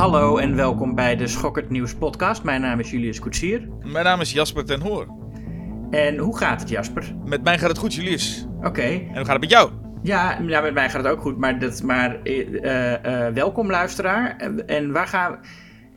[0.00, 2.42] Hallo en welkom bij de Schokkend Nieuws podcast.
[2.42, 3.68] Mijn naam is Julius Koetsier.
[3.84, 5.06] Mijn naam is Jasper ten Hoor.
[5.90, 7.14] En hoe gaat het, Jasper?
[7.24, 8.46] Met mij gaat het goed, Julius.
[8.62, 8.82] Oké.
[8.82, 9.70] En hoe gaat het met jou?
[10.02, 11.38] Ja, met mij gaat het ook goed.
[11.38, 14.36] Maar, dat, maar eh, eh, welkom, luisteraar.
[14.36, 15.38] En, en waar gaan...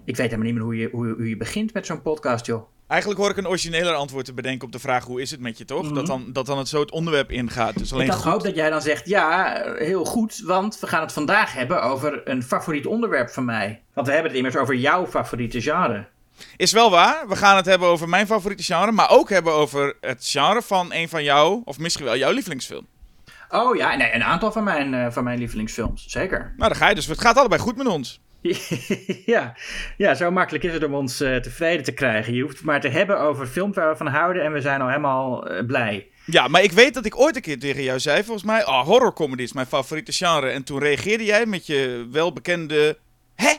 [0.05, 2.72] Ik weet helemaal niet meer hoe je, hoe, hoe je begint met zo'n podcast, joh.
[2.87, 5.57] Eigenlijk hoor ik een origineler antwoord te bedenken op de vraag hoe is het met
[5.57, 5.91] je, toch?
[5.91, 7.77] dat, dan, dat dan het zo het onderwerp ingaat.
[7.77, 8.21] Dus alleen ik goed.
[8.21, 12.21] gehoopt dat jij dan zegt, ja, heel goed, want we gaan het vandaag hebben over
[12.29, 13.81] een favoriet onderwerp van mij.
[13.93, 16.07] Want we hebben het immers over jouw favoriete genre.
[16.57, 17.27] Is wel waar.
[17.27, 20.93] We gaan het hebben over mijn favoriete genre, maar ook hebben over het genre van
[20.93, 22.87] een van jou, of misschien wel jouw lievelingsfilm.
[23.49, 26.39] Oh ja, nee, een aantal van mijn, uh, van mijn lievelingsfilms, zeker.
[26.39, 27.05] Nou, daar ga je dus.
[27.05, 28.21] Het gaat allebei goed met ons.
[29.33, 29.55] ja.
[29.97, 32.33] ja, zo makkelijk is het om ons uh, tevreden te krijgen.
[32.33, 34.81] Je hoeft het maar te hebben over films waar we van houden en we zijn
[34.81, 36.07] al helemaal uh, blij.
[36.25, 38.85] Ja, maar ik weet dat ik ooit een keer tegen jou zei, volgens mij, oh,
[38.85, 40.49] horrorcomedy is mijn favoriete genre.
[40.49, 42.97] En toen reageerde jij met je welbekende,
[43.35, 43.53] hè?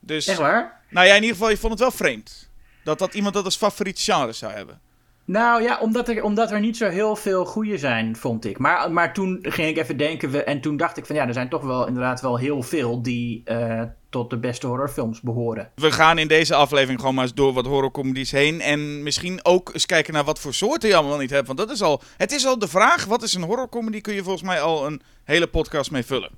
[0.00, 0.80] Dus, Echt waar?
[0.90, 2.50] Nou ja, in ieder geval, je vond het wel vreemd.
[2.84, 4.80] Dat dat iemand dat als favoriet genre zou hebben.
[5.26, 8.58] Nou ja, omdat er, omdat er niet zo heel veel goede zijn, vond ik.
[8.58, 11.48] Maar, maar toen ging ik even denken en toen dacht ik van ja, er zijn
[11.48, 15.70] toch wel inderdaad wel heel veel die uh, tot de beste horrorfilms behoren.
[15.74, 19.70] We gaan in deze aflevering gewoon maar eens door wat horrorcomedies heen en misschien ook
[19.72, 21.46] eens kijken naar wat voor soorten je allemaal niet hebt.
[21.46, 24.22] Want dat is al, het is al de vraag, wat is een horrorcomedy, kun je
[24.22, 26.30] volgens mij al een hele podcast mee vullen.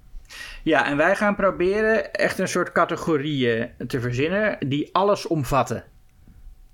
[0.62, 5.84] Ja, en wij gaan proberen echt een soort categorieën te verzinnen die alles omvatten.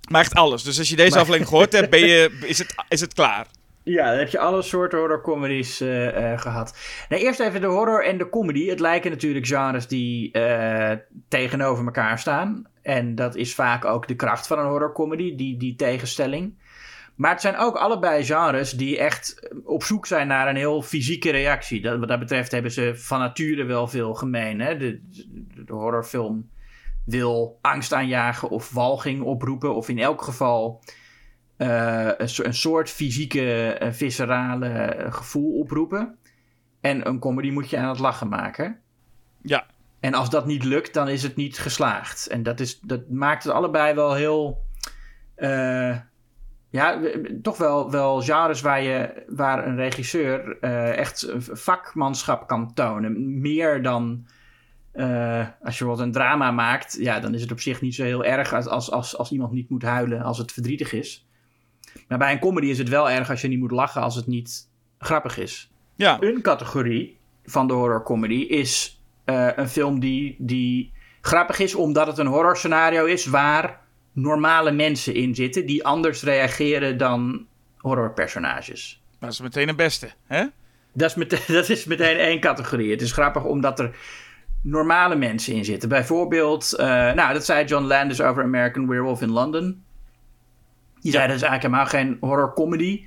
[0.09, 0.63] Maar echt alles.
[0.63, 1.19] Dus als je deze maar...
[1.19, 3.47] aflevering gehoord hebt, ben je, is, het, is het klaar.
[3.83, 6.77] Ja, dan heb je alle soorten horrorcomedies uh, uh, gehad.
[7.09, 8.67] Nou, eerst even de horror en de comedy.
[8.67, 10.91] Het lijken natuurlijk genres die uh,
[11.27, 12.67] tegenover elkaar staan.
[12.81, 16.53] En dat is vaak ook de kracht van een horrorcomedy, die, die tegenstelling.
[17.15, 21.31] Maar het zijn ook allebei genres die echt op zoek zijn naar een heel fysieke
[21.31, 21.81] reactie.
[21.81, 24.59] Dat, wat dat betreft hebben ze van nature wel veel gemeen.
[24.59, 24.77] Hè?
[24.77, 26.49] De, de, de horrorfilm
[27.05, 29.75] wil angst aanjagen of walging oproepen.
[29.75, 30.83] Of in elk geval
[31.57, 36.17] uh, een, een, soort fysieke, uh, viscerale gevoel oproepen.
[36.81, 38.79] En een comedy moet je aan het lachen maken.
[39.41, 39.65] Ja.
[39.99, 42.27] En als dat niet lukt, dan is het niet geslaagd.
[42.27, 44.61] En dat, is, dat maakt het allebei wel heel.
[46.69, 46.99] Ja,
[47.41, 50.59] toch wel, wel genres waar, je, waar een regisseur
[50.95, 53.41] echt vakmanschap kan tonen.
[53.41, 54.25] Meer dan
[54.95, 58.03] uh, als je wat een drama maakt, ja, dan is het op zich niet zo
[58.03, 61.27] heel erg als, als, als, als iemand niet moet huilen als het verdrietig is.
[62.07, 64.27] Maar bij een comedy is het wel erg als je niet moet lachen als het
[64.27, 65.71] niet grappig is.
[65.95, 66.17] Ja.
[66.21, 72.17] Een categorie van de horrorcomedy is uh, een film die, die grappig is omdat het
[72.17, 73.81] een horrorscenario is waar
[74.11, 77.45] normale mensen in zitten die anders reageren dan
[77.77, 79.01] horrorpersonages.
[79.19, 80.45] Dat is meteen een beste, hè?
[80.93, 82.91] Dat is, meteen, dat is meteen één categorie.
[82.91, 83.95] Het is grappig omdat er
[84.63, 85.89] normale mensen in zitten.
[85.89, 89.83] Bijvoorbeeld, uh, nou, dat zei John Landis over American Werewolf in London.
[91.01, 93.03] Die zei dat is eigenlijk helemaal geen horror comedy.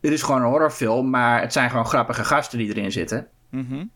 [0.00, 3.26] Het is gewoon een horrorfilm, maar het zijn gewoon grappige gasten die erin zitten.
[3.50, 3.90] Mm -hmm.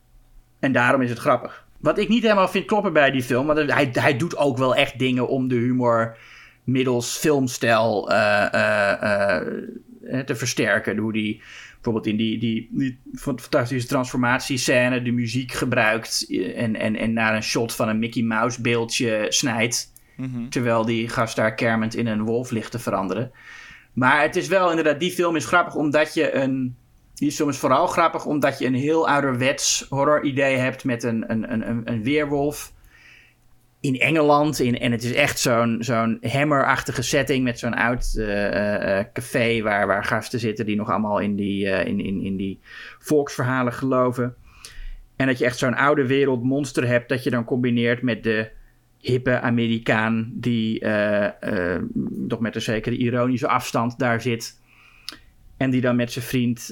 [0.60, 1.66] En daarom is het grappig.
[1.78, 4.74] Wat ik niet helemaal vind kloppen bij die film, want hij, hij doet ook wel
[4.74, 6.16] echt dingen om de humor
[6.64, 10.96] middels filmstijl uh, uh, te versterken.
[10.98, 11.42] Hoe die
[11.82, 17.42] bijvoorbeeld in die, die, die fantastische transformatiescène de muziek gebruikt en, en, en naar een
[17.42, 19.92] shot van een Mickey Mouse beeldje snijdt.
[20.16, 20.50] Mm -hmm.
[20.50, 23.32] Terwijl die gast daar kermend in een wolf ligt te veranderen.
[23.92, 26.76] Maar het is wel inderdaad, die film is grappig omdat je een.
[27.14, 31.52] Die is vooral grappig omdat je een heel ouderwets horror idee hebt met een, een,
[31.52, 32.72] een, een weerwolf
[33.82, 34.60] in Engeland.
[34.60, 39.62] In, en het is echt zo'n zo'n hammerachtige setting met zo'n oud uh, uh, café
[39.62, 42.60] waar, waar gasten zitten die nog allemaal in die, uh, in, in, in die
[42.98, 44.34] volksverhalen geloven.
[45.16, 48.50] En dat je echt zo'n oude wereldmonster hebt dat je dan combineert met de
[49.00, 50.80] hippe Amerikaan die
[52.28, 54.60] toch met een zekere ironische afstand daar zit.
[55.56, 56.70] En die dan met zijn vriend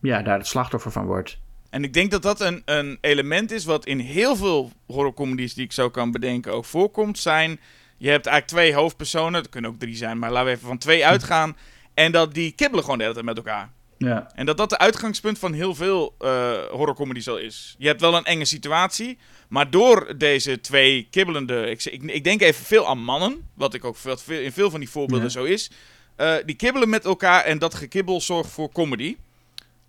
[0.00, 1.40] ja, daar het slachtoffer van wordt.
[1.76, 5.64] En ik denk dat dat een, een element is wat in heel veel horrorcomedies die
[5.64, 7.18] ik zo kan bedenken ook voorkomt.
[7.18, 7.60] Zijn,
[7.96, 10.78] je hebt eigenlijk twee hoofdpersonen, er kunnen ook drie zijn, maar laten we even van
[10.78, 11.56] twee uitgaan.
[11.94, 13.70] En dat die kibbelen gewoon de hele tijd met elkaar.
[13.98, 14.30] Ja.
[14.34, 17.74] En dat dat de uitgangspunt van heel veel uh, horrorcomedies al is.
[17.78, 19.18] Je hebt wel een enge situatie,
[19.48, 21.70] maar door deze twee kibbelende...
[21.70, 24.70] Ik, ik, ik denk even veel aan mannen, wat, ik ook, wat veel, in veel
[24.70, 25.32] van die voorbeelden ja.
[25.32, 25.70] zo is.
[26.16, 29.16] Uh, die kibbelen met elkaar en dat gekibbel zorgt voor comedy.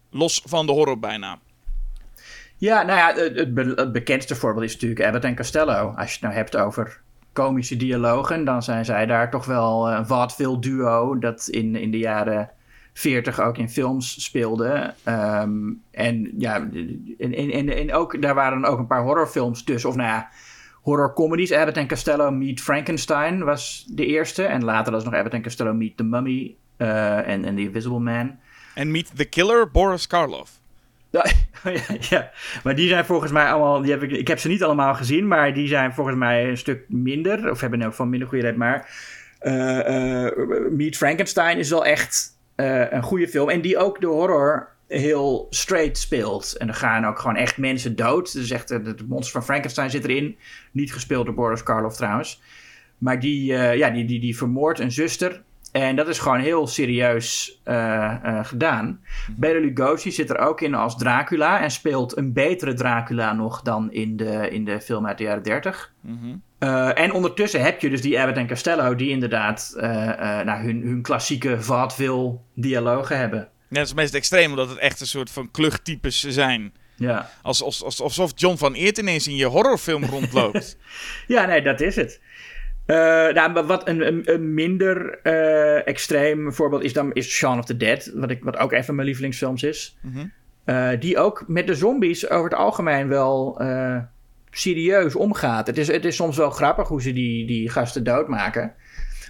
[0.10, 1.40] Los van de horror bijna.
[2.58, 5.94] Ja, nou ja, het, bekendste voorbeeld is natuurlijk Abbott en Costello.
[5.98, 7.02] Als je het nou hebt over
[7.34, 11.98] komische dialogen, dan zijn zij daar toch wel een vaudeville duo dat in, in de
[11.98, 12.50] jaren
[12.94, 14.94] 40 ook in films speelde.
[15.08, 16.56] Um, en ja,
[17.18, 19.90] en, en, en ook, daar waren ook een paar horrorfilms tussen.
[19.90, 20.30] Of nou ja,
[20.82, 21.54] horror comedies.
[21.54, 24.44] Abbott en Costello Meet Frankenstein was de eerste.
[24.44, 28.40] En later was nog Abbott en Costello Meet the Mummy en, en The Invisible Man.
[28.74, 30.57] En Meet the Killer Boris Karloff.
[31.64, 32.32] ja, ja,
[32.64, 33.82] maar die zijn volgens mij allemaal.
[33.82, 36.58] Die heb ik, ik heb ze niet allemaal gezien, maar die zijn volgens mij een
[36.58, 37.52] stuk minder.
[37.52, 38.60] Of hebben ook van minder goede reden.
[38.60, 38.90] Maar
[39.42, 43.50] uh, uh, Meet Frankenstein is wel echt een goede film.
[43.50, 46.56] En die ook de horror heel straight speelt.
[46.58, 48.34] En er gaan ook gewoon echt mensen dood.
[48.34, 50.38] Dus echt, het monster van Frankenstein zit erin.
[50.72, 52.42] Niet gespeeld door Boris Karloff trouwens.
[52.98, 55.44] Maar die, ja, die, die, die vermoordt een zuster.
[55.72, 57.74] En dat is gewoon heel serieus uh,
[58.26, 59.00] uh, gedaan.
[59.36, 61.62] Bela Lugosi zit er ook in als Dracula.
[61.62, 65.44] En speelt een betere Dracula nog dan in de, in de film uit de jaren
[65.44, 65.94] 30.
[66.02, 66.42] Mm -hmm.
[66.92, 68.96] en ondertussen heb je dus die Abbott en Costello...
[68.96, 69.74] die inderdaad
[70.46, 73.40] nou, hun, hun klassieke vaudeville dialogen hebben.
[73.40, 76.74] Ja, dat is het meest extreem, omdat het echt een soort van kluchttypes zijn.
[76.96, 77.30] Ja.
[77.42, 80.78] Als, als, alsof John van Eert ineens in je horrorfilm rondloopt.
[81.28, 82.22] ja, nee, dat is het.
[82.88, 82.96] Uh,
[83.34, 87.78] nou, wat een, een, een minder uh, extreem voorbeeld is dan is Shaun of the
[87.78, 89.98] Dead, wat, ik, wat ook even mijn lievelingsfilms is.
[90.02, 90.32] Mm -hmm.
[90.66, 93.62] uh, die ook met de zombies over het algemeen wel
[94.52, 95.68] serieus omgaat.
[95.68, 98.74] Het is, het is soms wel grappig hoe ze die, die gasten doodmaken.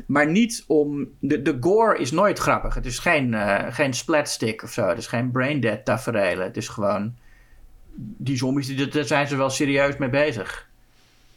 [0.08, 1.08] Maar niet om.
[1.20, 2.76] De, de gore is nooit grappig.
[2.76, 3.36] Het is geen,
[3.70, 4.88] geen splatstick of zo.
[4.88, 6.46] Het is geen braindead tafereelen.
[6.46, 7.16] Het is gewoon.
[7.96, 10.67] Die zombies, daar zijn ze wel serieus mee bezig.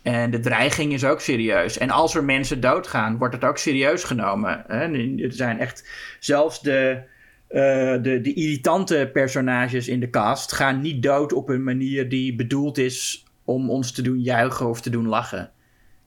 [0.03, 1.79] En de dreiging is ook serieus.
[1.79, 4.65] En als er mensen doodgaan, wordt het ook serieus genomen.
[4.67, 4.93] Hè?
[5.25, 5.89] Er zijn echt.
[6.21, 7.03] Zelfs de.
[7.51, 7.59] Uh,
[8.03, 12.79] de, de irritante personages in de cast gaan niet dood op een manier die bedoeld
[12.79, 15.51] is om ons te doen juichen of te doen lachen.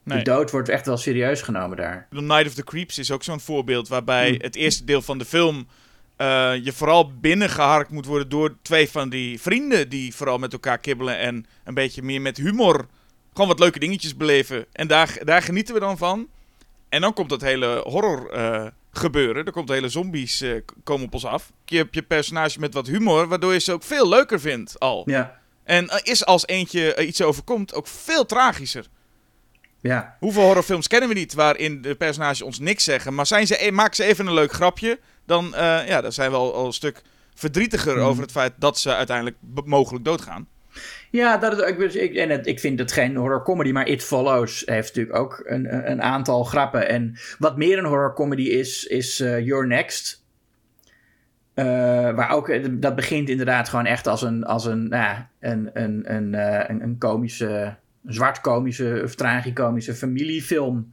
[0.02, 0.18] Nee.
[0.18, 2.06] De dood wordt echt wel serieus genomen daar.
[2.10, 4.38] The Night of the Creeps is ook zo'n voorbeeld waarbij mm.
[4.40, 5.66] het eerste deel van de film
[6.18, 10.78] uh, je vooral binnengeharkt moet worden door twee van die vrienden die vooral met elkaar
[10.78, 12.86] kibbelen en een beetje meer met humor
[13.34, 14.66] gewoon wat leuke dingetjes beleven.
[14.72, 16.28] En daar, daar genieten we dan van.
[16.88, 19.44] En dan komt dat hele horror uh, gebeuren.
[19.44, 21.52] Er komt hele zombies uh, komen op ons af.
[21.64, 25.02] Je hebt je personage met wat humor, waardoor je ze ook veel leuker vindt al.
[25.06, 25.40] Ja.
[25.64, 28.86] En is als eentje iets overkomt ook veel tragischer.
[29.80, 30.16] Ja.
[30.20, 33.96] Hoeveel horrorfilms kennen we niet waarin de personages ons niks zeggen, maar zijn ze, maken
[33.96, 35.52] ze even een leuk grapje, dan,
[35.86, 37.02] ja, dan zijn we al, al een stuk
[37.34, 38.02] verdrietiger mm.
[38.02, 40.48] over het feit dat ze uiteindelijk mogelijk doodgaan.
[41.14, 44.04] Ja, dat is, ik, ik, en het, ik vind het geen horror comedy, maar It
[44.04, 46.88] Follows heeft natuurlijk ook een, een aantal grappen.
[46.88, 50.24] En wat meer een horror comedy is, is uh, Your Next.
[51.54, 51.64] Uh,
[52.14, 56.32] waar ook, dat begint inderdaad gewoon echt als een, als een, nou, een, een, een,
[56.70, 60.92] een, een komische zwart-komische of tragicomische familiefilm.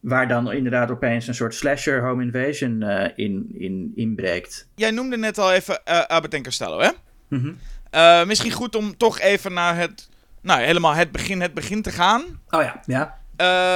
[0.00, 4.68] Waar dan inderdaad opeens een soort slasher home invasion uh, in, in inbreekt.
[4.74, 6.90] Jij noemde net al even uh, Abbott en Costello, hè?
[7.28, 7.56] Mm -hmm.
[7.90, 10.08] Uh, misschien goed om toch even naar het,
[10.40, 12.22] nou helemaal het begin, het begin te gaan.
[12.48, 13.18] Oh ja, ja.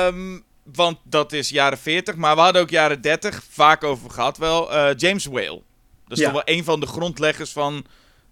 [0.06, 4.38] Um, want dat is jaren 40, maar we hadden ook jaren 30, vaak over gehad
[4.38, 4.94] wel.
[4.94, 5.62] James Whale.
[6.08, 6.24] Dat is ja.
[6.24, 7.84] toch wel een van de grondleggers van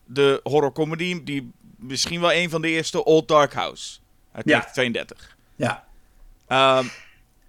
[0.04, 1.24] de horrorcomedy.
[1.24, 3.98] Die misschien wel een van de eerste Old Dark House.
[4.32, 4.50] Uit Ja.
[4.50, 5.36] 1932.
[5.56, 5.84] Ja.
[6.78, 6.90] Um,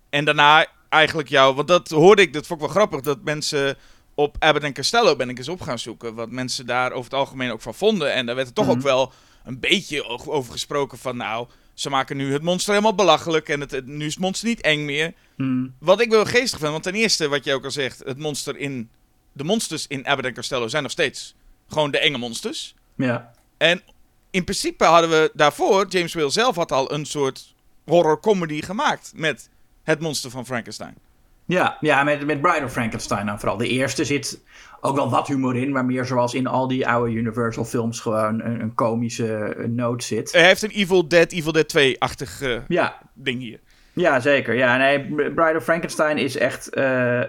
[0.09, 3.77] en daarna eigenlijk jou, want dat hoorde ik, dat vond ik wel grappig, dat mensen
[4.15, 6.13] op Abbott en Costello ben ik eens op gaan zoeken.
[6.15, 8.13] Wat mensen daar over het algemeen ook van vonden.
[8.13, 8.75] En daar werd er toch Mhm.
[8.75, 9.11] ook wel
[9.43, 13.71] een beetje over gesproken van, nou, ze maken nu het monster helemaal belachelijk en het,
[13.71, 15.13] het- nu is het monster niet eng meer.
[15.37, 15.73] Mm.
[15.79, 18.57] Wat ik wel geestig vind, want ten eerste, wat je ook al zegt, het monster
[18.57, 18.89] in,
[19.31, 21.35] de monsters in Abbott en Costello zijn nog steeds
[21.69, 22.75] gewoon de enge monsters.
[22.95, 23.33] Ja.
[23.57, 23.81] En
[24.31, 27.53] in principe hadden we daarvoor, James Whale zelf had al een soort
[27.85, 29.49] horror comedy gemaakt met
[29.83, 30.95] het monster van Frankenstein.
[31.45, 33.57] Ja, ja met, met Bride of Frankenstein dan vooral.
[33.57, 34.41] De eerste zit
[34.81, 38.41] ook wel wat humor in, maar meer zoals in al die oude Universal films gewoon
[38.41, 40.31] een, een komische noot zit.
[40.31, 43.59] Hij heeft een Evil Dead, Evil Dead 2-achtig eh, Ja, ding hier.
[43.93, 44.53] ja zeker.
[44.53, 47.21] Ja, nee, Bride of Frankenstein is echt eh,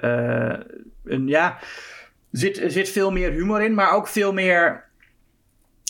[1.04, 1.58] een, ja,
[2.30, 4.84] zit, er zit veel meer humor in, maar ook veel meer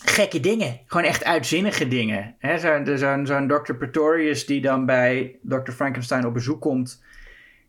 [0.04, 0.80] gekke dingen.
[0.86, 2.34] Gewoon echt uitzinnige dingen.
[2.40, 3.74] Zo'n zo'n zo'n Dr.
[3.74, 5.70] Pretorius die dan bij Dr.
[5.70, 7.02] Frankenstein op bezoek komt.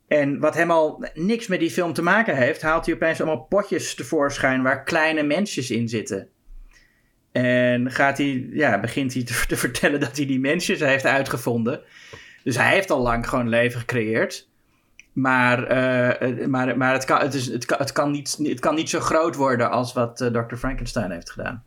[0.07, 3.95] En wat helemaal niks met die film te maken heeft, haalt hij opeens allemaal potjes
[3.95, 6.27] tevoorschijn waar kleine mensjes in zitten.
[7.31, 11.81] En gaat hij, ja, begint hij te, te vertellen dat hij die mensjes heeft uitgevonden.
[12.43, 14.47] Dus hij heeft al lang gewoon leven gecreëerd.
[15.13, 18.59] Maar, eh, eh, maar, maar het, kan, het, is, het, kan, het, kan niet, het
[18.59, 20.55] kan niet zo groot worden als wat eh, Dr.
[20.55, 21.63] Frankenstein heeft gedaan.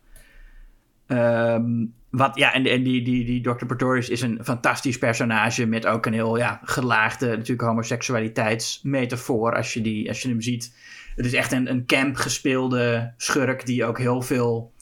[1.07, 3.65] Ehm, wat, ja, en, en die, die, die Dr.
[3.65, 9.81] Pretorius is een fantastisch personage met ook een heel ja, gelaagde natuurlijk homoseksualiteitsmetafoor als je,
[9.81, 10.75] die, als je hem ziet.
[11.15, 14.73] Het is echt een, een camp gespeelde schurk die ook heel veel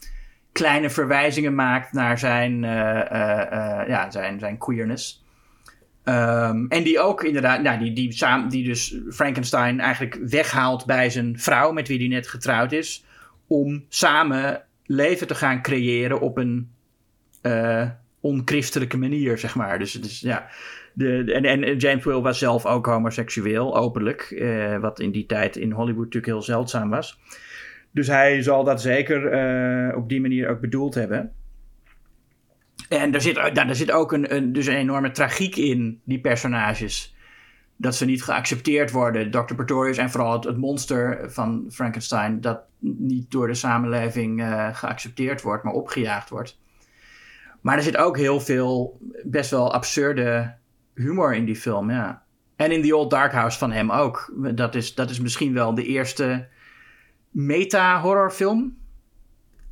[0.51, 5.25] kleine verwijzingen maakt naar zijn, eh, eh, eh, ja, zijn, zijn queerness.
[6.03, 11.10] Ehm, en die ook inderdaad, nou, die, die, samen, die dus Frankenstein eigenlijk weghaalt bij
[11.10, 13.05] zijn vrouw, met wie hij net getrouwd is,
[13.48, 16.72] om samen leven te gaan creëren op een
[17.48, 17.89] uh,
[18.20, 19.80] onchristelijke manier, zeg maar.
[19.80, 20.48] Dus, ja.
[20.94, 24.32] De, en, en James Will was zelf ook homoseksueel, openlijk.
[24.32, 27.20] Uh, wat in die tijd in Hollywood natuurlijk heel zeldzaam was.
[27.92, 29.34] Dus hij zal dat zeker
[29.89, 31.32] uh, op die manier ook bedoeld hebben.
[32.89, 36.20] En er zit, nou, daar zit ook een, een, dus een enorme tragiek in, die
[36.20, 37.16] personages.
[37.75, 39.32] Dat ze niet geaccepteerd worden.
[39.32, 39.56] Dr.
[39.56, 45.74] Pretorius en vooral het, monster van Frankenstein, dat niet door de samenleving geaccepteerd wordt, maar
[45.74, 46.60] opgejaagd wordt.
[47.61, 50.55] Maar er zit ook heel veel best wel absurde
[50.95, 52.23] humor in die film, ja.
[52.55, 54.33] En in The Old Dark House van hem ook.
[54.55, 56.47] Dat is, dat is misschien wel de eerste
[57.31, 58.77] meta-horrorfilm.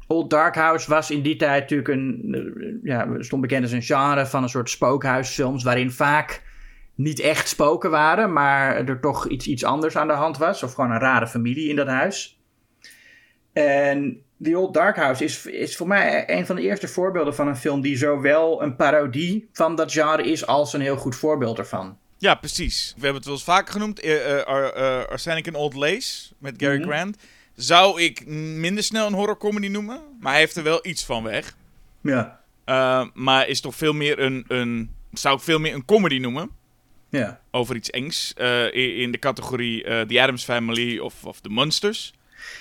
[0.08, 4.26] Old Dark House was in die tijd natuurlijk een, ja, stond bekend als een genre
[4.26, 6.44] van een soort spookhuisfilms, waarin vaak
[6.96, 10.74] niet echt spoken waren, maar er toch iets, iets anders aan de hand was, of
[10.74, 12.42] gewoon een rare familie in dat huis.
[13.54, 17.48] En The Old Dark House is, is voor mij een van de eerste voorbeelden van
[17.48, 21.58] een film die zowel een parodie van dat genre is als een heel goed voorbeeld
[21.58, 21.98] ervan.
[22.18, 22.94] Ja, precies.
[22.96, 24.04] We hebben het wel eens vaker genoemd.
[24.04, 27.18] Uh, uh, Arsenic and Old Lace met Gary mm Grant.
[27.56, 30.02] Zou ik minder snel een horrorcomedy noemen.
[30.20, 31.56] Maar hij heeft er wel iets van weg.
[32.02, 32.40] Ja.
[33.14, 34.90] Maar is toch veel meer een, een...
[35.12, 36.50] Zou ik veel meer een comedy noemen.
[37.10, 37.40] Ja.
[37.52, 38.34] Over iets engs.
[38.72, 42.14] in, in, de categorie The Addams Family of, of The Monsters.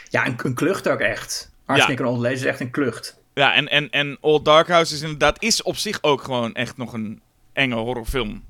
[0.08, 1.52] Ja, een, een klucht ook echt.
[1.66, 2.04] Arsenic ja.
[2.04, 3.22] and Old Lace is echt een klucht.
[3.34, 5.42] Ja, en, en, en Old Dark House is inderdaad...
[5.42, 7.20] Is op zich ook gewoon echt nog een
[7.52, 8.44] enge horrorfilm.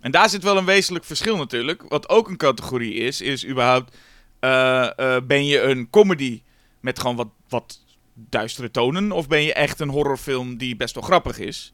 [0.00, 1.82] En daar zit wel een wezenlijk verschil natuurlijk.
[1.88, 3.96] Wat ook een categorie is, is überhaupt...
[4.40, 6.42] Uh, uh, ben je een comedy
[6.80, 7.80] met gewoon wat, wat
[8.14, 9.12] duistere tonen?
[9.12, 11.72] Of ben je echt een horrorfilm die best wel grappig is?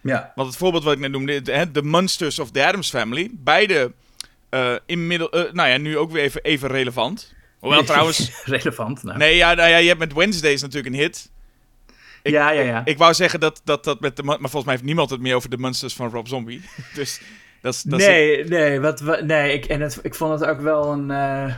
[0.00, 0.32] Ja.
[0.34, 3.30] Want het voorbeeld wat ik net noemde, The Monsters of the Addams Family.
[3.32, 3.92] Beide
[4.50, 7.34] uh, inmiddels, nou ja, nu ook weer even, even relevant.
[7.64, 8.30] Hoewel trouwens...
[8.44, 9.18] relevant, nou.
[9.18, 11.30] Nee, ja, nou ja, je hebt met Wednesdays natuurlijk een hit.
[12.22, 12.80] Ik, ja, ja, ja.
[12.80, 14.22] Ik, ik, wou zeggen dat dat, dat met de...
[14.22, 16.62] Maar volgens mij heeft niemand het meer over de Monsters van Rob Zombie.
[16.94, 17.20] dus
[17.60, 17.82] dat is...
[17.82, 21.10] Dat nee, nee, wat, wat, nee, ik, en het, ik vond het ook wel een...
[21.10, 21.54] Uh,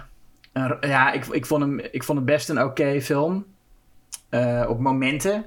[0.53, 3.47] een ja, ik, ik, vond hem, ik vond het best een oké okay film.
[4.31, 5.45] Uh, op momenten.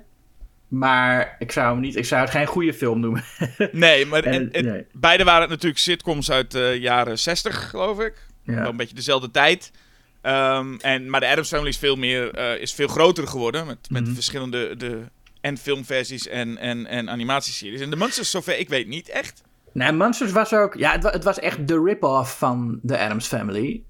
[0.68, 3.24] Maar ik zou, hem niet, ik zou het geen goede film noemen.
[3.72, 4.86] nee, maar en, en, nee.
[4.92, 8.28] beide waren natuurlijk sitcoms uit de jaren 60, geloof ik.
[8.44, 8.56] Ja.
[8.56, 9.72] Wel een beetje dezelfde tijd.
[10.22, 13.68] Um, en, maar de Adams Family is veel, meer, uh, is veel groter geworden.
[13.68, 14.14] Met, met mm -hmm.
[14.14, 15.02] verschillende de,
[15.42, 17.82] en filmversies en, en, en animatieseries.
[17.82, 19.44] En de Monsters, zover ik weet, niet echt.
[19.74, 20.76] Nee, Monsters was ook...
[20.76, 23.84] Ja, het, het was echt de rip-off van de Adams Family.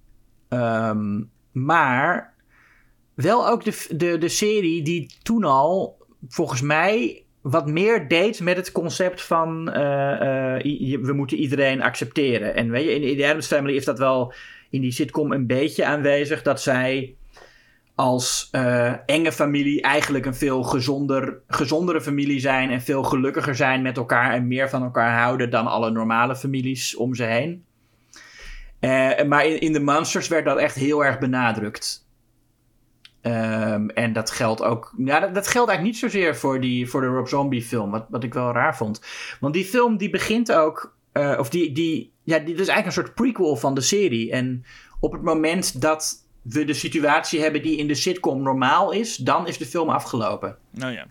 [0.50, 2.34] Um, maar
[3.14, 8.56] wel ook de, de, de serie die toen al, volgens mij, wat meer deed met
[8.56, 9.70] het concept van...
[9.70, 12.56] Uh, uh, we moeten iedereen accepteren.
[12.56, 14.34] En weet je, in, in de Adams Family is dat wel
[14.70, 17.16] in die sitcom een beetje aanwezig dat zij
[17.96, 23.82] als uh, enge familie eigenlijk een veel gezonder, gezondere familie zijn en veel gelukkiger zijn
[23.82, 27.66] met elkaar en meer van elkaar houden dan alle normale families om ze heen.
[28.80, 32.08] Uh, maar in, de Monsters werd dat echt heel erg benadrukt.
[33.22, 34.94] Um, en dat geldt ook.
[34.98, 38.06] Ja, dat, dat, geldt eigenlijk niet zozeer voor, die, voor de Rob Zombie film, wat,
[38.10, 39.02] wat ik wel raar vond.
[39.40, 40.98] Want die film die begint ook.
[41.14, 44.32] Uh, of die, die, ja, dit is eigenlijk een soort prequel van de serie.
[44.32, 44.66] En
[45.00, 49.48] op het moment dat we de situatie hebben die in de sitcom normaal is, dan
[49.48, 50.58] is de film afgelopen.
[50.72, 51.08] Nou ja.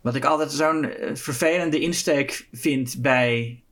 [0.00, 3.62] Wat ik altijd zo'n vervelende insteek vind bij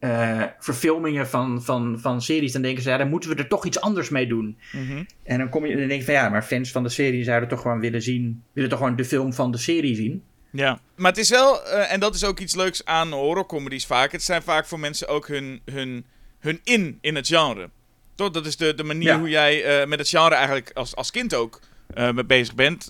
[0.00, 3.66] uh, verfilmingen van, van, van series, dan denken ze, ja, dan moeten we er toch
[3.66, 4.58] iets anders mee doen.
[4.72, 5.06] Mm -hmm.
[5.22, 7.24] En dan kom je en dan denk je van ja, maar fans van de serie
[7.24, 10.22] zouden toch gewoon willen zien, willen toch gewoon de film van de serie zien.
[10.52, 14.12] Ja, maar het is wel, uh, en dat is ook iets leuks aan horrorcomedies vaak.
[14.12, 16.06] Het zijn vaak voor mensen ook hun, hun,
[16.40, 17.70] hun in in het genre.
[18.14, 18.30] Toch?
[18.30, 19.18] Dat is de, de manier ja.
[19.18, 21.60] hoe jij uh, met het genre eigenlijk als, als kind ook
[21.94, 22.88] mee bezig bent.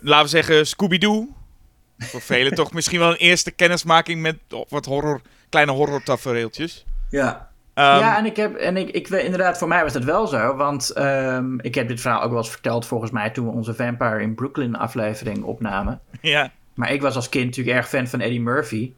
[0.00, 1.28] laten we zeggen Scooby-Doo.
[1.98, 6.84] Voor velen toch misschien wel een eerste kennismaking met oh, wat horror kleine horror tafereeltjes.
[7.10, 7.51] Ja.
[7.74, 10.26] Um, ja, en ik heb, en ik, ik weet inderdaad, voor mij was dat wel
[10.26, 10.56] zo.
[10.56, 13.74] Want um, ik heb dit verhaal ook wel eens verteld, volgens mij, toen we onze
[13.74, 16.00] Vampire in Brooklyn aflevering opnamen.
[16.20, 16.52] Ja.
[16.74, 18.92] Maar ik was als kind natuurlijk erg fan van Eddie Murphy.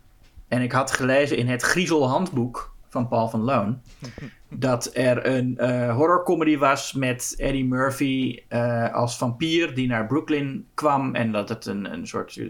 [0.49, 3.81] En ik had gelezen in het Griezelhandboek van Paul van Loon.
[4.49, 10.67] dat er een uh, horrorcomedy was met Eddie Murphy uh, als vampier die naar Brooklyn
[10.75, 11.15] kwam.
[11.15, 12.47] En dat het een, een soort uh,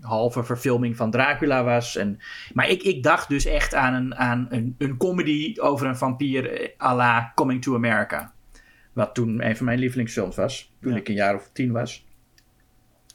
[0.00, 1.96] halve verfilming van Dracula was.
[1.96, 2.18] En,
[2.52, 6.70] maar ik, ik dacht dus echt aan, een, aan een, een comedy over een vampier
[6.82, 8.32] à la Coming to America.
[8.92, 10.72] Wat toen een van mijn lievelingsfilms was.
[10.80, 10.98] Toen ja.
[10.98, 12.06] ik een jaar of tien was.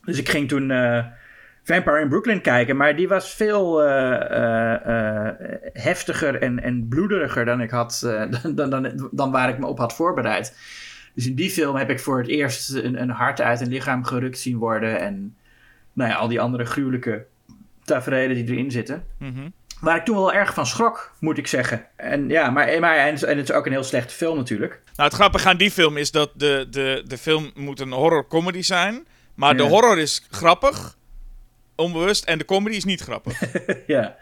[0.02, 1.06] Dus ik ging toen uh,
[1.64, 5.30] Vampire in Brooklyn kijken, maar die was veel uh,
[5.74, 8.00] heftiger en, en bloederiger dan ik had,
[8.56, 10.56] dan, dan, dan waar ik me op had voorbereid.
[11.14, 14.04] Dus in die film heb ik voor het eerst een, een hart uit een lichaam
[14.04, 15.00] gerukt zien worden.
[15.00, 15.36] En
[15.96, 17.26] nou ja, al die andere gruwelijke
[17.84, 19.04] tafereelen die erin zitten.
[19.20, 19.50] Mhm.
[19.80, 21.88] Waar ik toen wel erg van schrok, moet ik zeggen.
[21.96, 24.82] En ja, maar, maar en, en het is ook een heel slechte film natuurlijk.
[24.96, 28.28] Nou, het grappige aan die film is dat de, de, de film moet een horror
[28.28, 29.08] comedy zijn.
[29.36, 30.98] Maar de horror is grappig,
[31.76, 33.42] onbewust, en de comedy is niet grappig.
[33.88, 34.16] ja.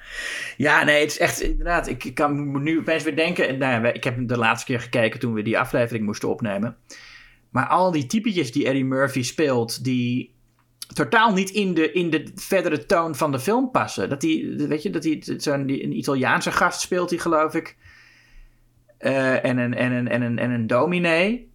[0.57, 1.87] ja, nee, het is echt inderdaad.
[1.87, 3.47] Ik, ik kan nu opeens weer denken.
[3.47, 6.29] en, Nou ja, ik heb hem de laatste keer gekeken toen we die aflevering moesten
[6.29, 6.77] opnemen.
[7.49, 10.32] Maar al die typetjes die Eddie Murphy speelt, die
[10.93, 14.09] totaal niet in de, in de verdere toon van de film passen.
[14.09, 17.77] Dat hij, weet je, dat hij zo'n die- een Italiaanse gast speelt, die geloof ik.
[18.97, 21.51] Eh, en, een, en, een, en, een, en een dominee.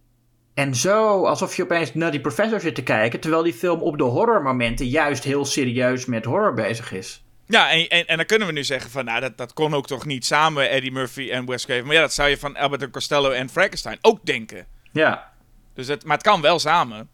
[0.53, 3.97] En zo, alsof je opeens naar die professor zit te kijken, terwijl die film op
[3.97, 7.23] de horrormomenten juist heel serieus met horror bezig is.
[7.45, 9.87] ja, en, en, en dan kunnen we nu zeggen van, nou, dat, dat kon ook
[9.87, 11.85] toch niet samen, Eddie Murphy en Wes Craven.
[11.85, 14.65] Maar ja, dat zou je van Albert en Costello en Frankenstein ook denken.
[14.91, 15.31] Ja.
[15.73, 17.09] Dus het, maar het kan wel samen.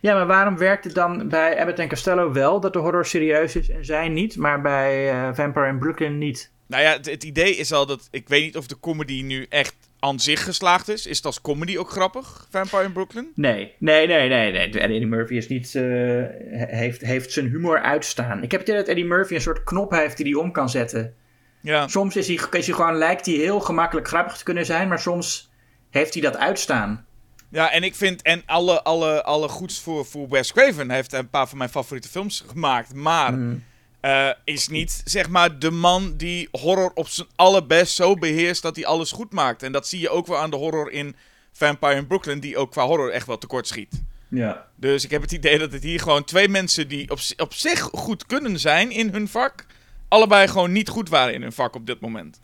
[0.00, 3.56] Ja, maar waarom werkt het dan bij Abbott en Costello wel dat de horror serieus
[3.56, 6.50] is en zij niet, maar bij eh, Vampire in Brooklyn niet?
[6.66, 9.46] Nou ja, het, het idee is al dat, ik weet niet of de comedy nu
[9.48, 11.06] echt aan zich geslaagd is.
[11.06, 13.32] Is het als comedy ook grappig, Vampire in Brooklyn?
[13.34, 14.52] Nee, nee, nee, nee.
[14.52, 14.80] nee.
[14.80, 15.82] Eddie Murphy is niet, eh,
[16.68, 18.42] heeft, heeft zijn humor uitstaan.
[18.42, 20.70] Ik heb het idee dat Eddie Murphy een soort knop heeft die hij om kan
[20.70, 21.14] zetten.
[21.60, 21.88] Ja.
[21.88, 24.98] Soms is hij, is hij gewoon, lijkt hij heel gemakkelijk grappig te kunnen zijn, maar
[24.98, 25.50] soms
[25.90, 27.06] heeft hij dat uitstaan.
[27.50, 30.90] Ja, en ik vind, en alle, alle, alle goeds voor, voor Wes Craven.
[30.90, 32.94] Heeft een paar van mijn favoriete films gemaakt.
[32.94, 33.64] Maar Mm.
[34.00, 38.76] eh, is niet, zeg maar, de man die horror op zijn allerbest zo beheerst dat
[38.76, 39.62] hij alles goed maakt.
[39.62, 41.16] En dat zie je ook wel aan de horror in
[41.52, 44.02] Vampire in Brooklyn, die ook qua horror echt wel tekort schiet.
[44.28, 44.66] Ja.
[44.76, 47.80] Dus ik heb het idee dat het hier gewoon twee mensen die op, op zich
[47.80, 49.66] goed kunnen zijn in hun vak,
[50.08, 52.40] allebei gewoon niet goed waren in hun vak op dit moment.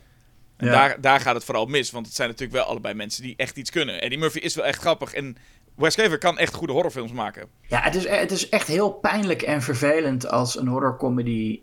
[0.56, 0.72] En Ja.
[0.72, 3.56] daar, daar gaat het vooral mis, want het zijn natuurlijk wel allebei mensen die echt
[3.56, 4.00] iets kunnen.
[4.02, 5.36] Eddie Murphy is wel echt grappig en
[5.74, 7.48] Wes Craven kan echt goede horrorfilms maken.
[7.68, 11.60] Ja, het is, het is echt heel pijnlijk en vervelend als een horrorcomedy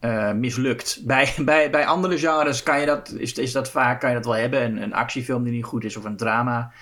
[0.00, 1.00] eh mislukt.
[1.04, 4.24] Bij, bij, bij andere genres kan je dat, is, is dat vaak kan je dat
[4.24, 4.62] wel hebben.
[4.62, 6.72] Een, een actiefilm die niet goed is of een drama.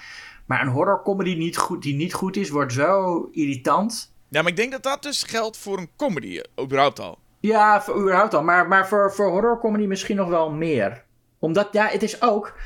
[0.47, 4.13] Maar een horrorcomedy niet goed, die niet goed is, wordt zo irritant.
[4.29, 7.19] Ja, maar ik denk dat dat dus geldt voor een comedy, eh, überhaupt al.
[7.41, 8.43] Ja, voor, überhaupt al.
[8.43, 11.04] Maar, maar voor, voor horrorcomedy misschien nog wel meer.
[11.45, 12.59] Omdat, ja, het is ook...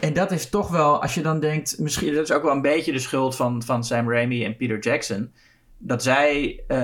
[0.00, 1.78] En dat is toch wel, als je dan denkt...
[1.78, 4.78] Misschien, dat is ook wel een beetje de schuld van, van Sam Raimi en Peter
[4.78, 5.32] Jackson.
[5.78, 6.78] Dat zij eh,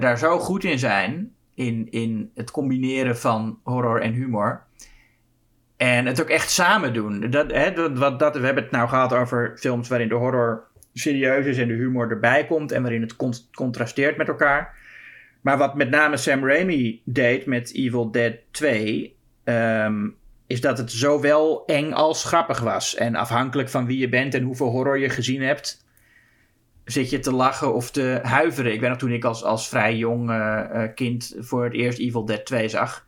[0.00, 1.32] daar zo goed in zijn...
[1.54, 4.62] In, in het combineren van horror en humor.
[5.76, 7.30] En het ook echt samen doen.
[7.30, 7.72] Dat, hè,
[8.16, 11.58] dat, we hebben het nou gehad over films waarin de horror serieus is...
[11.58, 12.72] en de humor erbij komt...
[12.72, 14.82] en waarin het con- contrasteert met elkaar...
[15.40, 20.08] Maar wat met name Sam Raimi deed met Evil Dead 2, ehm,
[20.46, 22.94] is dat het zowel eng als grappig was.
[22.94, 25.84] En afhankelijk van wie je bent en hoeveel horror je gezien hebt,
[26.84, 28.72] zit je te lachen of te huiveren.
[28.72, 31.98] Ik weet nog toen ik als, als vrij jong eh, eh, kind voor het eerst
[31.98, 33.06] Evil Dead 2 zag,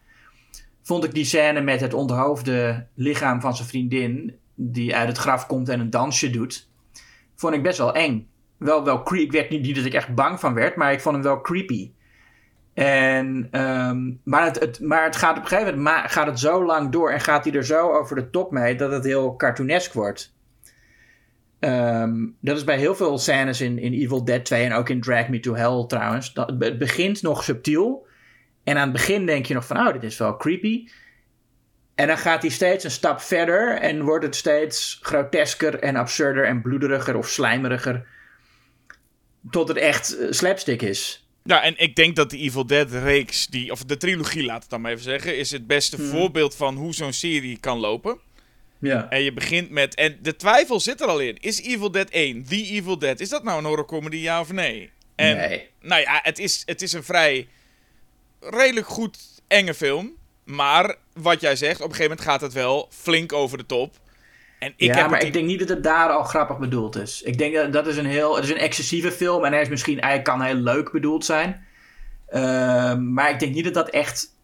[0.82, 5.46] vond ik die scène met het onthoofde lichaam van zijn vriendin, die uit het graf
[5.46, 6.68] komt en een dansje doet,
[7.34, 8.28] vond ik best wel eng.
[8.56, 9.24] Wel, wel creepy.
[9.24, 11.40] Ik werd niet, niet dat ik echt bang van werd, maar ik vond hem wel
[11.40, 11.90] creepy.
[12.76, 16.90] En, ehm, maar, het, maar het gaat op een gegeven moment gaat het zo lang
[16.90, 20.34] door en gaat hij er zo over de top mee dat het heel cartoonesk wordt.
[21.58, 25.00] Ehm, dat is bij heel veel scènes in, in Evil Dead 2 en ook in
[25.00, 26.32] Drag Me to Hell trouwens.
[26.32, 28.06] Dat, het begint nog subtiel.
[28.64, 30.88] En aan het begin denk je nog van, oh, dit is wel creepy.
[31.94, 36.44] En dan gaat hij steeds een stap verder en wordt het steeds grotesker en absurder
[36.44, 38.06] en bloederiger of slijmeriger.
[39.50, 41.25] Tot het echt eh, slapstick is.
[41.46, 44.70] Ja, en ik denk dat de Evil Dead reeks, die, of de trilogie laat het
[44.70, 48.18] dan maar even zeggen, is het beste voorbeeld van hoe zo'n serie kan lopen.
[48.78, 49.10] Ja.
[49.10, 51.36] En je begint met, en de twijfel zit er al in.
[51.40, 54.90] Is Evil Dead 1, The Evil Dead, is dat nou een horrorcomedy, ja of nee?
[55.14, 55.68] En, nee.
[55.80, 57.48] Nou ja, het is, het is een vrij
[58.40, 60.14] redelijk goed enge film.
[60.44, 63.94] Maar wat jij zegt, op een gegeven moment gaat het wel flink over de top.
[64.58, 67.22] En ik ja, heb maar ik denk niet dat het daar al grappig bedoeld is.
[67.22, 69.68] Ik denk dat dat is een heel, het is een excessieve film en hij is
[69.68, 71.66] misschien, hij kan heel leuk bedoeld zijn.
[72.28, 74.34] Ehm, maar ik denk niet dat dat echt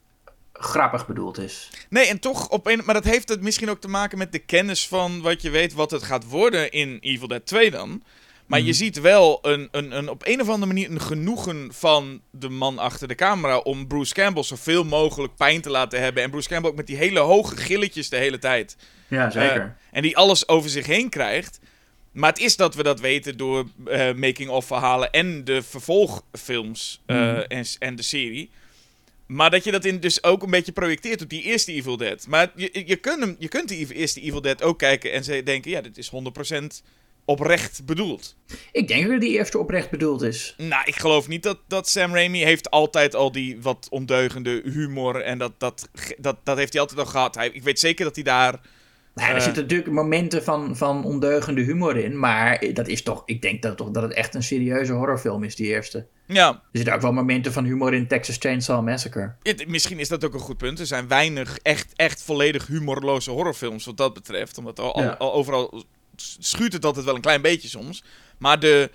[0.52, 1.70] grappig bedoeld is.
[1.88, 2.82] Nee, en toch op een.
[2.84, 5.72] Maar dat heeft het misschien ook te maken met de kennis van wat je weet
[5.72, 8.02] wat het gaat worden in Evil Dead 2 dan.
[8.46, 12.20] Maar je ziet wel een, een, een, op een of andere manier een genoegen van
[12.30, 16.22] de man achter de camera om Bruce Campbell zoveel mogelijk pijn te laten hebben.
[16.22, 18.76] En Bruce Campbell ook met die hele hoge gilletjes de hele tijd.
[19.12, 19.60] Ja, zeker.
[19.60, 21.60] Eh, en die alles over zich heen krijgt.
[22.12, 27.16] Maar het is dat we dat weten door eh, making-of verhalen en de vervolgfilms eh,
[27.16, 27.40] Mhm.
[27.48, 28.50] en, en de serie.
[29.26, 32.26] Maar dat je dat in dus ook een beetje projecteert op die eerste Evil Dead.
[32.28, 35.42] Maar je, je, kunt, hem, je kunt die eerste Evil Dead ook kijken en ze
[35.42, 36.82] denken, ja, dit is 100%
[37.24, 38.36] oprecht bedoeld.
[38.72, 40.54] Ik denk dat die eerste oprecht bedoeld is.
[40.56, 45.20] Nou, ik geloof niet dat, dat Sam Raimi heeft altijd al die wat ondeugende humor.
[45.22, 47.34] En dat, dat, dat, dat heeft hij altijd al gehad.
[47.34, 48.60] Hij, ik weet zeker dat hij daar...
[49.14, 49.42] Nou, er Eh.
[49.42, 52.18] zitten natuurlijk momenten van, van ondeugende humor in.
[52.18, 55.56] Maar dat is toch, ik denk dat, toch dat het echt een serieuze horrorfilm is,
[55.56, 56.06] die eerste.
[56.26, 59.34] Ja, Er zitten ook wel momenten van humor in Texas Chainsaw Massacre.
[59.42, 60.78] het- misschien is dat ook een goed punt.
[60.80, 64.58] Er zijn weinig echt, echt volledig humorloze horrorfilms wat dat betreft.
[64.58, 65.10] Omdat al, al- Ja.
[65.18, 65.84] al overal
[66.16, 68.04] schuurt het altijd wel een klein beetje soms.
[68.38, 68.90] Maar de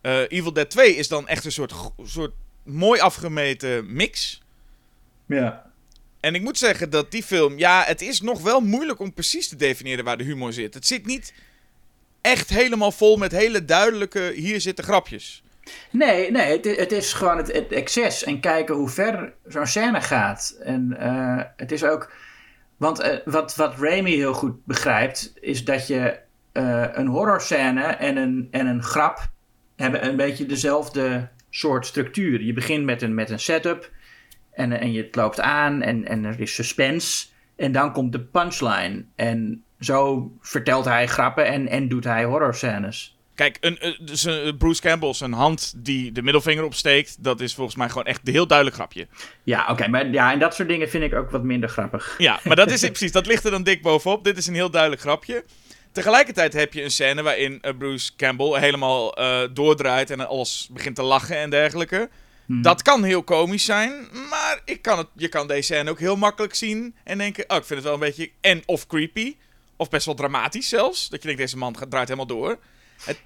[0.00, 2.32] eh, Evil Dead 2 is dan echt een soort, soort
[2.64, 4.42] mooi afgemeten mix.
[5.26, 5.69] Ja.
[6.20, 9.48] En ik moet zeggen dat die film, ja, het is nog wel moeilijk om precies
[9.48, 10.74] te definiëren waar de humor zit.
[10.74, 11.32] Het zit niet
[12.20, 15.42] echt helemaal vol met hele duidelijke, hier zitten grapjes.
[15.90, 20.00] Nee, nee het, het is gewoon het, het excess en kijken hoe ver zo'n scène
[20.00, 20.56] gaat.
[20.62, 22.12] En eh, het is ook.
[22.76, 26.18] Want eh, wat, wat Raimi heel goed begrijpt, is dat je
[26.52, 29.30] eh, een horrorscène en een, en een grap
[29.76, 32.42] hebben een beetje dezelfde soort structuur.
[32.42, 33.90] Je begint met een, met een setup
[34.52, 37.26] en, en je loopt aan en, en er is suspense.
[37.56, 39.04] En dan komt de punchline.
[39.16, 43.18] En zo vertelt hij grappen en, en doet hij horrorscènes.
[43.34, 47.54] Kijk, een, eh, dus, eh, Bruce Campbell, zijn hand die de middelvinger opsteekt, dat is
[47.54, 49.06] volgens mij gewoon echt een heel duidelijk grapje.
[49.42, 52.14] Ja, oké, maar ja, en dat soort dingen vind ik ook wat minder grappig.
[52.18, 54.24] Ja, maar dat is precies, dat ligt er dan dik bovenop.
[54.24, 55.44] Dit is een heel duidelijk grapje.
[55.92, 60.96] Tegelijkertijd heb je een scène waarin eh, Bruce Campbell helemaal eh, doordraait en alles begint
[60.96, 62.08] te lachen en dergelijke.
[62.50, 62.62] Hmm.
[62.62, 66.16] Dat kan heel komisch zijn, maar ik kan het, je kan deze scène ook heel
[66.16, 69.36] makkelijk zien en denken, oh, ik vind het wel een beetje en of creepy,
[69.76, 71.08] of best wel dramatisch zelfs.
[71.08, 72.58] Dat je denkt, deze man draait helemaal door.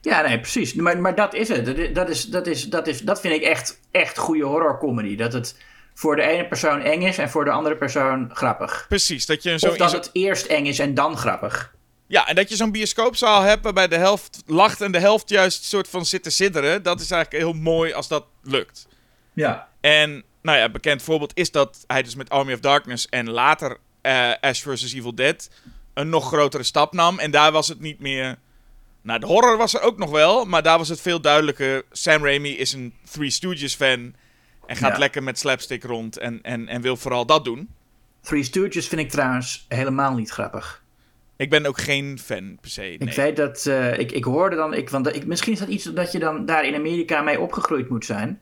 [0.00, 0.74] Ja, nee, precies.
[0.74, 1.66] Maar, maar dat is het.
[1.66, 5.16] Dat is, dat, is, dat, is, dat, is, dat vind ik echt, echt goede horrorcomedy.
[5.16, 5.56] Dat het
[5.94, 8.84] voor de ene persoon eng is en voor de andere persoon grappig.
[8.88, 11.74] Precies, dat je zo, Of dat zo- het eerst eng is en dan grappig.
[12.06, 15.64] Ja, en dat je zo'n bioscoopzaal hebt waarbij de helft lacht en de helft juist
[15.64, 16.82] soort van zit te sidderen.
[16.82, 18.86] Dat is eigenlijk heel mooi als dat lukt.
[19.34, 19.68] Ja.
[19.80, 23.76] En, nou ja, bekend voorbeeld is dat hij dus met Army of Darkness en later
[24.00, 24.92] eh, Ash vs.
[24.94, 25.50] Evil Dead
[25.94, 27.18] een nog grotere stap nam.
[27.18, 28.36] En daar was het niet meer...
[29.02, 31.82] Nou, de horror was er ook nog wel, maar daar was het veel duidelijker.
[31.90, 34.14] Sam Raimi is een Three Stooges fan
[34.66, 34.98] en gaat Ja.
[34.98, 37.68] lekker met slapstick rond en, en, en wil vooral dat doen.
[38.20, 40.82] Three Stooges vind ik trouwens helemaal niet grappig.
[41.36, 42.80] Ik ben ook geen fan per se.
[42.80, 42.98] Nee.
[42.98, 45.84] Ik weet dat, eh, ik, ik hoorde dan, ik, want ik, misschien is dat iets
[45.84, 48.40] dat je dan daar in Amerika mee opgegroeid moet zijn.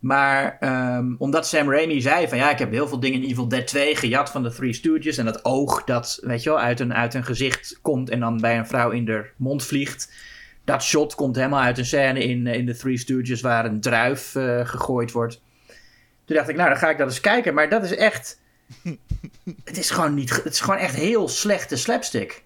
[0.00, 3.48] Maar ehm, omdat Sam Raimi zei van ja, ik heb heel veel dingen in Evil
[3.48, 5.16] Dead 2 gejat van de Three Stooges.
[5.16, 8.40] En dat oog dat, weet je wel, uit een, uit een gezicht komt en dan
[8.40, 10.12] bij een vrouw in de mond vliegt.
[10.64, 13.80] Dat shot komt helemaal uit een scène in, eh, in de Three Stooges waar een
[13.80, 15.40] druif eh, gegooid wordt.
[16.24, 17.54] Toen dacht ik, nou dan ga ik dat eens kijken.
[17.54, 18.40] Maar dat is echt,
[19.64, 22.42] het is gewoon niet, het is gewoon echt heel slechte slapstick.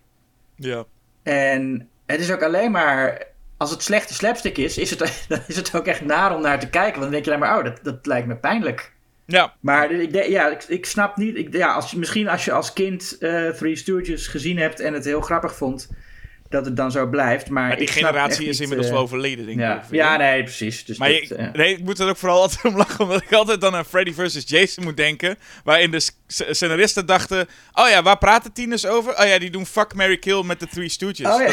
[0.55, 0.85] Ja.
[1.23, 3.33] En het is ook alleen maar.
[3.65, 4.99] Als het slechte slapstick is, is het,
[5.29, 7.01] dan is het ook echt naar om naar te kijken.
[7.01, 8.93] Want dan denk je alleen maar, oh, dat, dat lijkt me pijnlijk.
[9.27, 11.37] Ja, Maar ik, ja, ik, ik snap niet.
[11.37, 15.05] Ik, ja, als, misschien als je als kind eh, Three Stooges gezien hebt en het
[15.05, 15.91] heel grappig vond,
[16.55, 17.49] dat het dan zo blijft.
[17.51, 19.65] Maar, maar die ik generatie is inmiddels eh, wel overleden, denk ik.
[19.65, 19.95] Ja, ongeveer.
[19.97, 20.85] ja, nee, precies.
[20.85, 23.23] Dus Maar dit, je- eh, nee, ik moet er ook vooral altijd om lachen, omdat
[23.23, 24.43] ik altijd dan aan Freddy vs.
[24.47, 25.37] Jason moet denken.
[25.65, 29.19] Waarin de scenaristen dachten: Oh ja, waar praten tieners over?
[29.21, 31.27] Oh ja, die doen fuck, Mary kill met de Three Stooges.
[31.27, 31.53] oh ja.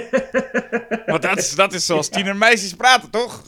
[1.06, 3.42] Want dat is, dat is zoals tienermeisjes praten, toch?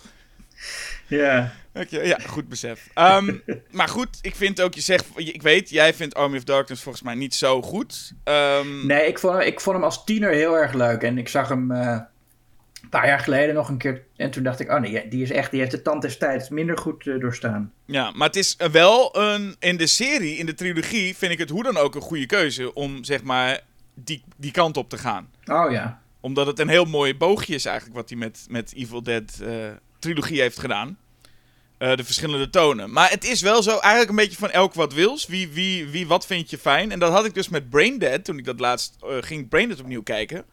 [1.07, 1.53] ja.
[1.89, 2.89] Ja, goed besef.
[2.95, 3.35] Ehm,
[3.71, 7.05] maar goed, ik vind ook, je zegt, ik weet, jij vindt Army of Darkness volgens
[7.05, 8.13] mij niet zo goed.
[8.25, 11.03] Ehm, Nee, ik vond, ik vond hem als tiener heel erg leuk.
[11.03, 11.99] En ik zag hem eh,
[12.83, 14.03] een paar jaar geleden nog een keer.
[14.17, 16.49] En toen dacht ik, oh nee, die, is echt, die heeft de tand des tijds
[16.49, 17.73] minder goed eh, doorstaan.
[17.85, 19.57] Ja, maar het is wel een.
[19.59, 22.75] In de serie, in de trilogie, vind ik het hoe dan ook een goede keuze
[22.75, 23.61] om zeg maar
[23.95, 25.31] die, die kant op te gaan.
[25.45, 26.01] Oh ja.
[26.21, 29.51] Omdat het een heel mooi boogje is eigenlijk wat hij met, met Evil Dead eh,
[29.99, 30.99] trilogie heeft gedaan.
[31.79, 32.93] Eh, de verschillende tonen.
[32.93, 35.27] Maar het is wel zo, eigenlijk een beetje van elk wat wils.
[35.27, 36.93] Wie, wie, wie wat vind je fijn?
[36.93, 40.03] En dat had ik dus met Braindead, toen ik dat laatst eh, ging Braindead opnieuw
[40.03, 40.45] kijken.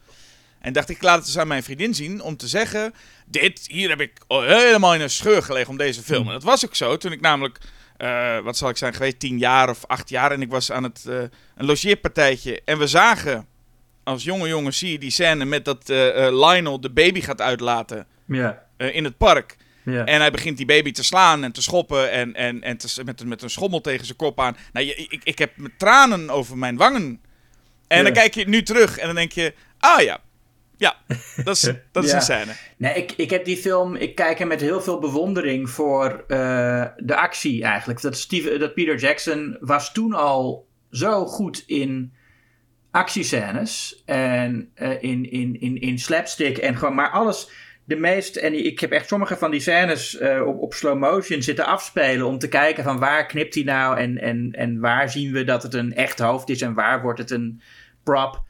[0.60, 2.94] En dacht ik, laat het eens aan mijn vriendin zien om te zeggen...
[3.26, 6.26] Dit, hier heb ik oh, helemaal in een scheur gelegen om deze film.
[6.28, 7.58] En dat was ook zo, toen ik namelijk...
[7.98, 10.32] eh, wat zal ik zijn geweest, tien jaar of acht jaar.
[10.32, 12.62] En ik was aan het, een logeerpartijtje.
[12.66, 13.48] En we zagen,
[14.04, 15.88] als jonge jongen zie je die scène met dat
[16.32, 18.64] Lionel de baby gaat uitlaten Ja.
[18.78, 19.56] in het park.
[19.86, 20.06] Ja.
[20.06, 23.26] En hij begint die baby te slaan en te schoppen en, en, en te, met,
[23.26, 24.58] met een schommel tegen zijn kop aan.
[24.74, 27.20] Nou, je, ik, ik heb met tranen over mijn wangen.
[27.88, 28.04] En Ja.
[28.04, 30.20] dan kijk je nu terug en dan denk je, ah ja,
[30.78, 30.96] Ja,
[31.44, 32.16] dat is, dat is Ja.
[32.16, 32.52] een scène.
[32.78, 36.86] Nee, ik, ik heb die film, ik kijk er met heel veel bewondering voor eh,
[36.98, 38.02] de actie eigenlijk.
[38.02, 42.14] Dat, Steve, dat Peter Jackson was toen al zo goed in
[42.92, 47.50] actiescènes en eh, in, in, in, in slapstick en gewoon, maar alles,
[47.86, 51.42] de meest, en ik heb echt sommige van die scènes eh, op, op slow motion
[51.42, 55.32] zitten afspelen om te kijken van waar knipt hij nou en, en, en waar zien
[55.32, 57.62] we dat het een echt hoofd is en waar wordt het een
[58.04, 58.44] prop.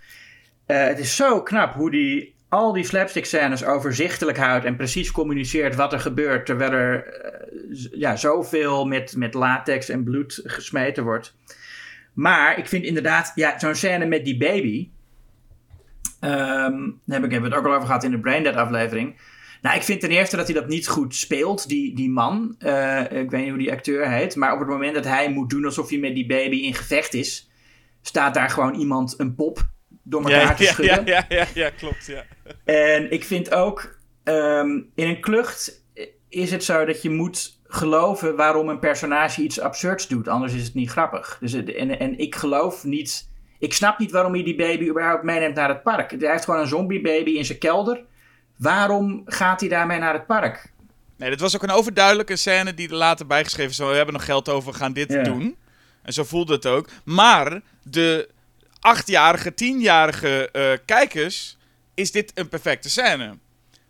[0.65, 5.11] Eh, het is zo knap hoe die al die slapstick scènes overzichtelijk houdt en precies
[5.11, 11.03] communiceert wat er gebeurt, terwijl er eh, ja, zoveel met, met latex en bloed gesmeten
[11.03, 11.35] wordt.
[12.13, 14.89] Maar ik vind inderdaad, ja, zo'n scène met die baby.
[16.19, 19.15] Ehm, daar heb ik hebben we het ook al over gehad in de Braindead aflevering.
[19.61, 22.55] Nou, ik vind ten eerste dat hij dat niet goed speelt, die, die man.
[22.59, 24.35] Eh, ik weet niet hoe die acteur heet.
[24.35, 27.13] Maar op het moment dat hij moet doen alsof hij met die baby in gevecht
[27.13, 27.49] is,
[28.01, 29.65] staat daar gewoon iemand een pop
[30.03, 31.05] door elkaar Ja, te schudden.
[31.05, 32.05] ja, ja, ja, ja, klopt.
[32.05, 32.23] Ja.
[32.65, 35.85] En ik vind ook, ehm, in een klucht
[36.29, 40.27] is het zo dat je moet geloven waarom een personage iets absurds doet.
[40.27, 41.37] Anders is het niet grappig.
[41.39, 43.29] Dus en, en ik geloof niet,
[43.63, 46.11] ik snap niet waarom hij die baby überhaupt meeneemt naar het park.
[46.19, 48.03] Hij heeft gewoon een zombiebaby in zijn kelder.
[48.57, 50.71] Waarom gaat hij daarmee naar het park?
[51.17, 53.77] Nee, dit was ook een overduidelijke scène die er later bijgeschreven is.
[53.77, 55.23] We hebben nog geld over, we gaan dit Ja.
[55.23, 55.55] doen.
[56.01, 56.89] En zo voelde het ook.
[57.05, 58.29] Maar de
[58.79, 61.57] achtjarige, tienjarige eh, kijkers
[61.93, 63.37] is dit een perfecte scène.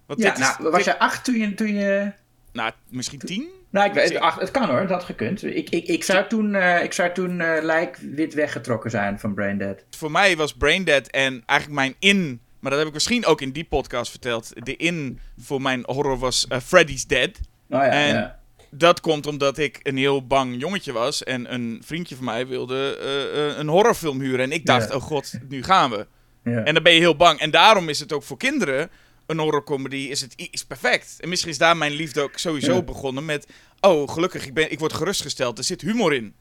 [0.05, 1.53] Want Ja, dit is, nou, was dit- je acht toen je...
[1.53, 2.12] Toen je...
[2.51, 3.49] nou, misschien tien?
[3.73, 5.43] Nou, ik ach, het kan hoor, dat had gekund.
[5.43, 9.33] Ik, ik, ik zou toen, eh, ik zou toen eh, lijk wit weggetrokken zijn van
[9.33, 9.83] Braindead.
[9.97, 12.41] Voor mij was Braindead en eigenlijk mijn in...
[12.59, 14.51] Maar dat heb ik misschien ook in die podcast verteld.
[14.65, 17.29] De in voor mijn horror was eh, Freddy's Dead.
[17.69, 18.39] Oh ja, En- ja.
[18.69, 21.23] Dat komt omdat ik een heel bang jongetje was.
[21.23, 22.97] En een vriendje van mij wilde
[23.57, 24.39] een horrorfilm huren.
[24.39, 24.95] En ik dacht, Ja.
[24.95, 26.07] oh god, nu gaan we.
[26.43, 26.63] ja.
[26.63, 27.39] En dan ben je heel bang.
[27.39, 28.89] En daarom is het ook voor kinderen
[29.25, 31.15] een horrorcomedy is het is perfect.
[31.19, 32.81] En misschien is daar mijn liefde ook sowieso Ja.
[32.81, 33.47] begonnen met...
[33.79, 35.57] Oh, gelukkig, ik, ben, ik word gerustgesteld.
[35.57, 36.33] Er zit humor in.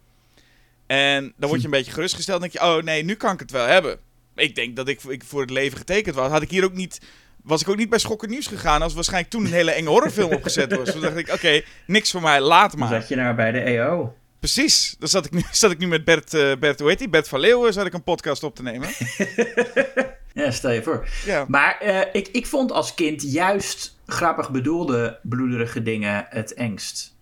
[0.87, 2.41] En dan word je een beetje gerustgesteld.
[2.41, 3.99] Dan denk je, oh nee, nu kan ik het wel hebben.
[4.35, 6.31] Ik denk dat ik, ik voor het leven getekend was.
[6.31, 7.01] Had ik hier ook niet...
[7.43, 10.33] Was ik ook niet bij Schokker Nieuws gegaan als waarschijnlijk toen een hele enge horrorfilm
[10.39, 10.91] opgezet was.
[10.91, 12.89] Toen dacht ik, oké, niks voor mij, laat Dan maar.
[13.01, 14.15] zat je nou bij de EO.
[14.39, 14.97] Precies.
[14.99, 17.09] Dan zat ik nu, zat ik nu met Bert, eh Bert, hoe heet die?
[17.09, 18.89] Bert van Leeuwen, zat ik een podcast op te nemen.
[20.35, 21.09] Ja, stel je voor.
[21.25, 21.45] Ja.
[21.49, 27.17] Maar eh, ik, ik vond als kind juist grappig bedoelde bloederige dingen het engst.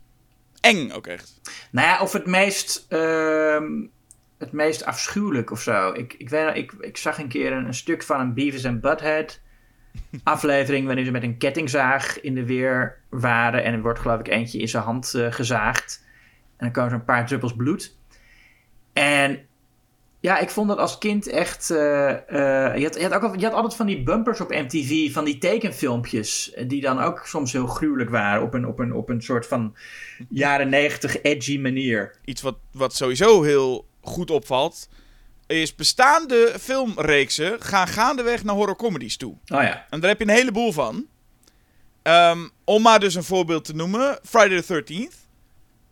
[0.60, 1.40] Eng ook echt.
[1.70, 3.72] Nou ja, of het meest, ehm,
[4.38, 5.92] het meest afschuwelijk of zo.
[5.92, 8.80] Ik, ik, weet, ik, ik zag een keer een, een stuk van een Beavis and
[8.80, 9.40] Butthead
[10.22, 10.86] aflevering...
[10.86, 13.64] waarin ze met een kettingzaag in de weer waren...
[13.64, 16.04] en er wordt geloof ik eentje in zijn hand eh, gezaagd.
[16.56, 17.96] En dan komen zo'n paar druppels bloed.
[18.92, 19.48] En
[20.20, 21.70] ja, ik vond dat als kind echt...
[21.70, 24.50] eh, eh, je, had, je, had ook, al- je had altijd van die bumpers op
[24.50, 26.52] MTV, van die tekenfilmpjes...
[26.52, 28.42] eh, die dan ook soms heel gruwelijk waren...
[28.42, 29.76] op een, op een, op een soort van
[30.28, 32.14] jaren negentig edgy manier.
[32.24, 34.88] Iets wat, wat sowieso heel goed opvalt.
[35.46, 39.32] Is bestaande filmreeksen gaan gaandeweg naar horrorcomedies toe.
[39.32, 39.86] Oh ja.
[39.90, 41.06] En daar heb je een heleboel van.
[42.02, 44.18] Ehm, om maar dus een voorbeeld te noemen.
[44.22, 45.14] Friday the 13th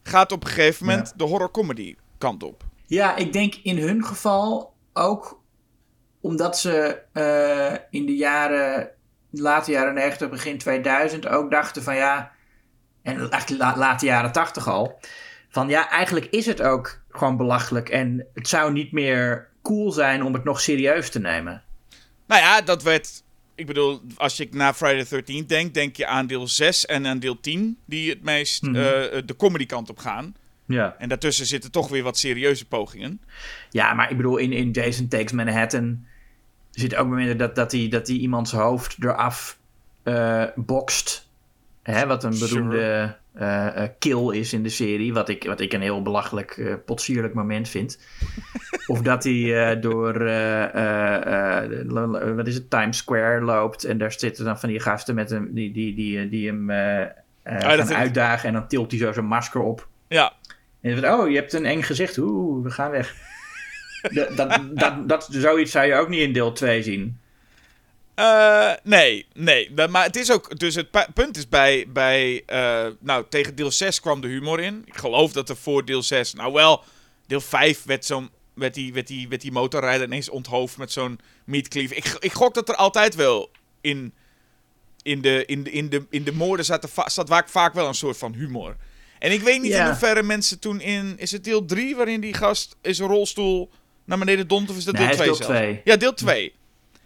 [0.02, 1.12] gaat op een gegeven moment Ja.
[1.16, 2.64] de horrorcomedy kant op.
[2.88, 5.40] Ja, ik denk in hun geval ook
[6.20, 8.90] omdat ze eh, in de jaren,
[9.30, 12.32] late jaren 90, begin 2000 ook dachten van ja,
[13.02, 15.00] en eigenlijk la- late jaren 80 al,
[15.48, 20.22] van ja, eigenlijk is het ook gewoon belachelijk en het zou niet meer cool zijn
[20.22, 21.62] om het nog serieus te nemen.
[22.26, 23.22] Nou ja, dat werd...
[23.54, 27.06] Ik bedoel, als je naar Friday the 13th denkt, denk je aan deel 6 en
[27.06, 27.78] aan deel 10...
[27.84, 28.74] die het meest Mhm.
[28.76, 28.82] eh,
[29.24, 30.34] de comedy kant op gaan.
[30.68, 30.96] Ja.
[30.98, 33.20] En daartussen zitten toch weer wat serieuze pogingen.
[33.70, 36.04] Ja, maar ik bedoel, in, in Jason Takes Manhattan
[36.70, 39.58] zit ook momenten dat, dat, hij, dat hij iemands hoofd eraf
[40.02, 41.28] eh bokst.
[41.82, 45.12] Hè, wat een beroemde eh, eh, kill is in de serie.
[45.12, 47.98] Wat ik, wat ik een heel belachelijk, eh, potsierlijk moment vind.
[48.86, 50.12] of dat hij door,
[52.36, 53.84] wat is het, Times Square loopt.
[53.84, 56.68] En daar zitten dan van die gasten met hem, die, die, die, die hem
[57.44, 58.48] gaan ik- uitdagen.
[58.48, 59.88] En dan tilt hij zo zijn masker op.
[60.08, 60.32] Ja,
[60.80, 62.18] En je oh, je hebt een eng gezicht.
[62.18, 63.14] Oeh, we gaan weg.
[64.14, 67.18] dat, dat, dat, dat, zoiets zou je ook niet in deel 2 zien.
[68.14, 69.70] Eh, nee, nee.
[69.90, 70.58] Maar het is ook.
[70.58, 71.86] Dus het pu- punt is bij.
[71.88, 74.82] bij eh, nou, tegen deel 6 kwam de humor in.
[74.84, 76.34] Ik geloof dat er voor deel 6.
[76.34, 76.84] Nou wel,
[77.26, 78.30] deel 5 werd zo'n.
[78.54, 81.94] Werd die, werd, die, werd die motorrijder ineens onthoofd met zo'n meatcleave.
[81.94, 84.12] Ik, ik gok dat er altijd wel in.
[85.02, 87.74] In de, in de, in de, in de moorden zat, er va- zat vaak, vaak
[87.74, 88.76] wel een soort van humor.
[89.18, 89.80] En ik weet niet Ja.
[89.80, 91.14] in hoeverre mensen toen in.
[91.18, 93.70] Is het deel 3 waarin die gast in zijn rolstoel
[94.04, 94.70] naar beneden dont?
[94.70, 95.72] Of is dat Nee, deel hij is 2 deel zelfs?
[95.72, 95.80] 2.
[95.84, 96.52] Ja, deel 2.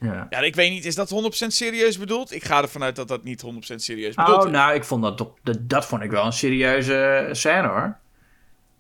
[0.01, 0.27] Ja.
[0.31, 2.33] Ja, ik weet niet, is dat 100% serieus bedoeld?
[2.35, 4.51] Ik ga ervan uit dat dat niet 100% serieus bedoeld Oh, is.
[4.53, 5.27] nou, ik vond dat,
[5.61, 7.97] dat vond ik wel een serieuze scène hoor.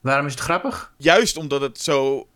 [0.00, 0.92] Waarom is het grappig?
[0.96, 2.26] Juist omdat het zo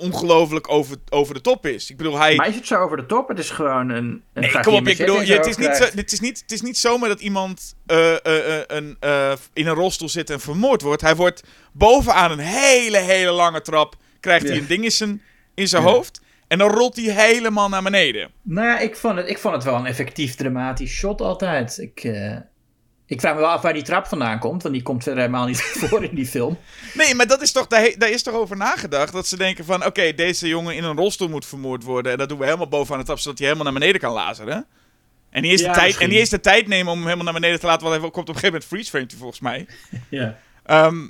[0.00, 1.90] ongelooflijk over, over de top is.
[1.90, 2.34] Ik bedoel, hij...
[2.34, 3.28] Maar is het zo over de top?
[3.28, 4.22] Het is gewoon een.
[4.32, 6.52] een Nee, kom op, ik bedoel, je, het, is niet zo het, is niet, het
[6.52, 11.02] is niet zomaar dat iemand een, eh, in een rolstoel zit en vermoord wordt.
[11.02, 15.22] Hij wordt bovenaan een hele, hele lange trap, krijgt hij een ding in zijn,
[15.54, 15.88] in zijn Ja.
[15.88, 16.20] hoofd.
[16.48, 18.30] En dan rolt hij helemaal naar beneden.
[18.42, 21.78] Nou, ja, ik vond, het, ik vond het wel een effectief dramatisch shot altijd.
[21.78, 22.02] Ik,
[23.10, 25.46] ik vraag me wel af waar die trap vandaan komt, want die komt verder helemaal
[25.46, 26.58] niet voor in die film.
[26.94, 29.12] Nee, maar dat is toch, daar, is toch over nagedacht.
[29.12, 32.12] Dat ze denken van, oké, deze jongen in een rolstoel moet vermoord worden.
[32.12, 34.66] En dat doen we helemaal bovenaan de trap, zodat hij helemaal naar beneden kan lazeren.
[35.30, 36.06] En die is, Ja, de, tijd, misschien.
[36.06, 37.88] en die is de tijd nemen om hem helemaal naar beneden te laten.
[37.88, 39.66] Want hij komt op een gegeven moment freeze framed hij volgens mij.
[40.20, 40.38] Ja.
[40.64, 41.08] Ehm,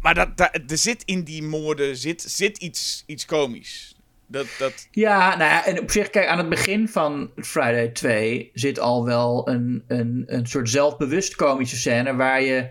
[0.00, 3.89] maar dat, dat, er zit in die moorden zit, zit iets, iets komisch.
[4.30, 8.50] Dat, dat, Ja, nou ja, en op zich, kijk, aan het begin van Friday 2
[8.54, 12.70] zit al wel een, een, een soort zelfbewust komische scène waar je,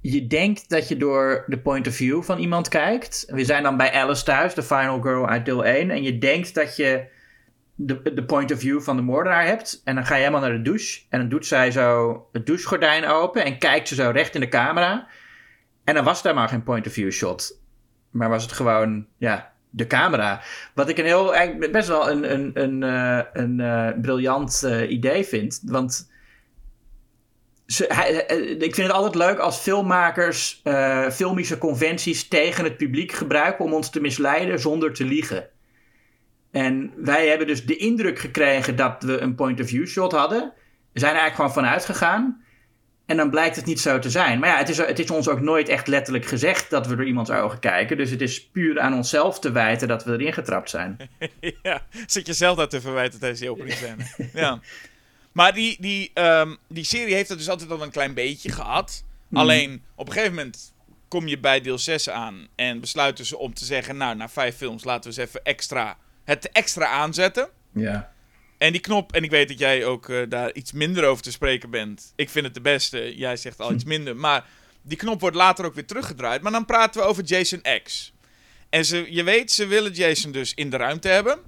[0.00, 3.24] je denkt dat je door de point of view van iemand kijkt.
[3.26, 6.54] We zijn dan bij Alice thuis, de final girl uit deel 1, en je denkt
[6.54, 7.04] dat je
[7.74, 9.80] de, de point of view van de moordenaar hebt.
[9.84, 13.06] En dan ga je helemaal naar de douche en dan doet zij zo het douchegordijn
[13.06, 15.08] open en kijkt ze zo recht in de camera.
[15.84, 17.60] En dan was het helemaal geen point of view shot.
[18.10, 20.42] Maar was het gewoon, ja, de camera.
[20.74, 21.34] Wat ik een heel,
[21.70, 25.60] best wel een, een, een, eh, een eh, briljant eh, idee vind.
[25.64, 26.10] Want
[27.66, 28.12] ze, hij,
[28.58, 33.72] ik vind het altijd leuk als filmmakers eh, filmische conventies tegen het publiek gebruiken om
[33.72, 35.48] ons te misleiden zonder te liegen.
[36.50, 40.52] En wij hebben dus de indruk gekregen dat we een point-of-view shot hadden.
[40.92, 42.44] We zijn er eigenlijk gewoon vanuit gegaan.
[43.06, 44.38] En dan blijkt het niet zo te zijn.
[44.38, 47.06] Maar ja, het is, het is ons ook nooit echt letterlijk gezegd dat we door
[47.06, 47.96] iemands ogen kijken.
[47.96, 50.96] Dus het is puur aan onszelf te wijten dat we erin getrapt zijn.
[51.62, 54.04] ja, zit je zelf daar te verwijten tijdens die openingsscène.
[54.32, 54.60] ja.
[55.32, 59.04] Maar die, die, ehm, die serie heeft het dus altijd al een klein beetje gehad.
[59.32, 60.72] Alleen, op een gegeven moment
[61.08, 63.96] kom je bij deel 6 aan en besluiten ze om te zeggen...
[63.96, 67.48] Nou, na vijf films laten we eens even extra, het extra aanzetten.
[67.72, 68.12] Ja.
[68.58, 71.30] En die knop, en ik weet dat jij ook eh, daar iets minder over te
[71.30, 72.12] spreken bent.
[72.16, 74.16] Ik vind het de beste, jij zegt al iets minder.
[74.16, 74.44] Maar
[74.82, 76.42] die knop wordt later ook weer teruggedraaid.
[76.42, 78.12] Maar dan praten we over Jason X.
[78.68, 81.38] En ze, je weet, ze willen Jason dus in de ruimte hebben.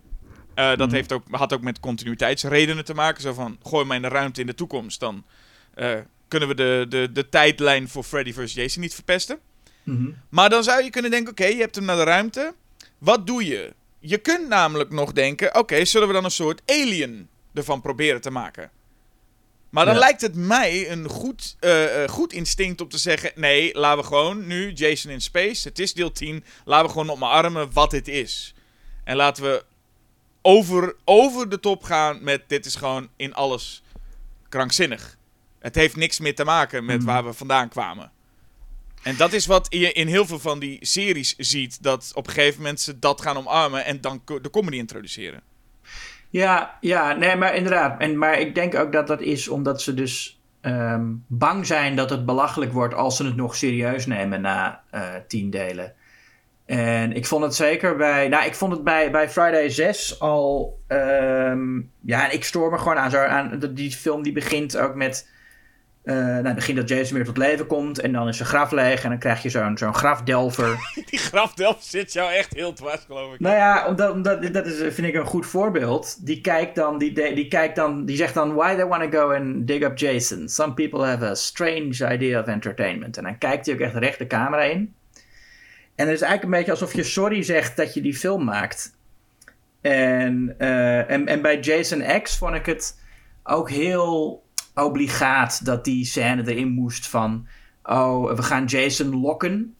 [0.55, 0.95] Eh, dat Mhm.
[0.95, 3.23] heeft ook, had ook met continuïteitsredenen te maken.
[3.23, 5.01] Zo van, gooi maar in de ruimte in de toekomst.
[5.01, 5.25] Dan
[5.75, 5.95] eh,
[6.29, 8.55] kunnen we de, de, de tijdlijn voor Freddy vs.
[8.55, 9.39] Jason niet verpesten.
[9.83, 10.11] Mhm.
[10.29, 12.55] Maar dan zou je kunnen denken, oké, je hebt hem naar de ruimte.
[12.99, 13.75] Wat doe je?
[14.01, 18.31] Je kunt namelijk nog denken, oké, zullen we dan een soort alien ervan proberen te
[18.31, 18.71] maken?
[19.71, 20.01] Maar dan Ja.
[20.01, 24.07] lijkt het mij een goed, eh, eh, goed instinct om te zeggen, nee, laten we
[24.07, 28.09] gewoon nu Jason in Space, het is deel 10, laten we gewoon omarmen wat dit
[28.09, 28.55] is.
[29.05, 29.65] En laten we
[30.43, 33.83] over, over de top gaan met dit is gewoon in alles
[34.49, 35.17] krankzinnig.
[35.59, 37.07] Het heeft niks meer te maken met Mhm.
[37.07, 38.13] waar we vandaan kwamen.
[39.09, 41.83] En dat is wat je in heel veel van die series ziet.
[41.83, 45.41] Dat op een gegeven moment ze dat gaan omarmen en dan de comedy introduceren.
[46.31, 48.01] Ja, ja, nee, maar inderdaad.
[48.01, 52.11] En, maar ik denk ook dat dat is omdat ze dus ehm, bang zijn dat
[52.11, 55.95] het belachelijk wordt als ze het nog serieus nemen na eh, tien delen.
[56.67, 60.79] En ik vond het zeker bij, nou, ik vond het bij, bij Friday 6 al,
[60.87, 65.29] ehm, ja, ik stoor me gewoon aan, zo, aan die film die begint ook met,
[66.09, 68.71] eh nou, het begint dat Jason weer tot leven komt en dan is zijn graf
[68.71, 70.77] leeg en dan krijg je zo'n zo'n grafdelver.
[71.11, 73.41] Die grafdelf zit jou echt heel dwars, geloof ik.
[73.41, 76.27] Nou ja, omdat, omdat dat is, vind ik een goed voorbeeld.
[76.27, 79.19] Die kijkt dan, die, die, die kijkt dan, die zegt dan, why they want to
[79.19, 80.49] go and dig up Jason?
[80.49, 83.17] Some people have a strange idea of entertainment.
[83.17, 84.95] En dan kijkt hij ook echt recht de camera in.
[85.95, 88.97] En het is eigenlijk een beetje alsof je sorry zegt dat je die film maakt.
[89.81, 92.99] En, eh, en, en bij Jason X vond ik het
[93.43, 94.47] ook heel
[94.85, 97.47] obligaat dat die scène erin moest van...
[97.83, 99.75] Oh, we gaan Jason lokken.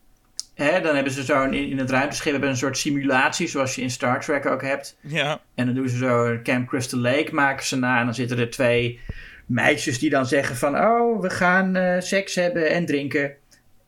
[0.55, 3.83] Hè, dan hebben ze zo in, in het ruimteschip hebben een soort simulatie, zoals je
[3.83, 4.97] in Star Trek ook hebt.
[5.01, 7.99] Ja, En dan doen ze zo Camp Crystal Lake maken ze na.
[7.99, 9.01] En dan zitten er twee
[9.47, 10.77] meisjes die dan zeggen van...
[10.77, 13.33] Oh, we gaan eh, seks hebben en drinken.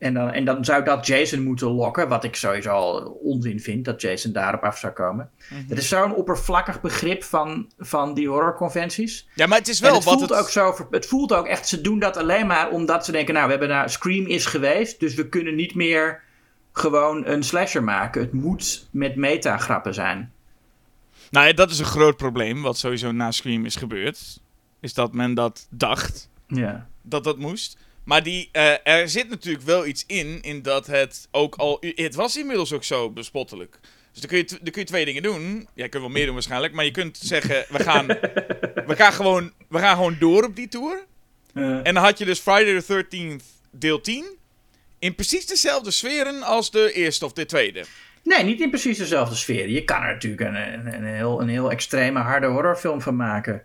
[0.01, 2.07] En dan, en dan zou dat Jason moeten lokken.
[2.09, 5.29] Wat ik sowieso al onzin vind, dat Jason daarop af zou komen.
[5.49, 5.61] Mhm.
[5.69, 9.27] Het is zo'n oppervlakkig begrip van, van die horrorconventies.
[9.35, 10.39] ja maar het is En wel het wat voelt het...
[10.39, 10.87] ook zo.
[10.91, 11.67] Het voelt ook echt.
[11.67, 13.33] Ze doen dat alleen maar omdat ze denken.
[13.33, 13.89] Nou, we hebben nou.
[13.89, 14.99] Scream is geweest.
[14.99, 16.21] Dus we kunnen niet meer
[16.73, 18.21] gewoon een slasher maken.
[18.21, 20.31] Het moet met metagrappen zijn.
[21.31, 24.39] Nou ja, dat is een groot probleem, wat sowieso na Scream is gebeurd.
[24.79, 26.87] Is dat men dat dacht, Ja.
[27.01, 27.77] dat dat moest.
[28.03, 31.77] Maar die, eh, er zit natuurlijk wel iets in, in dat het ook al...
[31.95, 33.79] Het was inmiddels ook zo bespottelijk.
[34.11, 35.67] Dus dan kun, je, dan kun je twee dingen doen.
[35.73, 36.73] Jij kunt wel meer doen waarschijnlijk.
[36.73, 38.07] Maar je kunt zeggen, we gaan,
[38.91, 41.05] we gaan, gewoon, we gaan gewoon door op die tour.
[41.53, 44.25] En dan had je dus Friday the 13th deel 10.
[44.99, 47.83] In precies dezelfde sferen als de eerste of de tweede.
[48.23, 49.69] nee, niet in precies dezelfde sfeer.
[49.69, 53.63] Je kan er natuurlijk een, een, een, heel, een heel extreme, harde horrorfilm van maken.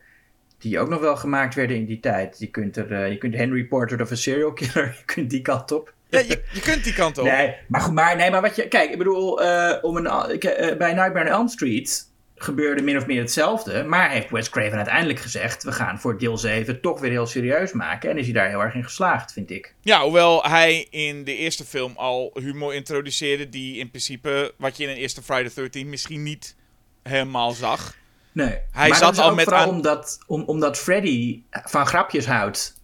[0.67, 2.39] Die ook nog wel gemaakt werden in die tijd.
[2.39, 5.43] Je kunt, er, eh, je kunt Henry Portrait of a Serial Killer, je kunt die
[5.43, 5.93] kant op.
[6.09, 7.25] Ja, je, je kunt die kant op.
[7.25, 8.69] Nee, maar goed, maar, nee, maar wat je.
[8.69, 12.97] Kijk, ik bedoel, eh, om een, ik, eh, bij Nightmare on Elm Street gebeurde min
[12.97, 13.85] of meer hetzelfde.
[13.85, 17.73] Maar heeft Wes Craven uiteindelijk gezegd: we gaan voor deel 7 toch weer heel serieus
[17.73, 18.11] maken.
[18.11, 19.75] En is hij daar heel erg in geslaagd, vind ik.
[19.81, 24.83] Ja, hoewel hij in de eerste film al humor introduceerde die in principe, wat je
[24.85, 26.57] in een eerste Friday the 13 misschien niet
[27.03, 27.97] helemaal zag.
[28.37, 31.43] Nee, Hij maar zat dat is al ook met vooral aan- omdat, om, omdat Freddy
[31.51, 32.75] van grapjes houdt.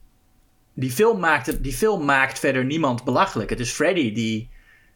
[0.75, 3.51] Die film, maakt die film maakt verder niemand belachelijk.
[3.51, 4.51] Het is Freddy die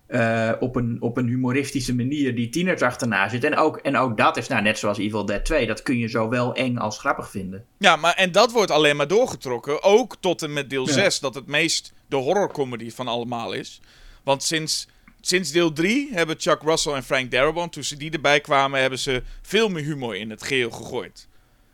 [0.07, 3.45] eh, op, een, op een humoristische manier die tieners achterna zit.
[3.45, 5.67] En ook, en ook dat is nou net zoals Evil Dead 2.
[5.67, 7.65] Dat kun je zowel eng als grappig vinden.
[7.79, 9.83] Ja, maar en dat wordt alleen maar doorgetrokken.
[9.83, 10.93] Ook tot en met deel Ja.
[10.93, 13.81] 6, dat het meest de horrorcomedy van allemaal is.
[14.25, 14.89] Want sinds,
[15.27, 18.99] sinds deel 3 hebben Chuck Russell en Frank Darabont, toen ze die erbij kwamen, hebben
[18.99, 21.29] ze veel meer humor in het geheel gegooid.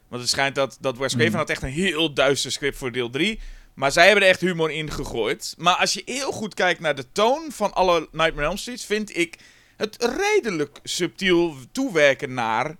[0.08, 1.38] Want het schijnt dat, dat Wes Craven Mm.
[1.38, 3.40] had echt een heel duister script voor deel 3.
[3.74, 5.54] Maar zij hebben er echt humor in gegooid.
[5.58, 8.84] Maar als je heel goed kijkt naar de toon van alle Nightmare on Elm Streets,
[8.84, 9.36] vind ik
[9.76, 12.76] het redelijk subtiel toewerken naar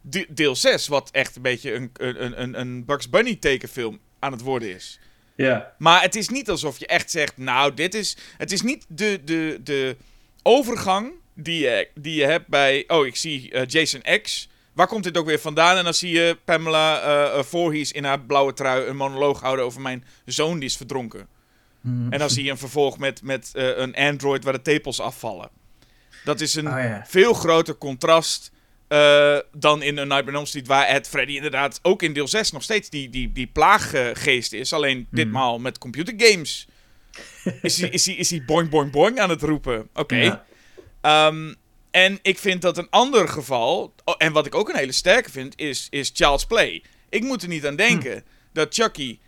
[0.00, 0.88] de- deel 6.
[0.88, 4.98] Wat echt een beetje een, een, een, een Bugs Bunny tekenfilm aan het worden is.
[5.36, 5.74] Ja.
[5.78, 8.16] Maar het is niet alsof je echt zegt, nou, dit is...
[8.36, 9.96] Het is niet de, de, de
[10.42, 12.84] overgang die je, die je hebt bij...
[12.86, 14.48] Oh, ik zie eh, Jason X.
[14.72, 15.76] Waar komt dit ook weer vandaan?
[15.76, 19.64] En dan zie je Pamela eh eh, Voorhees in haar blauwe trui een monoloog houden
[19.64, 21.28] over mijn zoon die is verdronken.
[22.10, 25.50] En dan zie je een vervolg met, met een android waar de tepels afvallen.
[26.24, 27.04] Dat is een Oh ja.
[27.08, 28.50] veel groter contrast
[29.52, 32.62] dan in een Nightmare on Street, waar het Freddy inderdaad ook in deel 6 nog
[32.62, 34.72] steeds die, die, die plaaggeest is.
[34.72, 36.66] Alleen ditmaal met computergames.
[37.62, 39.88] Is hij is hij- is hij boing boing boing aan het roepen?
[39.94, 40.16] Oké.
[40.16, 40.44] Ja.
[41.00, 41.54] Ehm,
[41.90, 45.30] en ik vind dat een ander geval, oh, en wat ik ook een hele sterke
[45.30, 46.82] vind, is, is Child's Play.
[47.08, 49.18] Ik moet er niet aan denken dat Chucky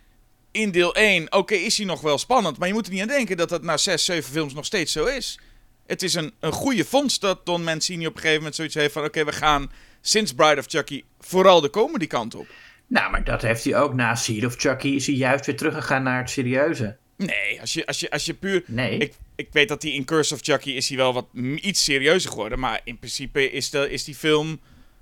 [0.51, 3.07] in deel 1, oké, is hij nog wel spannend, maar je moet er niet aan
[3.07, 5.39] denken dat dat na 6, 7 films nog steeds zo is.
[5.85, 8.93] Het is een, een goede vondst dat Don Mancini op een gegeven moment zoiets heeft
[8.93, 12.47] van, oké, we gaan sinds Bride of Chucky vooral de comedy kant op.
[12.87, 14.87] Nou, maar dat heeft hij ook na Seed of Chucky.
[14.87, 16.97] Is hij juist weer teruggegaan naar het serieuze.
[17.17, 18.63] Nee, als je, als je, als je puur...
[18.67, 18.97] Nee.
[18.97, 21.25] Ik, ik weet dat hij in Curse of Chucky is hij wel wat
[21.61, 22.59] iets serieuzer geworden.
[22.59, 24.59] Maar in principe is, de, is die film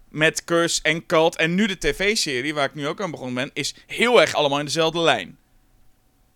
[0.09, 3.49] met Curse en Cult en nu de tv-serie, waar ik nu ook aan begonnen ben,
[3.53, 5.37] is heel erg allemaal in dezelfde lijn.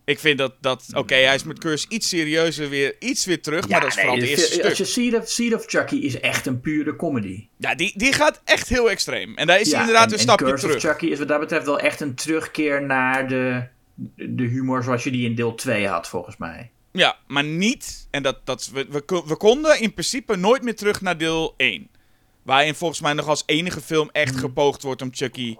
[0.06, 3.68] Ik vind dat, dat oké, hij is met Curse iets serieuzer weer, iets weer terug,
[3.68, 4.64] maar dat is vooral het eerste.
[4.70, 7.48] Als je Seed of, Seed of Chucky is echt een pure comedy.
[7.58, 9.36] Ja, die, die gaat echt heel extreem.
[9.36, 10.76] En daar is hij inderdaad en- een en stapje Curse terug.
[10.84, 13.68] of Chucky is wat dat betreft wel echt een terugkeer naar de,
[14.16, 16.72] de humor zoals je die in deel 2 had, volgens mij.
[16.92, 18.08] Ja, maar niet.
[18.12, 21.54] En dat, dat, we, we, ko- we konden in principe nooit meer terug naar deel
[21.58, 21.88] 1.
[22.44, 24.40] Waarin volgens mij nog als enige film echt Hmm.
[24.40, 25.56] gepoogd wordt om Chucky.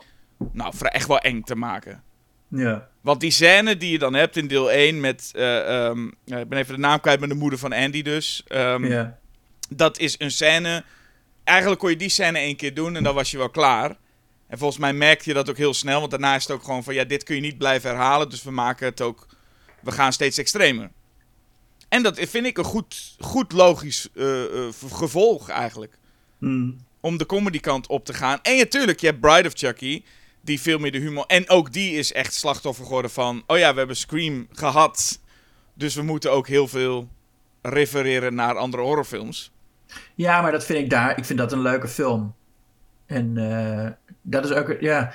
[0.52, 2.04] Nou, echt wel eng te maken.
[2.48, 2.88] Ja.
[3.02, 5.32] Want die scène die je dan hebt in deel 1 met.
[5.36, 8.44] eh, ehm, ja, ik ben even de naam kwijt met de moeder van Andy dus.
[8.48, 9.18] Ehm, ja.
[9.70, 10.84] Dat is een scène.
[11.44, 13.96] Eigenlijk kon je die scène één keer doen en dan was je wel klaar.
[14.48, 16.00] En volgens mij merkte je dat ook heel snel.
[16.00, 18.30] Want daarna is het ook gewoon van ja, dit kun je niet blijven herhalen.
[18.30, 19.28] Dus we maken het ook.
[19.82, 20.92] We gaan steeds extremer.
[21.90, 25.98] En dat vind ik een goed, goed logisch eh, eh, gevolg eigenlijk.
[26.38, 26.78] Hmm.
[27.00, 28.40] Om de comedy kant op te gaan.
[28.42, 30.04] En natuurlijk, je hebt Bride of Chucky.
[30.42, 31.26] Die veel meer de humor.
[31.26, 33.44] En ook die is echt slachtoffer geworden van.
[33.48, 35.20] Oh ja, we hebben Scream gehad.
[35.74, 37.10] Dus we moeten ook heel veel
[37.62, 39.52] refereren naar andere horrorfilms.
[40.16, 41.18] Ja, maar dat vind ik daar.
[41.18, 42.36] Ik vind dat een leuke film.
[43.06, 43.92] En eh,
[44.30, 44.76] dat is ook.
[44.80, 45.14] Ja.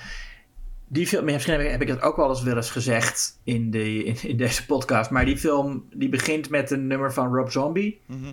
[0.89, 3.71] Die film, misschien heb ik, heb ik dat ook wel eens wel eens gezegd in,
[3.71, 5.11] de, in, in deze podcast.
[5.11, 8.01] Maar die film die begint met een nummer van Rob Zombie.
[8.07, 8.33] Mhm.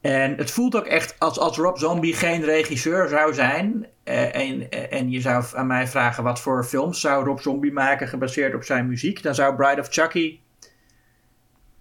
[0.00, 3.86] En het voelt ook echt als, als Rob Zombie geen regisseur zou zijn.
[4.04, 8.08] eh, en, en je zou aan mij vragen wat voor films zou Rob Zombie maken
[8.08, 9.22] gebaseerd op zijn muziek.
[9.22, 10.38] Dan zou Bride of Chucky.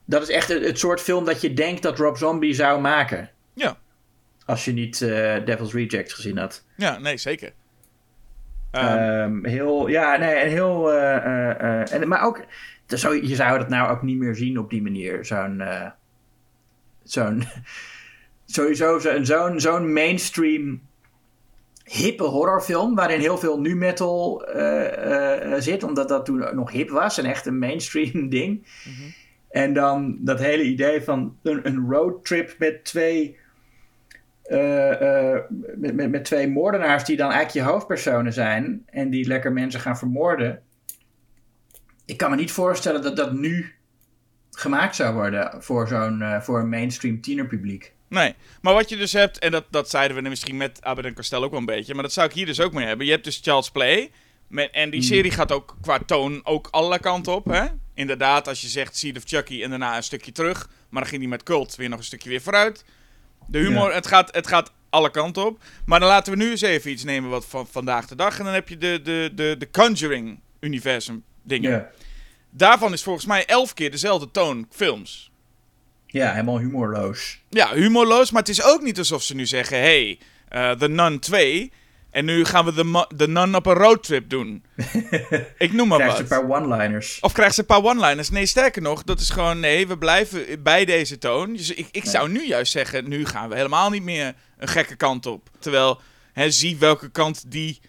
[0.06, 3.30] Dat is echt het, het soort film dat je denkt dat Rob Zombie zou maken.
[3.54, 3.78] Ja.
[4.46, 6.66] Als je niet eh, Devil's Rejects gezien had.
[6.76, 7.52] Ja, nee, zeker.
[8.72, 10.92] Ehm, Ehm, heel, ja, nee, en heel.
[10.92, 12.44] eh, eh, eh, en, maar ook,
[12.88, 15.26] zou- je zou dat nou ook niet meer zien op die manier.
[15.26, 15.64] Zo'n.
[17.04, 17.44] zo'n.
[18.46, 20.82] Sowieso zo'n zo'n zo'n mainstream.
[21.84, 22.96] hippe horrorfilm.
[22.96, 24.44] waarin heel veel nu metal
[25.58, 25.84] zit.
[25.84, 28.66] omdat dat toen nog hip was en echt een mainstream ding.
[29.50, 33.38] En dan dat hele idee van een, een roadtrip met twee
[34.52, 35.42] eh, eh,
[35.76, 39.80] met, met, met twee moordenaars die dan eigenlijk je hoofdpersonen zijn en die lekker mensen
[39.80, 40.62] gaan vermoorden.
[42.06, 43.76] Ik kan me niet voorstellen dat dat nu
[44.52, 47.94] gemaakt zou worden voor zo'n eh, voor een mainstream tienerpubliek.
[48.08, 51.14] Nee, maar wat je dus hebt, en dat, dat zeiden we misschien met Abbott en
[51.14, 53.06] Costello ook wel een beetje, maar dat zou ik hier dus ook mee hebben.
[53.06, 54.12] Je hebt dus Charles Play,
[54.48, 57.66] met, en die serie gaat ook qua toon ook alle kanten op, hè?
[57.94, 61.22] Inderdaad, als je zegt Seed of Chucky en daarna een stukje terug, maar dan ging
[61.22, 62.84] hij met Cult weer nog een stukje weer vooruit.
[63.52, 63.94] De humor, Ja.
[63.96, 65.62] het, gaat, het gaat alle kanten op.
[65.86, 68.40] Maar dan laten we nu eens even iets nemen wat van vandaag de dag.
[68.40, 71.72] En dan heb je de, de, de, de Conjuring-universum dingen.
[71.72, 71.90] Ja,
[72.50, 75.32] Daarvan is volgens mij elf keer dezelfde toon films.
[76.08, 77.40] ja helemaal humorloos.
[77.50, 79.78] Ja, humorloos, maar het is ook niet alsof ze nu zeggen...
[79.80, 81.72] Hey, eh, The Nun 2...
[82.12, 84.64] En nu gaan we Mu- The Nun op een roadtrip doen.
[85.58, 86.28] Ik noem maar Krijg wat.
[86.28, 87.20] ze een paar one-liners.
[87.20, 88.30] Of krijgt ze een paar one-liners?
[88.30, 89.60] Nee, sterker nog, dat is gewoon...
[89.60, 91.54] Nee, we blijven bij deze toon.
[91.54, 93.10] Dus ik, ik zou nu juist zeggen...
[93.10, 95.50] Nu gaan we helemaal niet meer een gekke kant op.
[95.60, 96.02] Terwijl,
[96.34, 97.80] hè, zie welke kant die...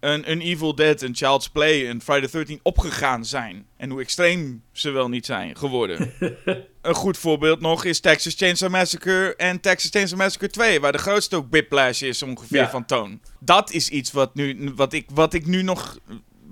[0.00, 3.66] Een, een Evil Dead, een Child's Play, een Friday the 13 opgegaan zijn.
[3.76, 6.12] En hoe extreem ze wel niet zijn geworden.
[6.82, 10.80] een goed voorbeeld nog is Texas Chainsaw Massacre en Texas Chainsaw Massacre 2.
[10.80, 12.70] Waar de grootste whiplash is ongeveer Ja.
[12.70, 13.20] van toon.
[13.38, 15.98] Dat is iets wat, nu, wat, ik, wat ik nu nog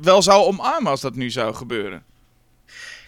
[0.00, 2.04] wel zou omarmen als dat nu zou gebeuren.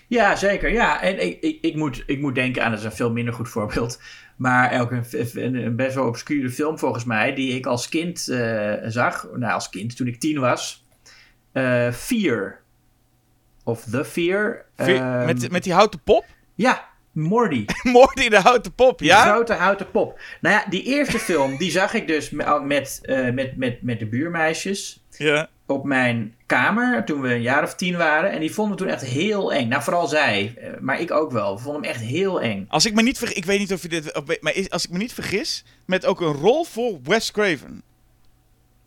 [0.08, 0.72] Ja, zeker.
[0.72, 3.34] Ja, en ik, ik, ik, moet, ik moet denken aan, dat is een veel minder
[3.34, 4.00] goed voorbeeld.
[4.36, 5.04] Maar ook een,
[5.34, 9.26] een, een best wel obscure film volgens mij, die ik als kind eh, zag.
[9.34, 10.84] Nou, als kind, toen ik tien was.
[11.52, 12.60] Eh Fear.
[13.64, 14.64] Of The Fear.
[14.76, 16.24] Ehm, met, met die houten pop?
[16.54, 17.64] Ja, Morty.
[17.82, 19.22] Morty de houten pop, ja?
[19.32, 20.20] grote houten pop.
[20.40, 23.98] Nou ja, die eerste film, die zag ik dus met, met, eh, met, met, met
[23.98, 25.48] de buurmeisjes Ja.
[25.66, 28.30] op mijn kamer toen we een jaar of tien waren.
[28.30, 29.68] En die vonden we toen echt heel eng.
[29.68, 31.56] Nou, vooral zij, eh, maar ik ook wel.
[31.56, 32.64] We vonden hem echt heel eng.
[32.68, 34.98] Als ik me niet vergis, ik weet niet of je dit, maar als ik me
[34.98, 37.82] niet vergis, met ook een rol voor Wes Craven.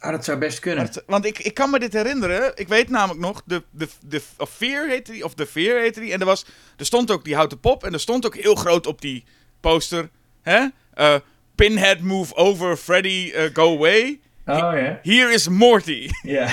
[0.05, 0.83] Ah, dat zou best kunnen.
[0.85, 2.51] Het- want ik, ik kan me dit herinneren.
[2.55, 5.99] Ik weet namelijk nog, de, de, de, of Fear heette die, of The Fear heette
[5.99, 6.11] die.
[6.13, 6.45] En er, was,
[6.77, 7.83] er stond ook die houten pop.
[7.83, 9.23] En er stond ook heel groot op die
[9.59, 10.09] poster.
[10.41, 10.65] Hè?
[10.93, 11.15] Eh,
[11.55, 14.19] Pinhead move over, Freddy eh, go away.
[14.45, 14.99] Oh ja.
[15.01, 16.09] Here is Morty.
[16.21, 16.47] Ja.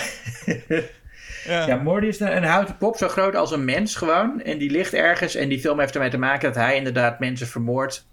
[1.44, 1.66] ja.
[1.66, 4.42] ja, Morty is een, een houten pop, zo groot als een mens gewoon.
[4.42, 5.34] En die ligt ergens.
[5.34, 8.06] En die film heeft ermee te maken dat hij inderdaad mensen vermoordt.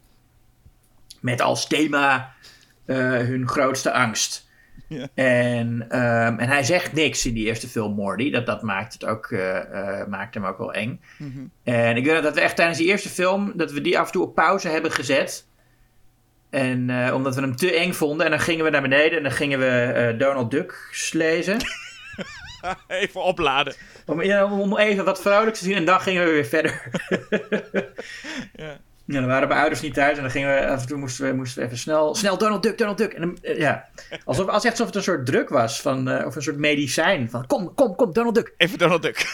[1.19, 2.33] Met als thema
[2.85, 4.47] eh, hun grootste angst.
[5.13, 8.31] En, ehm, en hij zegt niks in die eerste film, Morty.
[8.31, 11.01] Dat, dat maakt, het ook, eh, eh, maakt hem ook wel eng.
[11.17, 11.39] Mhm.
[11.63, 13.51] En ik weet dat we echt tijdens die eerste film...
[13.55, 15.47] dat we die af en toe op pauze hebben gezet.
[16.49, 18.25] En eh, omdat we hem te eng vonden.
[18.25, 21.57] En dan gingen we naar beneden en dan gingen we Donald Duck lezen.
[22.87, 23.73] Even opladen.
[24.05, 26.81] Om, ja, om even wat vrolijks te zien en dan gingen we weer verder.
[28.55, 28.79] Ja.
[29.09, 31.25] Ja, dan waren mijn ouders niet thuis en dan gingen we af en toe moesten
[31.25, 33.13] we, moesten we even snel, snel Donald Duck, Donald Duck.
[33.13, 33.87] En dan, eh, ja,
[34.25, 37.29] alsof, als echt alsof het een soort druk was, van, eh, of een soort medicijn.
[37.29, 38.53] Van kom, kom, kom, Donald Duck.
[38.57, 39.25] Even Donald Duck.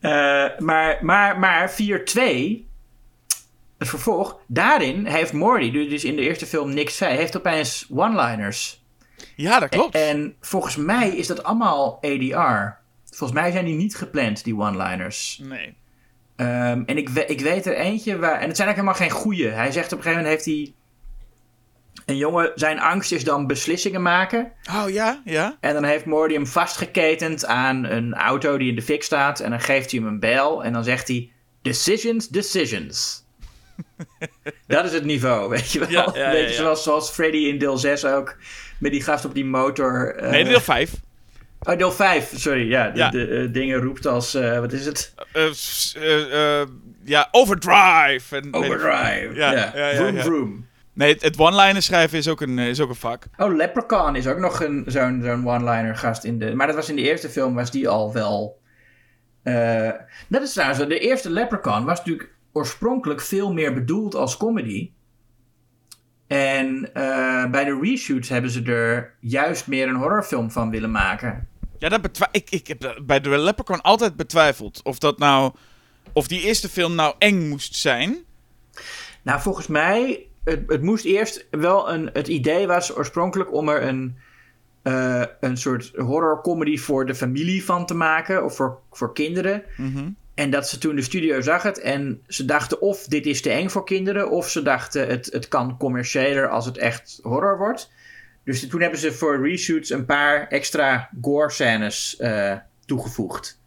[0.00, 1.74] Eh, maar, maar, maar 4-2,
[3.78, 7.86] het vervolg, daarin heeft Morty, die dus in de eerste film niks zei, heeft opeens
[7.90, 8.84] one-liners.
[9.36, 9.94] ja, dat klopt.
[9.94, 12.78] En volgens mij is dat allemaal ADR.
[13.04, 15.40] Volgens mij zijn die niet gepland, die one-liners.
[15.42, 15.74] nee.
[16.36, 18.40] Ehm, en ik, ik weet er eentje waar.
[18.40, 19.48] En het zijn eigenlijk helemaal geen goeie.
[19.48, 20.74] Hij zegt op een gegeven moment heeft hij.
[22.06, 24.52] Een jongen, zijn angst is dan beslissingen maken.
[24.70, 25.56] Oh ja, ja.
[25.60, 29.40] En dan heeft Morty hem vastgeketend aan een auto die in de fik staat.
[29.40, 30.64] En dan geeft hij hem een bel.
[30.64, 31.30] En dan zegt hij:
[31.62, 33.24] Decisions, decisions.
[34.66, 35.88] dat is het niveau, weet je wel.
[35.90, 36.56] Ja, ja, ja, weet je, ja.
[36.56, 38.36] Zoals, zoals Freddy in deel 6 ook.
[38.78, 40.14] Met die gast op die motor.
[40.16, 40.92] eh, Nee, deel 5.
[41.66, 42.68] Oh, deel 5, sorry.
[42.68, 43.10] Ja, de, Ja.
[43.10, 44.34] de, eh, dingen roept als.
[44.34, 45.14] eh, wat is het?
[45.32, 46.62] Eh,
[47.04, 48.36] ja, overdrive.
[48.36, 49.30] En, Overdrive.
[49.34, 50.66] Ja, Ja, ja, ja, vroom, vroom.
[50.92, 53.24] Nee, het, het one-liner schrijven is ook een, is ook een vak.
[53.36, 56.54] Oh, Leprechaun is ook nog een, zo'n, zo'n one-liner gast in de...
[56.54, 58.60] Maar dat was in de eerste film, was die al wel...
[60.28, 64.90] dat is trouwens, de eerste Leprechaun was natuurlijk oorspronkelijk veel meer bedoeld als comedy.
[66.26, 66.90] En
[67.50, 71.48] bij de reshoots hebben ze er juist meer een horrorfilm van willen maken.
[71.78, 74.80] Ja, dat ik, ik heb bij de Leprechaun altijd betwijfeld.
[74.84, 75.52] Of dat nou...
[76.12, 78.16] Of die eerste film nou eng moest zijn.
[79.22, 82.10] Nou, volgens mij, het, het moest eerst wel een.
[82.12, 84.16] Het idee was oorspronkelijk om er een.
[84.82, 89.62] eh, een soort horror-comedy voor de familie van te maken, of voor, voor kinderen.
[90.34, 93.50] En dat ze toen de studio zag het en ze dachten of dit is te
[93.50, 97.90] eng voor kinderen, of ze dachten het, het kan commerciëler als het echt horror wordt.
[98.46, 103.60] Dus toen hebben ze voor reshoots een paar extra gore-scènes eh, toegevoegd.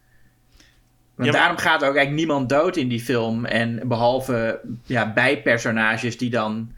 [1.14, 3.44] Want Ja, daarom gaat ook eigenlijk niemand dood in die film.
[3.44, 6.72] En behalve ja, bijpersonages die dan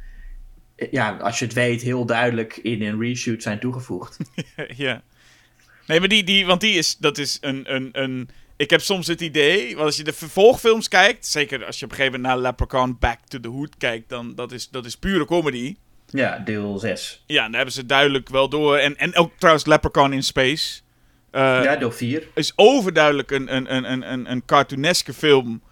[0.91, 4.17] ja, als je het weet, heel duidelijk in een reshoot zijn toegevoegd.
[4.77, 5.03] ja.
[5.87, 8.29] Nee, maar die, die, want die is, dat is een, een, een...
[8.57, 11.91] Ik heb soms het idee, want als je de vervolgfilms kijkt, zeker als je op
[11.91, 14.97] een gegeven moment naar Leprechaun Back to the Hood kijkt, dan dat is dat is
[14.97, 15.77] pure comedy.
[16.13, 17.23] Ja, deel 6.
[17.27, 18.77] Ja, daar hebben ze duidelijk wel door.
[18.77, 20.81] En, en ook trouwens Leprechaun in Space.
[21.33, 22.29] Uh, ja, deel 4.
[22.35, 25.63] Is overduidelijk een, een, een, een, een cartooneske film.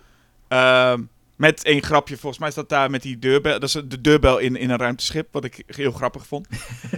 [0.49, 0.95] Uh,
[1.37, 3.53] met één grapje, volgens mij staat daar met die deurbel.
[3.53, 6.49] Dat is de deurbel in, in een ruimteschip, wat ik heel grappig vond.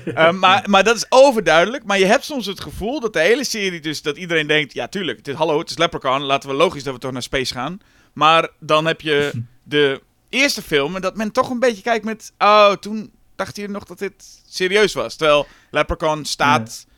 [0.05, 1.85] uh, maar, maar dat is overduidelijk.
[1.85, 4.73] Maar je hebt soms het gevoel dat de hele serie dus, dat iedereen denkt...
[4.73, 6.23] Ja, tuurlijk, het is, hallo, het is Leprechaun.
[6.23, 7.81] Laten we logisch dat we toch naar space gaan.
[8.13, 9.31] Maar dan heb je
[9.63, 12.33] de eerste film en dat men toch een beetje kijkt met...
[12.39, 13.13] Oh, toen
[13.45, 15.17] dacht je nog dat dit serieus was.
[15.17, 16.87] Terwijl Leprechaun staat...
[16.87, 16.91] Ja.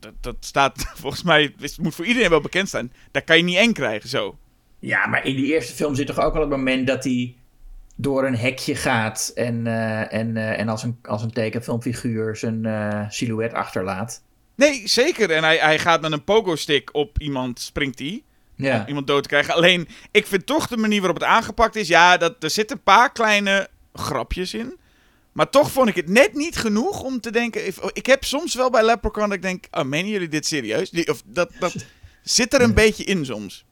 [0.00, 2.92] Dat, dat, staat volgens mij, het moet voor iedereen wel bekend zijn.
[3.10, 4.38] Daar kan je niet eng krijgen zo.
[4.78, 7.34] Ja, maar in die eerste film zit toch ook al het moment dat hij
[7.96, 12.64] door een hekje gaat en, uh, en, uh, en als, een, als een tekenfilmfiguur zijn
[12.64, 14.22] uh, silhouet achterlaat.
[14.54, 15.30] Nee, zeker.
[15.30, 18.22] En hij, hij gaat met een pogo-stick op iemand, springt hij.
[18.56, 18.80] Ja.
[18.80, 19.54] Om iemand dood te krijgen.
[19.54, 21.88] Alleen, ik vind toch de manier waarop het aangepakt is.
[21.88, 24.76] Ja, dat, er zitten een paar kleine grapjes in.
[25.32, 27.66] Maar toch vond ik het net niet genoeg om te denken.
[27.66, 30.90] Ik, ik heb soms wel bij Leprechaun dat ik denk: oh, menen jullie dit serieus?
[30.90, 31.74] Die, of dat, dat
[32.22, 33.64] zit er een beetje in soms.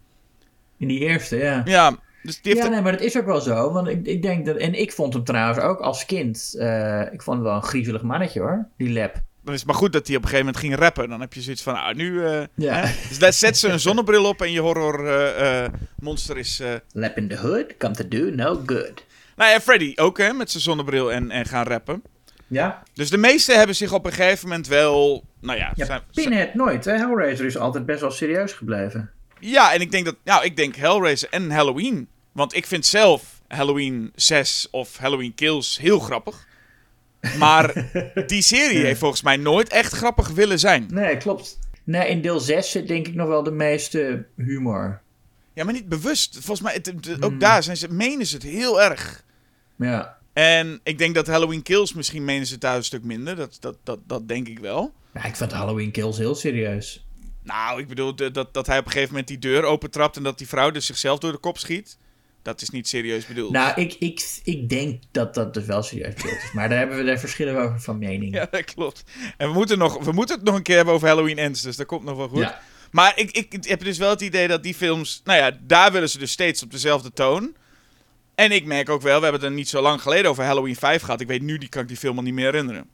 [0.77, 1.63] In die eerste, ja.
[1.65, 3.73] Ja, dus die heeft ja nee, maar dat is ook wel zo.
[3.73, 4.57] Want ik, ik denk dat.
[4.57, 6.55] En ik vond hem trouwens ook als kind.
[6.57, 9.15] Uh, ik vond hem wel een griezelig mannetje hoor, die lab.
[9.45, 11.09] Dan is het maar goed dat hij op een gegeven moment ging rappen.
[11.09, 12.11] Dan heb je zoiets van, ah, nu...
[12.11, 12.75] Uh, ja.
[12.75, 13.09] Hè?
[13.09, 15.67] Dus daar zet ze een zonnebril op en je horror uh,
[15.99, 16.63] monster is...
[16.93, 19.05] Lap in the hood, come to do no good.
[19.41, 22.03] Nou ja, Freddy ook hè, met zijn zonnebril en, en gaan rappen.
[22.47, 22.83] Ja.
[22.95, 25.25] Dus de meesten hebben zich op een gegeven moment wel...
[25.41, 25.73] Nou ja...
[25.75, 26.93] ja zijn, Pinhead nooit, hè?
[26.93, 29.11] Hellraiser is altijd best wel serieus gebleven.
[29.39, 30.17] Ja, en ik denk dat...
[30.25, 32.09] Nou, ik denk Hellraiser en Halloween.
[32.33, 36.47] Want ik vind zelf Halloween 6 of Halloween Kills heel grappig.
[37.39, 37.91] Maar
[38.27, 40.87] die serie heeft volgens mij nooit echt grappig willen zijn.
[40.91, 41.59] Nee, klopt.
[41.85, 45.01] Nee, in deel 6 zit denk ik nog wel de meeste humor.
[45.53, 46.33] Ja, maar niet bewust.
[46.33, 47.39] Volgens mij, het, het, ook mm.
[47.39, 49.29] daar zijn ze, menen ze het heel erg.
[49.87, 50.19] Ja.
[50.33, 53.37] En ik denk dat Halloween Kills misschien menen ze daar een stuk minder.
[53.37, 54.93] Dat, dat, dat, dat denk ik wel.
[55.15, 57.05] Ja, ik vind Halloween Kills heel serieus.
[57.43, 60.39] Nou, ik bedoel dat, dat hij op een gegeven moment die deur opentrapt en dat
[60.39, 61.99] die vrouw dus zichzelf door de kop schiet.
[62.43, 63.53] Dat is niet serieus bedoeld.
[63.53, 66.53] Nou, ik, ik, ik denk dat dat dus wel serieus bedoeld is.
[66.53, 68.35] Maar daar hebben we daar verschillen over van mening.
[68.41, 69.05] Ja, dat klopt.
[69.37, 71.77] En we moeten, nog, we moeten het nog een keer hebben over Halloween Ends, dus
[71.77, 72.39] dat komt nog wel goed.
[72.39, 72.61] Ja.
[72.91, 75.21] Maar ik, ik heb dus wel het idee dat die films...
[75.25, 77.55] Nou ja, daar willen ze dus steeds op dezelfde toon.
[78.41, 80.77] En ik merk ook wel, we hebben het er niet zo lang geleden over Halloween
[80.77, 81.21] 5 gehad.
[81.21, 82.89] Ik weet nu, die kan ik die film al niet meer herinneren.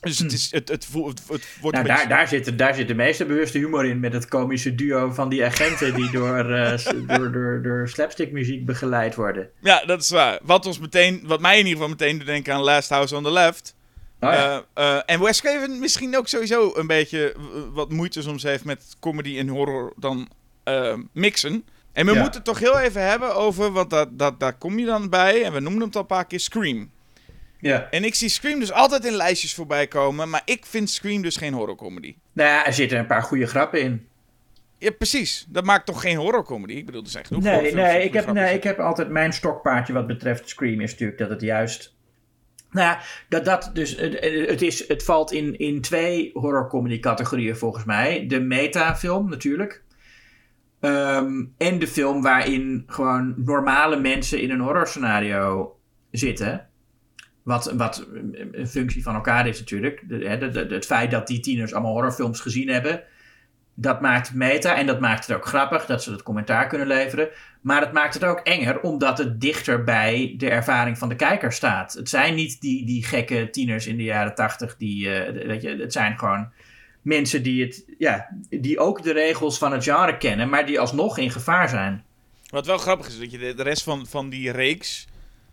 [0.00, 2.94] Dus het, is, het, het, het, het wordt nou, daar, daar, zit, daar zit de
[2.94, 7.32] meeste bewuste humor in met het komische duo van die agenten die door, uh, door,
[7.32, 9.50] door, door slapstickmuziek begeleid worden.
[9.60, 10.38] Ja, dat is waar.
[10.42, 13.22] Wat, ons meteen, wat mij in ieder geval meteen doet denken aan Last House on
[13.22, 13.76] the Left.
[14.20, 14.56] Oh, ja.
[14.56, 17.34] uh, uh, en Wes Craven misschien ook sowieso een beetje
[17.72, 20.28] wat moeite soms heeft met comedy en horror dan
[21.12, 21.64] mixen.
[21.98, 22.20] En we ja.
[22.20, 25.44] moeten het toch heel even hebben over, want dat, dat, daar kom je dan bij,
[25.44, 26.90] en we noemen het al een paar keer, Scream.
[27.60, 27.90] Ja.
[27.90, 31.36] En ik zie Scream dus altijd in lijstjes voorbij komen, maar ik vind Scream dus
[31.36, 32.16] geen horrorcomedy.
[32.32, 34.06] Nou ja, er zitten een paar goede grappen in.
[34.78, 35.46] Ja, precies.
[35.48, 36.72] Dat maakt toch geen horrorcomedy?
[36.72, 39.92] Ik bedoel, er zijn genoeg Nee, nee, ik heb, nee ik heb altijd mijn stokpaardje
[39.92, 41.94] wat betreft Scream is natuurlijk dat het juist...
[42.70, 47.84] Nou ja, dat, dat dus, het, is, het valt in, in twee horrorcomedy categorieën volgens
[47.84, 48.26] mij.
[48.26, 49.82] De metafilm natuurlijk.
[50.80, 55.76] Um, en de film waarin gewoon normale mensen in een horrorscenario
[56.10, 56.66] zitten.
[57.42, 58.08] Wat, wat
[58.52, 60.02] een functie van elkaar is natuurlijk.
[60.68, 63.02] Het feit dat die tieners allemaal horrorfilms gezien hebben.
[63.74, 66.86] Dat maakt het meta en dat maakt het ook grappig dat ze het commentaar kunnen
[66.86, 67.28] leveren.
[67.60, 71.52] Maar het maakt het ook enger omdat het dichter bij de ervaring van de kijker
[71.52, 71.92] staat.
[71.92, 74.76] Het zijn niet die, die gekke tieners in de jaren tachtig.
[74.76, 76.52] Die, uh, je, het zijn gewoon
[77.08, 81.18] mensen die, het, ja, die ook de regels van het genre kennen, maar die alsnog
[81.18, 82.04] in gevaar zijn.
[82.50, 85.06] Wat wel grappig is, dat je de, rest van, van die reeks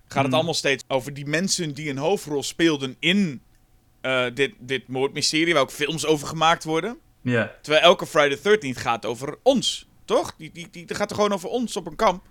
[0.07, 3.41] gaat het allemaal steeds over die mensen die een hoofdrol speelden in
[4.01, 6.97] uh, dit, dit moordmysterie, waar ook films over gemaakt worden.
[7.21, 7.55] Ja.
[7.61, 10.35] Terwijl elke Friday the 13th gaat over ons, toch?
[10.37, 12.23] Die, die, die, die gaat er gewoon over ons op een kamp.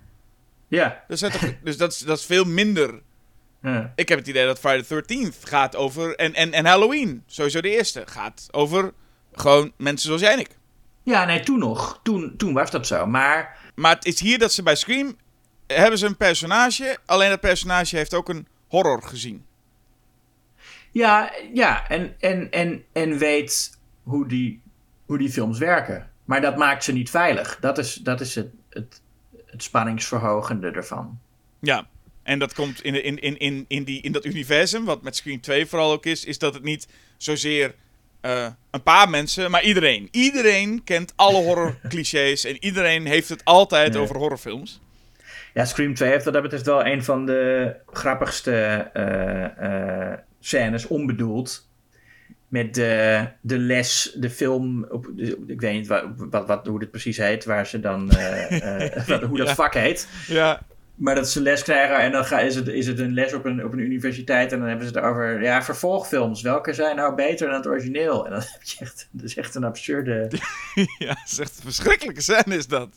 [0.69, 1.05] Ja.
[1.09, 1.21] Dus,
[1.63, 3.03] dus dat, is, dat is veel minder.
[3.95, 6.15] Ik heb het idee dat Friday the 13th gaat over.
[6.17, 8.93] En, en, en Halloween, sowieso de eerste, gaat over
[9.35, 10.51] gewoon mensen zoals jij en ik.
[11.03, 12.01] Ja, nee, toen nog.
[12.03, 13.07] Toen, toen was dat zo.
[13.07, 13.59] Maar.
[13.75, 15.17] Maar het is hier dat ze bij Scream.
[15.67, 16.99] hebben ze een personage.
[17.07, 19.45] Alleen dat personage heeft ook een horror gezien.
[20.91, 24.63] Ja, ja en, en, en, en weet hoe die,
[25.07, 26.11] hoe die films werken.
[26.25, 27.59] Maar dat maakt ze niet veilig.
[27.61, 29.01] Dat is, dat is het, het,
[29.47, 31.19] het spanningsverhogende ervan.
[31.61, 31.87] Ja.
[32.23, 35.41] En dat komt in, in, in, in, in, die, in dat universum, wat met Scream
[35.41, 37.75] 2 vooral ook is, is dat het niet zozeer
[38.27, 40.09] uh, een paar mensen, maar iedereen.
[40.11, 44.03] Iedereen kent alle horror clichés en iedereen heeft het altijd nee.
[44.03, 44.81] over horrorfilms.
[45.55, 51.69] Ja, Scream 2 heeft dat betreft wel een van de grappigste uh, uh, scènes, onbedoeld.
[52.49, 55.07] Met de, de les, de film, op,
[55.47, 58.07] ik weet niet wat, wat, wat, hoe het precies heet, waar ze dan,
[59.07, 59.55] wat, hoe dat ja.
[59.55, 60.09] vak heet.
[60.27, 60.63] Ja.
[60.95, 63.45] Maar dat ze les krijgen en dan ga, is, het, is het een les op
[63.45, 66.43] een, op een universiteit en dan hebben ze het over ja, vervolgfilms.
[66.43, 68.25] Welke zijn nou beter dan het origineel?
[68.25, 70.31] En dan heb je echt, dat is echt een absurde...
[70.99, 72.89] ja, dat is echt een verschrikkelijke scène is dat.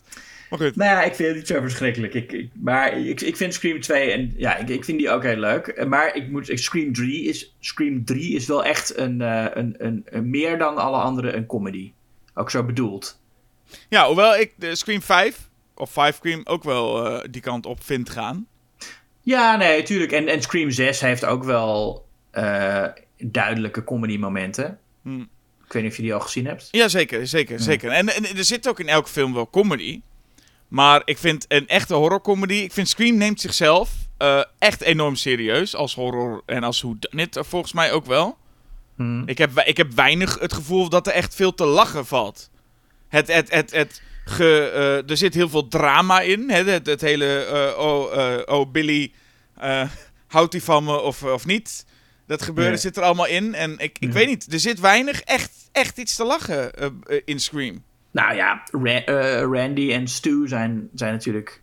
[0.50, 0.76] Maar goed.
[0.76, 2.14] Nou ja, ik vind het niet zo verschrikkelijk.
[2.14, 5.24] Ik, ik maar ik, ik vind Scream 2 en ja, ik, ik vind die ook
[5.24, 5.86] heel leuk.
[5.88, 10.06] Maar ik moet, Scream 3 is, Scream 3 is wel echt een, uh, een, een,
[10.06, 11.92] een, meer dan alle andere een comedy.
[12.34, 13.20] Ook zo bedoeld.
[13.90, 15.47] Ja, hoewel ik de Scream 5
[15.80, 18.48] of Five Scream ook wel uh, die kant op vind gaan.
[19.22, 20.12] Ja, nee, tuurlijk.
[20.12, 22.86] En, en Scream 6 heeft ook wel uh,
[23.18, 24.80] duidelijke comedy momenten.
[25.02, 25.22] Hm.
[25.66, 26.68] Ik weet niet of je die al gezien hebt.
[26.72, 27.64] Ja, zeker, zeker, ja.
[27.64, 27.92] zeker.
[27.92, 30.02] En, en, er zit ook in elke film wel comedy.
[30.68, 32.54] Maar ik vind een echte horrorcomedy...
[32.54, 36.44] Ik vind Scream neemt zichzelf uh, echt enorm serieus als horror.
[36.46, 38.38] En als hoe dit volgens mij ook wel.
[38.96, 39.22] Hm.
[39.26, 42.50] Ik, heb, ik heb weinig het gevoel dat er echt veel te lachen valt.
[43.08, 44.72] Het, het, het, het, Ge,
[45.04, 46.50] uh, er zit heel veel drama in.
[46.50, 46.64] Hè?
[46.64, 49.12] Het, het hele, uh, oh, uh, oh Billy,
[50.28, 51.86] houdt hij van me of, of niet?
[52.26, 52.82] Dat gebeuren nee.
[52.82, 53.56] zit er allemaal in.
[53.56, 54.14] En ik, ik Ja.
[54.14, 56.72] weet niet, er zit weinig echt, echt iets te lachen
[57.26, 57.84] in Scream.
[58.12, 59.02] Nou ja, Ra
[59.42, 61.62] Randy en Stu zijn, zijn natuurlijk...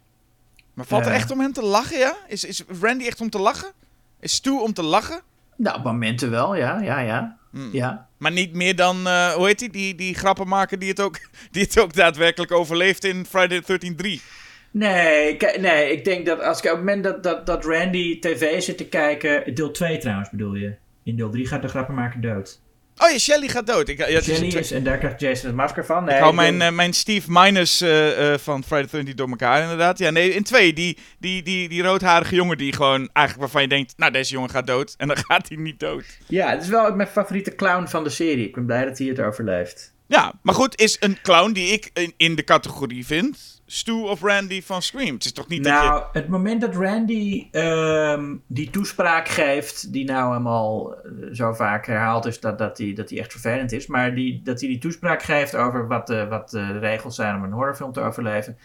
[0.74, 2.16] Maar valt er echt om hem te lachen, ja?
[2.28, 3.72] Is, is Randy echt om te lachen?
[4.20, 5.20] Is Stu om te lachen?
[5.56, 7.38] Nou, op momenten wel, ja, ja, ja.
[7.54, 7.68] Hmm.
[7.72, 8.08] ja.
[8.18, 11.18] Maar niet meer dan, eh, hoe heet die, die, die grappenmaker die het, ook,
[11.52, 14.20] die het ook daadwerkelijk overleeft in Friday the 13th 3.
[14.70, 18.62] Nee, nee, ik denk dat als ik op het moment dat, dat, dat Randy tv
[18.62, 19.54] zit te kijken...
[19.54, 20.74] Deel 2 trouwens bedoel je.
[21.02, 22.60] In deel 3 gaat de grappenmaker dood.
[22.98, 23.88] Oh ja, Shelly gaat dood.
[23.88, 26.04] Ik, ja, het is is, en daar krijgt Jason het masker van.
[26.04, 29.14] Nee, ik hou ik mijn, eh, mijn Steve Minus eh, eh, van Friday the 13th
[29.14, 29.98] door elkaar inderdaad.
[29.98, 30.72] Ja, nee, in twee.
[30.72, 33.94] Die, die, die, die roodharige jongen die gewoon eigenlijk waarvan je denkt...
[33.96, 34.94] Nou, deze jongen gaat dood.
[34.96, 36.04] En dan gaat hij niet dood.
[36.26, 38.46] Ja, het is wel mijn favoriete clown van de serie.
[38.46, 39.92] Ik ben blij dat hij het overleeft.
[40.06, 43.53] Ja, maar goed, is een clown die ik in, in de categorie vind...
[43.66, 45.14] Stu of Randy van Scream.
[45.14, 45.88] Het is toch niet dat je...
[45.88, 51.86] Nou, het moment dat Randy ehm, die toespraak geeft, die nou helemaal eh, zo vaak
[51.86, 54.78] herhaald is dat, dat, die, dat die echt vervelend is, maar die, dat hij die
[54.78, 58.58] toespraak geeft over wat de, wat de regels zijn om een horrorfilm te overleven.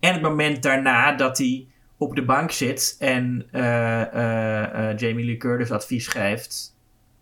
[0.00, 5.24] En het moment daarna dat hij op de bank zit en eh, eh, eh, Jamie
[5.24, 6.76] Lee Curtis advies geeft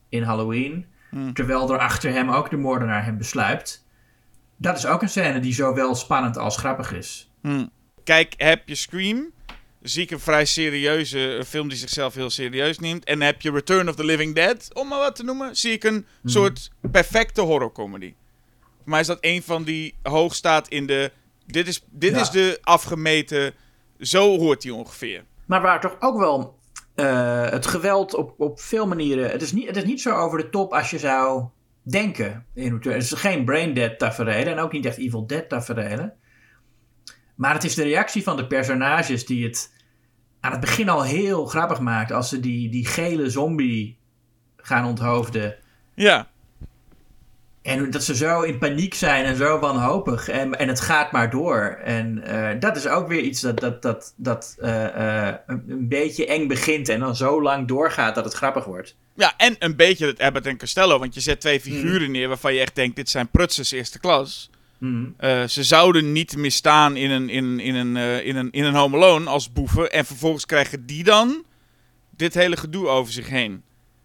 [0.09, 1.33] in Halloween, Hmm.
[1.33, 3.87] terwijl er achter hem ook de moordenaar hem besluipt.
[4.61, 7.31] Dat is ook een scène die zowel spannend als grappig is.
[7.41, 7.71] Hmm.
[8.05, 9.31] Kijk, heb je Scream,
[9.83, 13.05] zie ik een vrij serieuze een film die zichzelf heel serieus neemt.
[13.05, 15.85] En heb je Return of the Living Dead, om maar wat te noemen, zie ik
[15.85, 18.15] een soort perfecte horrorcomedy.
[18.61, 21.13] Voor mij is dat een van die hoog staat in de...
[21.47, 22.21] Dit is, dit Ja.
[22.21, 23.55] is de afgemeten...
[24.01, 25.25] Zo hoort hij ongeveer.
[25.47, 26.59] Maar waar toch ook wel
[26.95, 29.31] eh, het geweld op, op veel manieren.
[29.31, 31.45] Het is, niet, het is niet zo over de top als je zou
[31.91, 32.47] denken.
[32.55, 32.75] In.
[32.75, 36.15] Het is geen brain dead tafereelen en ook niet echt Evil Dead tafereelen.
[37.35, 39.75] Maar het is de reactie van de personages die het
[40.41, 42.13] aan het begin al heel grappig maakt.
[42.13, 43.99] Als ze die, die gele zombie
[44.57, 45.57] gaan onthoofden.
[45.95, 46.31] Ja,
[47.69, 50.29] En dat ze zo in paniek zijn en zo wanhopig.
[50.29, 51.79] En, en het gaat maar door.
[51.85, 56.27] En eh, dat is ook weer iets dat, dat, dat, dat eh, eh, een, beetje
[56.27, 56.89] eng begint.
[56.89, 58.97] En dan zo lang doorgaat dat het grappig wordt.
[59.15, 60.99] ja, en een beetje het Abbott en Costello.
[60.99, 62.97] Want je zet twee figuren neer waarvan je echt denkt...
[62.97, 64.51] Dit zijn prutsers eerste klas.
[64.79, 65.47] Mhm.
[65.49, 69.31] Ze zouden niet misstaan in een, in, in, een, in, een, in een Home Alone
[69.31, 69.93] als boeven.
[69.93, 71.45] En vervolgens krijgen die dan
[72.11, 73.63] dit hele gedoe over zich heen.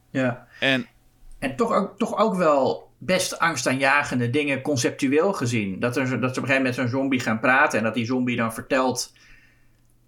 [0.09, 0.47] Ja.
[0.59, 0.87] En
[1.39, 5.79] En toch ook, toch ook wel best angstaanjagende dingen conceptueel gezien.
[5.79, 7.77] Dat, er, dat ze op een gegeven moment met zo'n zombie gaan praten.
[7.77, 9.13] En dat die zombie dan vertelt...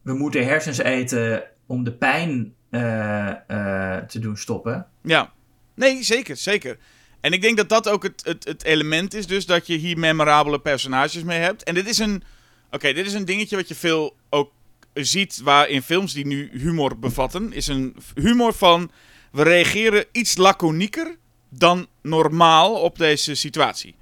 [0.02, 4.88] We moeten hersens eten om de pijn eh, eh, te doen stoppen.
[5.02, 5.34] ja,
[5.76, 6.78] nee, zeker, zeker.
[7.22, 9.98] En ik denk dat dat ook het, het, het element is, dus dat je hier
[9.98, 11.64] memorabele personages mee hebt.
[11.64, 12.24] En dit is een,
[12.72, 14.52] oké, dit is een dingetje wat je veel ook
[14.93, 18.91] ziet waar in films die nu humor bevatten, is een humor van
[19.32, 21.18] we reageren iets laconieker
[21.58, 23.95] dan normaal op deze situatie.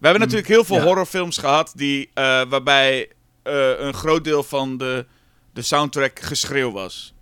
[0.00, 0.82] We hebben natuurlijk heel veel ja.
[0.82, 3.08] horrorfilms gehad die, eh, waarbij
[3.42, 5.06] eh, een groot deel van de,
[5.52, 7.14] de soundtrack geschreeuw was.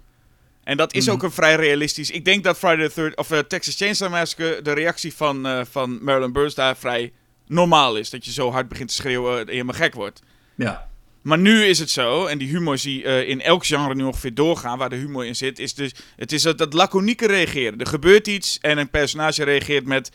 [0.65, 1.15] En dat is Mhm.
[1.15, 2.11] ook een vrij realistisch.
[2.11, 6.05] Ik denk dat Friday the Third of eh, Texas Chainsaw Massacre de reactie van, van
[6.05, 7.13] Marilyn Burns daar vrij
[7.47, 8.11] normaal is.
[8.11, 10.23] Dat je zo hard begint te schreeuwen en je helemaal gek wordt.
[10.55, 10.89] Ja.
[11.27, 14.35] Maar nu is het zo, en die humor zie uh, in elk genre nu ongeveer
[14.35, 17.79] doorgaan, waar de humor in zit, is dus, het is dat, dat laconieke reageren.
[17.79, 20.11] Er gebeurt iets en een personage reageert met,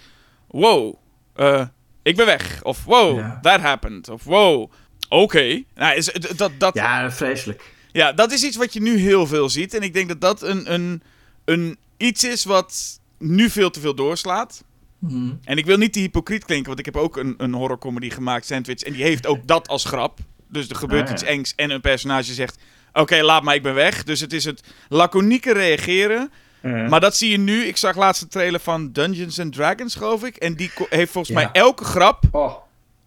[0.47, 0.95] wow,
[1.35, 1.65] uh,
[2.03, 2.63] ik ben weg.
[2.63, 3.39] Of wow, ja.
[3.41, 4.09] that happened.
[4.09, 4.71] Of wow,
[5.09, 5.63] oké.
[5.75, 6.05] Nou, is,
[6.35, 7.73] dat, dat, ja, vreselijk.
[7.91, 9.73] Ja, dat is iets wat je nu heel veel ziet.
[9.73, 11.01] En ik denk dat dat een, een,
[11.45, 14.63] een iets is wat nu veel te veel doorslaat.
[14.99, 15.33] Mhm.
[15.43, 18.45] En ik wil niet te hypocriet klinken, want ik heb ook een, een horrorcomedy gemaakt,
[18.45, 18.81] Sandwich.
[18.81, 20.19] En die heeft ook dat als grap.
[20.51, 22.57] Dus er gebeurt Ah, iets engs en een personage zegt...
[22.93, 24.03] Oké, laat maar, ik ben weg.
[24.03, 26.31] Dus het is het laconieke reageren.
[26.61, 27.63] Uh, Maar dat zie je nu.
[27.65, 30.35] Ik zag laatst de trailer van Dungeons and Dragons, geloof ik.
[30.35, 31.41] En die heeft volgens Ja.
[31.43, 32.23] mij elke grap...
[32.31, 32.53] oh,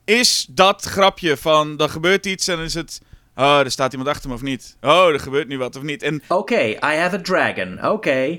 [0.04, 1.76] is dat grapje van...
[1.76, 3.00] Dan gebeurt iets en dan is het...
[3.36, 4.76] Oh, er staat iemand achter me of niet.
[4.80, 6.02] Oh, er gebeurt nu wat of niet.
[6.02, 7.84] En Oké, I have a dragon.
[7.86, 8.38] Oké.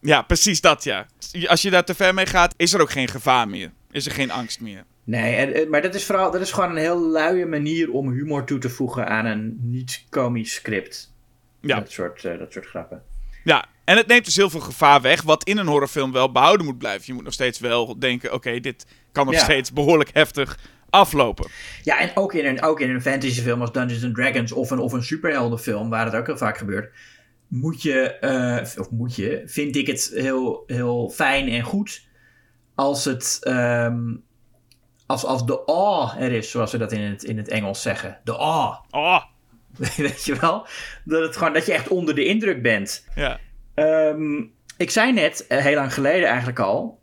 [0.00, 1.06] ja, precies dat, ja.
[1.46, 3.72] Als je daar te ver mee gaat, is er ook geen gevaar meer.
[3.90, 4.84] Is er geen angst meer.
[5.04, 8.10] Nee, en, en- maar dat is vooral dat is gewoon een heel luie manier om
[8.10, 11.12] humor toe te voegen aan een niet-komisch script.
[11.60, 11.78] Ja.
[11.80, 13.02] Dat soort, eh, dat soort grappen.
[13.44, 16.66] Ja, en het neemt dus heel veel gevaar weg, wat in een horrorfilm wel behouden
[16.66, 17.02] moet blijven.
[17.06, 19.40] Je moet nog steeds wel denken, oké, dit kan nog Ja.
[19.40, 20.58] steeds behoorlijk heftig
[20.90, 21.50] aflopen.
[21.82, 24.78] Ja, en ook in een, ook in een fantasyfilm als Dungeons and Dragons of een,
[24.78, 26.92] of een superheldenfilm, waar het ook heel vaak gebeurt,
[27.48, 32.02] moet je, eh, of moet je, vind ik het heel, heel fijn en goed
[32.74, 34.00] als het, ehm,
[35.12, 38.18] als, als de awe er is, zoals ze dat in het, in het Engels zeggen.
[38.24, 38.78] De awe.
[38.90, 39.22] Oh,
[39.96, 40.66] Weet je wel?
[41.04, 43.08] Dat, het gewoon, dat je echt onder de indruk bent.
[43.14, 43.38] ja.
[43.74, 44.44] Ehm,
[44.76, 47.00] ik zei net, eh, heel lang geleden eigenlijk al,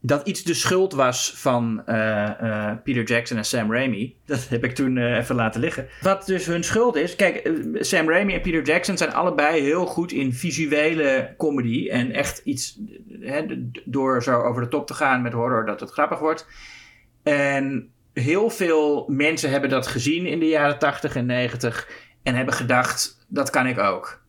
[0.00, 4.16] dat iets de schuld was van eh, eh, Peter Jackson en Sam Raimi.
[4.24, 5.88] Dat heb ik toen even laten liggen.
[6.00, 7.16] Wat dus hun schuld is.
[7.16, 11.88] Kijk, Sam Raimi en Peter Jackson zijn allebei heel goed in visuele comedy.
[11.88, 12.78] En echt iets,
[13.20, 13.44] hè,
[13.84, 16.46] door zo over de top te gaan met horror, dat het grappig wordt.
[17.32, 21.88] En heel veel mensen hebben dat gezien in de jaren 80 en 90
[22.22, 24.22] en hebben gedacht, dat kan ik ook.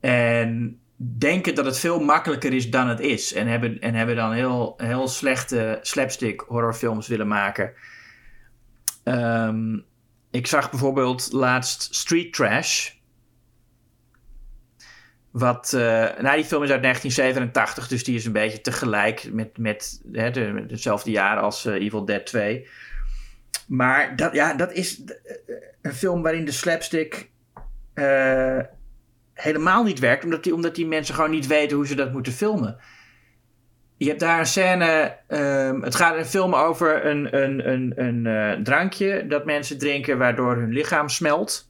[0.00, 3.32] En denken dat het veel makkelijker is dan het is.
[3.32, 7.72] En hebben, en hebben dan heel, heel slechte slapstick horrorfilms willen maken.
[9.04, 9.78] Ehm,
[10.30, 12.90] ik zag bijvoorbeeld laatst Street Trash.
[15.30, 15.80] Wat, eh,
[16.20, 20.30] nou die film is uit 1987, dus die is een beetje tegelijk met, met hè,
[20.68, 22.68] hetzelfde jaar als eh, Evil Dead 2.
[23.66, 25.14] Maar dat, ja, dat is eh,
[25.82, 27.28] een film waarin de slapstick
[29.34, 32.32] helemaal niet werkt, omdat die, omdat die mensen gewoon niet weten hoe ze dat moeten
[32.32, 32.76] filmen.
[33.96, 35.16] Je hebt daar een scène.
[35.26, 40.56] ehm, het gaat een film over een, een, een, een drankje dat mensen drinken waardoor
[40.56, 41.69] hun lichaam smelt.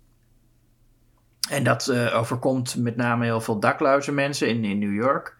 [1.50, 5.36] En dat eh, overkomt met name heel veel dakloze mensen in, in New York.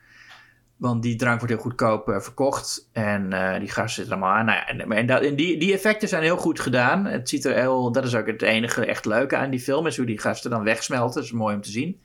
[0.77, 2.89] Want die drank wordt heel goedkoop eh, verkocht.
[2.93, 4.45] En eh, die gasten zitten allemaal aan.
[4.45, 7.05] Nou ja, en en, dat, die, die effecten zijn heel goed gedaan.
[7.05, 9.87] Het ziet er heel, dat is ook het enige echt leuke aan die film.
[9.87, 11.15] Is hoe die gasten dan wegsmelten.
[11.15, 12.01] Dat is mooi om te zien.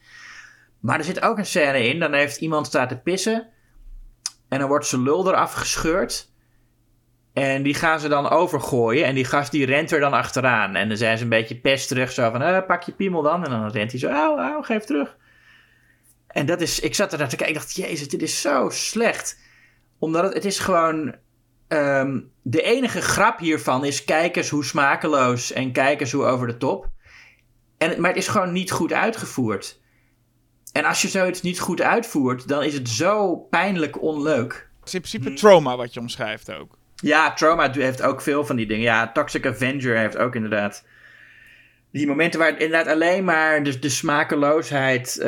[0.79, 1.99] Maar er zit ook een scène in.
[1.99, 3.47] Dan heeft iemand staat te pissen.
[4.49, 6.33] En dan wordt zijn lul eraf gescheurd.
[7.35, 9.05] En die gaan ze dan overgooien.
[9.05, 10.75] En die gast die rent er dan achteraan.
[10.75, 12.11] En dan zijn ze een beetje pesterig.
[12.11, 13.43] Zo van, eh, pak je piemel dan.
[13.43, 15.17] En dan rent hij zo, auw, auw, geef terug.
[16.27, 17.55] En dat is, ik zat er naar te kijken.
[17.55, 19.39] Ik dacht, jezus, dit is zo slecht.
[19.99, 21.15] Omdat het, het is gewoon...
[21.67, 26.47] ehm, de enige grap hiervan is kijk eens hoe smakeloos en kijk eens hoe over
[26.47, 26.89] de top.
[27.77, 29.81] En, maar het is gewoon niet goed uitgevoerd.
[30.71, 34.69] En als je zoiets niet goed uitvoert, dan is het zo pijnlijk onleuk.
[34.79, 36.77] Het is in principe trauma wat je omschrijft ook.
[36.95, 38.83] Ja, Trauma heeft ook veel van die dingen.
[38.83, 40.83] Ja, Toxic Avenger heeft ook inderdaad...
[41.91, 45.25] Die momenten waar het inderdaad alleen maar de, de smakeloosheid eh,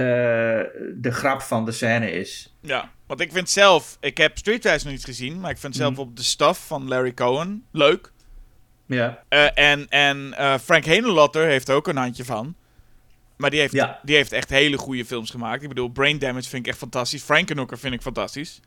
[0.94, 2.56] de grap van de scène is.
[2.62, 5.92] Ja, want ik vind zelf, ik heb Streetwise nog niet gezien, maar ik vind zelf
[5.92, 6.00] Mhm.
[6.02, 8.12] op de stuff van Larry Cohen leuk.
[8.86, 9.24] Ja.
[9.30, 12.56] Eh, en en eh, Frank Henenlotter heeft er ook een handje van.
[13.38, 14.00] Maar die heeft, Ja.
[14.04, 15.62] die heeft echt hele goede films gemaakt.
[15.62, 17.24] Ik bedoel, Brain Damage vind ik echt fantastisch.
[17.24, 18.60] Frankenhooker vind ik fantastisch.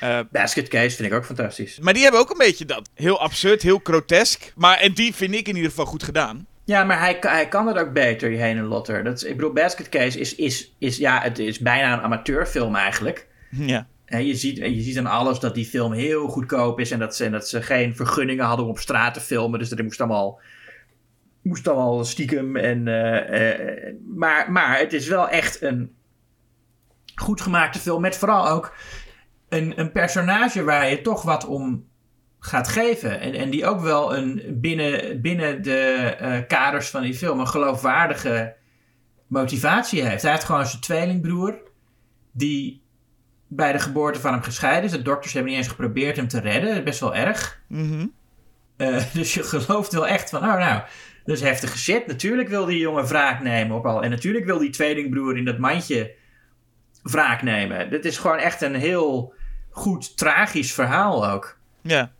[0.00, 1.78] Eh, Basket Case vind ik ook fantastisch.
[1.78, 2.90] maar die hebben ook een beetje dat.
[2.94, 4.52] Heel absurd, heel grotesk.
[4.56, 6.46] Maar en die vind ik in ieder geval goed gedaan.
[6.64, 9.04] Ja, maar hij, hij kan het ook beter, die Henen Lotter.
[9.04, 12.74] Dat is, ik bedoel, Basket Case is, is, is, ja, het is bijna een amateurfilm
[12.74, 13.26] eigenlijk.
[13.50, 13.86] Ja.
[14.04, 17.16] En je ziet, je ziet aan alles dat die film heel goedkoop is en dat
[17.16, 19.58] ze, en dat ze geen vergunningen hadden om op straat te filmen.
[19.58, 20.40] Dus dat moest allemaal,
[21.42, 22.56] moest allemaal stiekem.
[22.56, 25.94] En, eh, eh, maar, maar het is wel echt een
[27.14, 28.00] goed gemaakte film.
[28.00, 28.74] Met vooral ook
[29.48, 31.86] een, een personage waar je toch wat om
[32.40, 33.20] gaat geven.
[33.20, 37.48] En, en die ook wel een, binnen, binnen de eh, kaders van die film een
[37.48, 38.54] geloofwaardige
[39.26, 40.22] motivatie heeft.
[40.22, 41.60] Hij heeft gewoon zijn tweelingbroer
[42.32, 42.82] die
[43.46, 44.90] bij de geboorte van hem gescheiden is.
[44.90, 46.68] De dokters hebben niet eens geprobeerd hem te redden.
[46.68, 47.60] Dat is best wel erg.
[47.68, 48.06] Mhm.
[48.76, 50.82] Eh, dus je gelooft wel echt van, oh nou,
[51.24, 52.06] Dus heftige shit.
[52.06, 54.02] Natuurlijk wil die jongen wraak nemen op al.
[54.02, 56.14] En natuurlijk wil die tweelingbroer in dat mandje
[57.02, 57.90] wraak nemen.
[57.90, 59.34] Dit is gewoon echt een heel
[59.78, 61.58] goed tragisch verhaal ook.
[61.82, 62.12] Ja.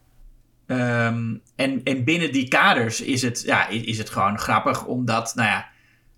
[0.67, 5.35] Ehm, en, en binnen die kaders is het, ja, is, is het gewoon grappig, omdat,
[5.35, 5.69] nou ja,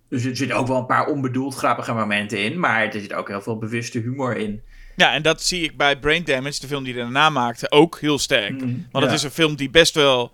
[0.09, 3.29] dus er zitten ook wel een paar onbedoeld grappige momenten in, maar er zit ook
[3.29, 4.63] heel veel bewuste humor in.
[4.97, 7.99] Ja, en dat zie ik bij Brain Damage, de film die hij daarna maakte, ook
[8.01, 8.63] heel sterk.
[8.63, 10.33] Mm, Want het is een film die best wel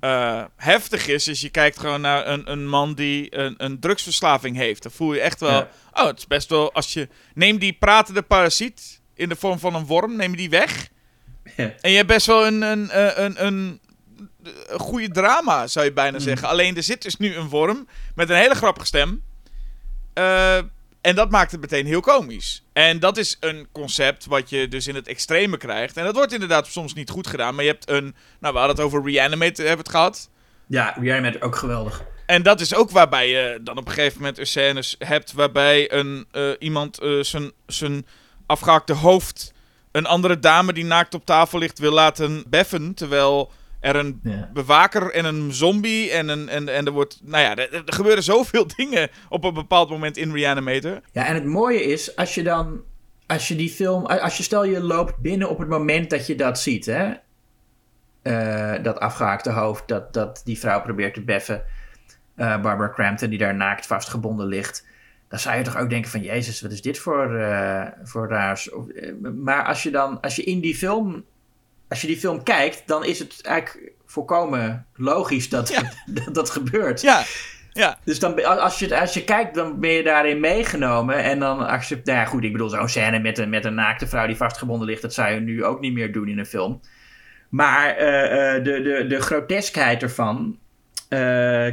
[0.00, 1.24] eh, heftig is.
[1.24, 4.82] Dus je kijkt gewoon naar een, een man die een, een drugsverslaving heeft.
[4.82, 5.50] Dan voel je echt wel...
[5.50, 5.68] Ja.
[5.92, 6.72] Oh, het is best wel...
[6.72, 7.08] Als je...
[7.34, 10.88] Neem die pratende parasiet in de vorm van een worm, neem die weg.
[11.56, 11.72] Ja.
[11.80, 13.80] En je hebt best wel een, een, eh, een, een,
[14.66, 15.96] een goede drama, zou je Mm.
[15.96, 16.48] bijna zeggen.
[16.48, 19.22] Alleen er zit dus nu een worm met een hele grappige stem.
[20.14, 20.56] Eh,
[21.00, 22.64] en dat maakt het meteen heel komisch.
[22.72, 25.96] En dat is een concept wat je dus in het extreme krijgt.
[25.96, 27.54] En dat wordt inderdaad soms niet goed gedaan.
[27.54, 28.14] Maar je hebt een...
[28.40, 30.30] Nou, we hadden het over Reanimate, hebben we het gehad.
[30.66, 32.04] Ja, Reanimator ook geweldig.
[32.26, 35.92] En dat is ook waarbij je dan op een gegeven moment een scènes hebt waarbij
[35.92, 38.06] een, eh, iemand eh, zijn, zijn
[38.48, 39.52] afgehakte hoofd
[39.92, 42.94] een andere dame die naakt op tafel ligt wil laten beffen.
[42.94, 44.50] Terwijl er een Ja.
[44.52, 47.20] bewaker en een zombie en, een, en, en er wordt...
[47.22, 51.00] Nou ja, er, er gebeuren zoveel dingen op een bepaald moment in Reanimator.
[51.12, 52.80] Ja, en het mooie is, als je dan,
[53.26, 56.34] als je die film, als je stel je loopt binnen op het moment dat je
[56.34, 57.12] dat ziet, hè,
[58.22, 61.62] Eh, dat afgehaakte hoofd, dat, dat die vrouw probeert te beffen,
[62.34, 64.86] eh, Barbara Crampton, die daar naakt vastgebonden ligt,
[65.28, 68.70] dan zou je toch ook denken van, jezus, wat is dit voor, eh, voor raars.
[68.70, 71.24] Of, eh, maar als je dan, als je in die film,
[71.88, 75.92] als je die film kijkt, dan is het eigenlijk volkomen logisch dat Ja.
[76.24, 77.00] dat, dat gebeurt.
[77.00, 77.22] Ja,
[77.72, 77.98] ja.
[78.04, 81.22] Dus dan, als je, als je kijkt, dan ben je daarin meegenomen.
[81.22, 82.06] En dan accept.
[82.06, 84.86] Nou ja, goed, ik bedoel, zo'n scène met een, met een naakte vrouw die vastgebonden
[84.86, 85.02] ligt.
[85.02, 86.80] dat zou je nu ook niet meer doen in een film.
[87.48, 90.58] Maar eh, de, de, de groteskheid ervan.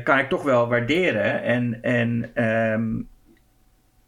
[0.03, 1.43] kan ik toch wel waarderen.
[1.43, 1.79] En.
[1.81, 3.13] en ehm,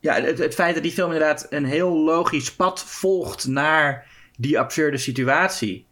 [0.08, 4.60] ja, het, het feit dat die film inderdaad een heel logisch pad volgt naar die
[4.60, 5.86] absurde situatie.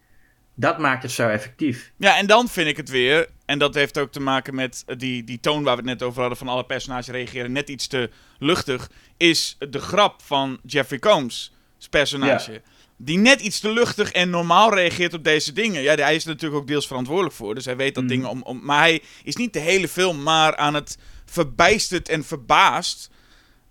[0.54, 1.92] Dat maakt het zo effectief.
[1.96, 5.24] Ja, en dan vind ik het weer, en dat heeft ook te maken met die,
[5.24, 8.10] die toon waar we het net over hadden, van alle personages reageren net iets te
[8.38, 11.52] luchtig, is de grap van Jeffrey Combs'
[11.90, 12.62] personage.
[12.96, 15.82] Die net iets te luchtig en normaal reageert op deze dingen.
[15.82, 17.54] Ja, hij is er natuurlijk ook deels verantwoordelijk voor.
[17.54, 18.12] Dus hij weet dat Mhm.
[18.12, 18.60] dingen om, om.
[18.64, 23.10] Maar hij is niet de hele film maar aan het verbijsterd en verbaasd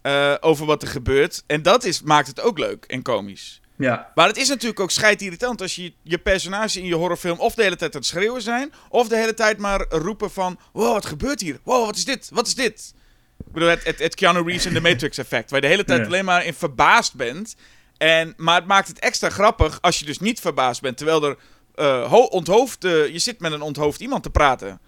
[0.06, 1.44] eh, over wat er gebeurt.
[1.48, 3.62] En dat is, maakt het ook leuk en komisch.
[3.78, 7.54] Ja, Maar het is natuurlijk ook scheidirritant als je je personage in je horrorfilm of
[7.56, 10.94] de hele tijd aan het schreeuwen zijn, of de hele tijd maar roepen van, wow,
[10.94, 11.60] wat gebeurt hier?
[11.64, 12.30] Wow, wat is dit?
[12.34, 12.94] Wat is dit?
[13.46, 15.86] Ik bedoel, het, het, het Keanu Reeves in The Matrix effect, waar je de hele
[15.86, 16.06] tijd Ja.
[16.06, 17.56] alleen maar in verbaasd bent.
[17.98, 21.38] En, maar het maakt het extra grappig als je dus niet verbaasd bent, terwijl er
[21.76, 24.80] eh, ho- onthoofd, eh, je zit met een onthoofd iemand te praten.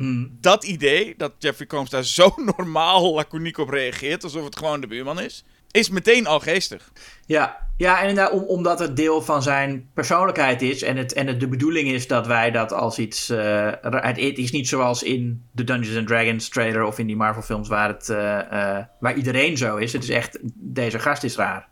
[0.00, 0.26] Hm.
[0.40, 4.86] Dat idee, dat Jeffrey Combs daar zo normaal laconiek op reageert, alsof het gewoon de
[4.86, 6.92] buurman is, is meteen al geestig.
[7.26, 11.26] Ja, ja en inderdaad, om, omdat het deel van zijn persoonlijkheid is en het, en
[11.26, 13.30] het de bedoeling is dat wij dat als iets.
[13.30, 17.42] eh, het is niet zoals in de Dungeons and Dragons trailer of in die Marvel
[17.42, 18.38] films waar, het, eh,
[18.78, 19.92] eh, waar iedereen zo is.
[19.92, 21.68] Het is echt, deze gast is raar.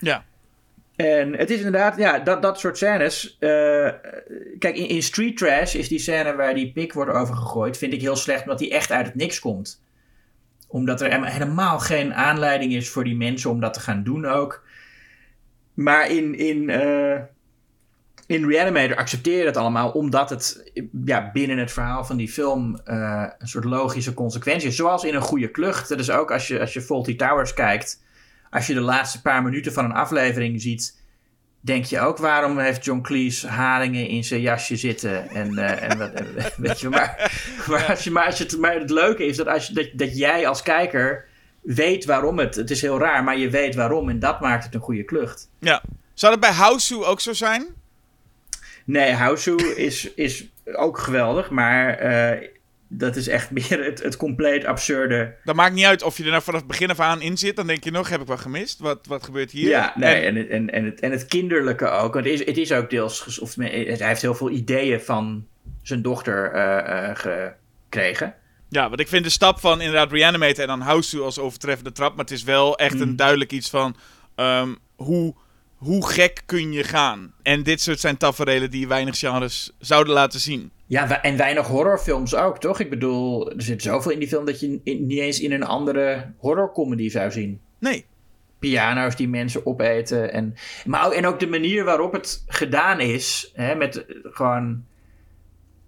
[0.00, 0.24] Ja.
[0.96, 3.36] En het is inderdaad, ja, dat, dat soort scènes.
[3.38, 3.48] eh,
[4.58, 8.00] kijk, in, in Street Trash is die scène waar die pik wordt overgegooid, vind ik
[8.00, 9.82] heel slecht, omdat die echt uit het niks komt.
[10.68, 14.64] Omdat er helemaal geen aanleiding is voor die mensen om dat te gaan doen ook.
[15.74, 17.20] Maar in, in, eh,
[18.26, 20.70] in Reanimator accepteer je dat allemaal, omdat het
[21.04, 24.76] ja, binnen het verhaal van die film eh, een soort logische consequentie is.
[24.76, 25.88] Zoals in een goede klucht.
[25.88, 28.04] Dat is ook als je, als je Faulty Towers kijkt
[28.50, 31.04] als je de laatste paar minuten van een aflevering ziet,
[31.60, 35.98] denk je ook waarom heeft John Cleese haringen in zijn jasje zitten en, eh, en
[35.98, 36.12] wat,
[36.56, 37.32] weet je, maar,
[37.68, 39.88] maar, als je, maar, als je het, maar het leuke is dat, als je, dat,
[39.92, 41.24] dat jij als kijker
[41.60, 44.74] weet waarom het, het is heel raar, maar je weet waarom en dat maakt het
[44.74, 45.48] een goede klucht.
[45.58, 45.82] Ja.
[46.14, 47.66] Zou dat bij Houseu ook zo zijn?
[48.84, 52.48] Nee, Houseu is, is ook geweldig, maar eh,
[52.88, 56.30] dat is echt meer het, het compleet absurde Dat maakt niet uit of je er
[56.30, 57.56] nou vanaf het begin af aan in zit.
[57.56, 58.78] Dan denk je nog, heb ik wat gemist?
[58.78, 59.68] Wat, wat gebeurt hier?
[59.68, 62.12] Ja, nee, En- en, het- en, en, het, en het kinderlijke ook.
[62.14, 63.38] Want het is, het is ook deels...
[63.38, 65.46] Of, hij heeft heel veel ideeën van
[65.82, 67.50] zijn dochter eh, eh,
[67.88, 68.34] gekregen.
[68.68, 72.10] ja, want ik vind de stap van inderdaad Reanimate en dan Houseu als overtreffende trap.
[72.16, 73.16] Maar het is wel echt een Mm.
[73.16, 73.96] duidelijk iets van
[74.34, 75.34] ehm, hoe,
[75.76, 77.32] hoe gek kun je gaan.
[77.42, 80.70] En dit soort zijn tafereelen die weinig genres zouden laten zien.
[80.86, 82.80] Ja, en weinig horrorfilms ook, toch?
[82.80, 86.32] Ik bedoel, er zit zoveel in die film dat je niet eens in een andere
[86.36, 87.60] horrorcomedy zou zien.
[87.78, 88.06] Nee.
[88.58, 90.32] Piano's die mensen opeten.
[90.32, 93.50] En, maar ook, en ook de manier waarop het gedaan is.
[93.54, 94.84] Hè, met eh, gewoon...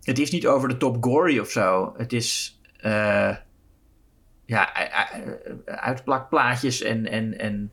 [0.02, 1.94] Het is niet over de top gory of zo.
[1.96, 2.60] Het is...
[2.80, 3.36] eh,
[4.44, 4.72] ja,
[5.64, 7.72] uitplakplaatjes en, en, en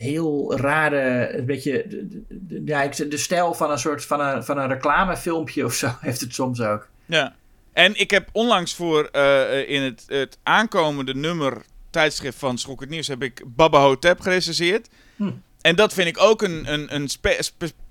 [0.00, 4.68] heel rare, een beetje, de, de, de stijl van een soort van een, van een
[4.68, 6.88] reclamefilmpje of zo heeft het soms ook.
[7.06, 7.34] Ja,
[7.72, 12.88] en ik heb onlangs voor uh, in het, het aankomende nummer tijdschrift van Schok het
[12.88, 14.88] Nieuws heb ik Baba Hotep gerecenseerd.
[15.16, 15.30] Hm.
[15.60, 17.08] En dat vind ik ook een, een, een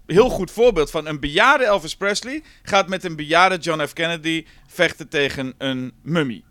[0.05, 3.93] heel goed voorbeeld van een bejaarde Elvis Presley gaat met een bejaarde John F.
[3.93, 6.43] Kennedy vechten tegen een mummie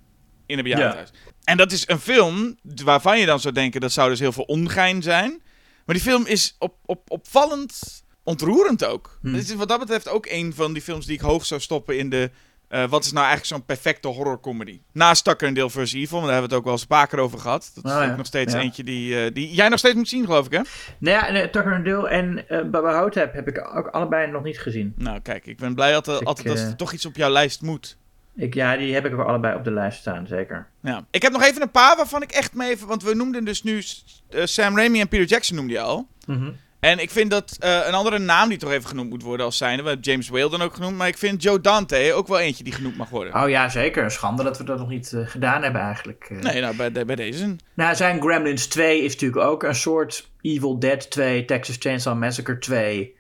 [0.47, 1.11] in een bejaardenhuis.
[1.13, 1.31] Ja.
[1.45, 4.45] En dat is een film waarvan je dan zou denken dat zou dus heel veel
[4.45, 5.41] ongein zijn.
[5.89, 9.19] Maar die film is op, op, opvallend ontroerend ook.
[9.23, 9.35] Hm.
[9.35, 11.99] Het is wat dat betreft ook een van die films die ik hoog zou stoppen
[11.99, 12.31] in de
[12.71, 14.81] uh, wat is nou eigenlijk zo'n perfecte horrorcomedy?
[14.93, 15.93] Naast Tucker and Dale vs.
[15.93, 17.71] Evil, want daar hebben we het ook wel eens vaker over gehad.
[17.75, 20.25] Dat is oh, ook nog steeds eentje die, uh, die jij nog steeds moet zien,
[20.25, 20.61] geloof ik, hè?
[20.99, 24.43] Nou ja, nee, Tucker and Dale en uh, Baba Hotep heb ik ook allebei nog
[24.43, 24.95] niet gezien.
[24.97, 27.97] Nou, kijk, ik ben blij altijd, altijd dat er toch iets op jouw lijst moet.
[28.39, 30.67] Ik, ja, die heb ik ook allebei op de lijst staan, zeker.
[30.83, 31.05] Ja.
[31.11, 32.77] Ik heb nog even een paar waarvan ik echt mee...
[32.87, 33.83] Want we noemden dus nu...
[34.31, 36.09] Sam Raimi en Peter Jackson noemde je al.
[36.27, 39.47] Mm en ik vind dat uh, een andere naam die toch even genoemd moet worden
[39.47, 39.83] als zijnde.
[39.83, 40.97] We hebben James Whale dan ook genoemd.
[40.97, 43.43] Maar ik vind Joe Dante ook wel eentje die genoemd mag worden.
[43.43, 44.05] Oh ja, zeker.
[44.05, 46.31] Een schande dat we dat nog niet uh, gedaan hebben eigenlijk.
[46.41, 47.57] Nee, nou bij, bij deze.
[47.75, 52.59] Nou, zijn Gremlins 2 is natuurlijk ook een soort Evil Dead 2, Texas Chainsaw Massacre
[52.59, 53.17] 2.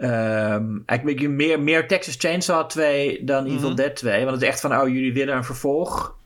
[0.00, 3.74] Um, eigenlijk meer, meer Texas Chainsaw 2 dan Evil mm -hmm.
[3.74, 4.18] Dead 2.
[4.24, 6.16] Want het is echt van, oh, jullie willen een vervolg.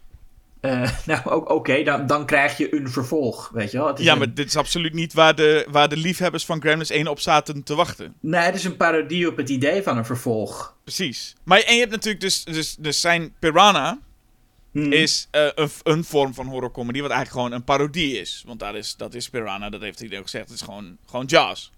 [0.60, 3.86] Uh, nou, ook oké, dan, dan krijg je een vervolg, weet je wel.
[3.86, 6.90] Het is ja, maar dit is absoluut niet waar de, waar de liefhebbers van Gremlins
[6.90, 8.14] 1 op zaten te wachten.
[8.20, 10.76] Nee, het is een parodie op het idee van een vervolg.
[10.84, 11.34] Precies.
[11.44, 13.98] Maar en je hebt natuurlijk dus, dus, dus zijn Piranha
[14.72, 14.92] hmm.
[14.92, 18.42] is uh, een, een vorm van horrorcomedy, wat eigenlijk gewoon een parodie is.
[18.46, 21.26] Want dat is, dat is Piranha, dat heeft hij ook gezegd, het is gewoon, gewoon
[21.26, 21.70] jazz.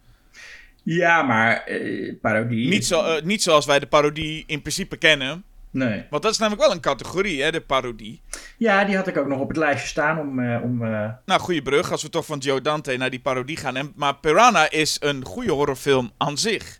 [0.84, 2.68] Ja, maar uh, parodie...
[2.68, 5.44] Niet, zo, niet zoals wij de parodie in principe kennen...
[5.70, 6.04] Nee.
[6.10, 8.20] Want dat is namelijk wel een categorie, hè, de parodie.
[8.58, 10.38] Ja, die had ik ook nog op het lijstje staan om...
[10.38, 10.78] Uh, om.
[11.24, 13.76] Nou, goede brug, als we toch van Joe Dante naar die parodie gaan.
[13.76, 16.78] En, maar Piranha is een goede horrorfilm aan zich.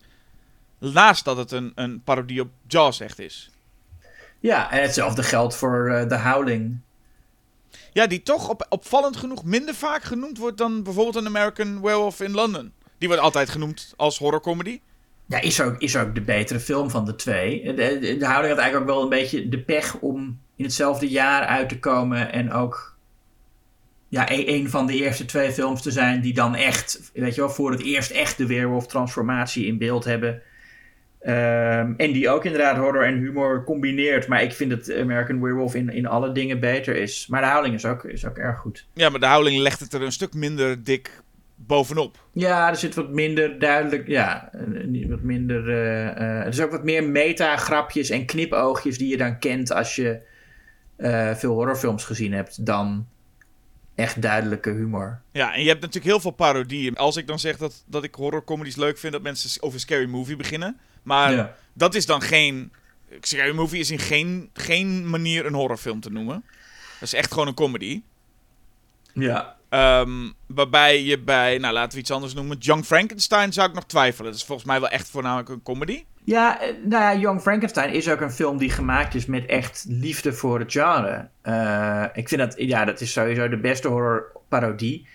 [0.78, 3.50] Naast dat het een, een parodie op Jaws echt is.
[4.40, 6.78] Ja, en hetzelfde geldt voor uh, The Howling.
[7.92, 12.20] Ja, die toch op, opvallend genoeg minder vaak genoemd wordt dan bijvoorbeeld een American Werewolf
[12.20, 12.72] in London.
[13.05, 14.80] Die wordt altijd genoemd als horrorcomedy.
[15.26, 17.62] Ja, is ook, is ook de betere film van de twee.
[17.62, 21.09] De, de, de houding had eigenlijk ook wel een beetje de pech om in hetzelfde
[21.09, 22.32] jaar uit te komen.
[22.32, 22.96] En ook
[24.09, 27.40] ja, een, een van de eerste twee films te zijn die dan echt, weet je
[27.40, 30.42] wel, voor het eerst echt de Werewolf-transformatie in beeld hebben.
[31.26, 34.28] Um, en die ook inderdaad horror en humor combineert.
[34.28, 37.26] Maar ik vind dat American Werewolf in, in alle dingen beter is.
[37.26, 38.86] Maar de houding is ook, is ook erg goed.
[38.92, 41.22] Ja, maar de houding legt het er een stuk minder dik
[41.66, 42.26] bovenop.
[42.32, 44.08] Ja, er zit wat minder duidelijk.
[44.08, 44.50] Ja,
[45.08, 45.68] wat minder.
[45.68, 49.96] Uh, uh, er is ook wat meer meta-grapjes en knipoogjes die je dan kent als
[49.96, 50.22] je
[50.98, 52.66] uh, veel horrorfilms gezien hebt.
[52.66, 53.06] Dan
[53.94, 55.20] echt duidelijke humor.
[55.32, 56.96] Ja, en je hebt natuurlijk heel veel parodieën.
[56.96, 60.36] Als ik dan zeg dat, dat ik horrorcomedies leuk vind, dat mensen over Scary Movie
[60.36, 60.78] beginnen.
[61.02, 62.72] Maar dat is dan geen.
[63.20, 66.44] Scary Movie is in geen, geen manier een horrorfilm te noemen.
[66.92, 68.02] Dat is echt gewoon een comedy.
[69.12, 69.56] Ja.
[69.75, 73.85] Um, waarbij je bij, nou laten we iets anders noemen, Young Frankenstein zou ik nog
[73.85, 74.31] twijfelen.
[74.31, 76.05] Dat is volgens mij wel echt voornamelijk een comedy.
[76.25, 79.85] Ja, eh, nou ja, Young Frankenstein is ook een film die gemaakt is met echt
[79.89, 81.29] liefde voor het genre.
[81.43, 85.07] Uh, ik vind dat, ja, dat is sowieso de beste horror parodie.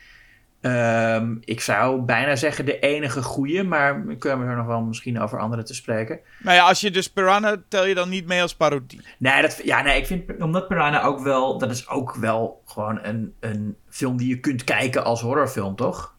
[0.61, 5.19] Um, ik zou bijna zeggen de enige goede, maar we kunnen er nog wel misschien
[5.19, 6.19] over andere te spreken.
[6.39, 9.01] Nou ja, als je dus Piranha tel je dan niet mee als parodie?
[9.17, 12.99] Nee, dat, ja, nee ik vind omdat Piranha ook wel, dat is ook wel gewoon
[13.03, 16.15] een, een film die je kunt kijken als horrorfilm, toch?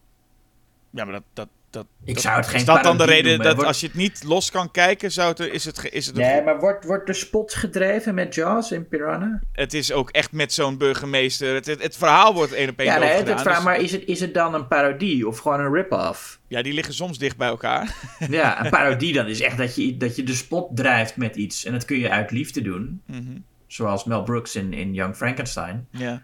[0.90, 3.64] Ja, maar dat, dat, dat, ik zou het geen Is dat dan de reden dat
[3.64, 6.58] als je het niet los kan kijken, zou het, is het, is het Nee, maar
[6.58, 9.40] wordt, wordt de spot gedreven met Jaws in Piranha?
[9.52, 11.54] Het is ook echt met zo'n burgemeester.
[11.54, 13.62] Het, het, verhaal wordt één op één Ja, nee, het, het dus...
[13.62, 16.40] maar is het, is het dan een parodie of gewoon een rip-off?
[16.48, 17.94] Ja, die liggen soms dicht bij elkaar.
[18.30, 21.64] ja, een parodie dan is echt dat je, dat je de spot drijft met iets.
[21.64, 23.02] En dat kun je uit liefde doen.
[23.06, 25.86] Mm Zoals Mel Brooks in, in Young Frankenstein.
[25.90, 26.22] Ja.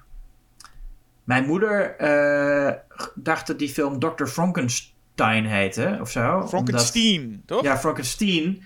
[1.25, 2.73] Mijn moeder uh,
[3.15, 4.25] dacht dat die film Dr.
[4.25, 6.47] Frankenstein Frankenstein heette of zo.
[6.49, 7.63] Frankenstein, toch?
[7.63, 8.63] Ja, Frankenstein.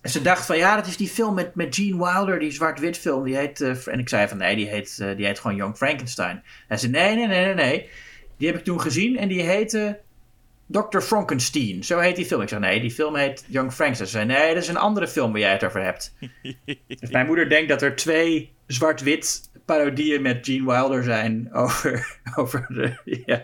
[0.00, 2.98] En ze dacht van ja, dat is die film met, met Gene Wilder, die zwart-wit
[2.98, 3.24] film.
[3.24, 5.76] Die heet, uh, en ik zei van nee, die heet, uh, die heet gewoon Young
[5.76, 6.42] Frankenstein.
[6.68, 7.88] En ze nee, nee, nee, nee, nee.
[8.36, 10.00] Die heb ik toen gezien en die heette
[10.66, 11.00] Dr.
[11.00, 11.84] Frankenstein.
[11.84, 12.40] Zo heet die film.
[12.40, 14.08] Ik zei nee, die film heet Young Frankenstein.
[14.08, 16.14] Ze zei nee, dat is een andere film waar jij het over hebt.
[17.00, 22.66] dus mijn moeder denkt dat er twee zwart-wit parodieën met Gene Wilder zijn over, over
[22.68, 23.42] de, ja,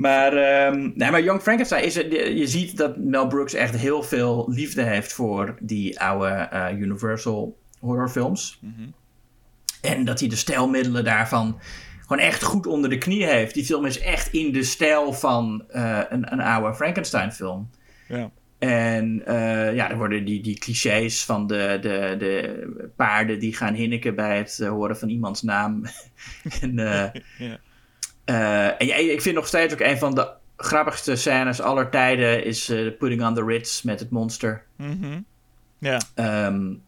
[0.00, 4.46] maar, um, nee, maar Young Frankenstein is Je ziet dat Mel Brooks echt heel veel
[4.50, 8.58] liefde heeft voor die oude uh, Universal horrorfilms.
[8.60, 8.94] Mm
[9.80, 11.60] En dat hij de stijlmiddelen daarvan
[12.00, 13.54] gewoon echt goed onder de knie heeft.
[13.54, 17.70] Die film is echt in de stijl van uh, een, een oude Frankenstein film.
[18.08, 18.30] Ja.
[18.58, 23.74] En uh, ja, er worden die, die clichés van de, de, de paarden die gaan
[23.74, 25.82] hinniken bij het uh, horen van iemands naam.
[26.60, 26.74] en,
[27.38, 27.60] ja.
[28.78, 32.66] En ja, ik vind nog steeds ook een van de grappigste scènes aller tijden is
[32.98, 34.62] Putting on the Ritz met het monster.
[34.76, 35.20] Mhm.
[35.78, 36.00] Ja.
[36.46, 36.82] Um,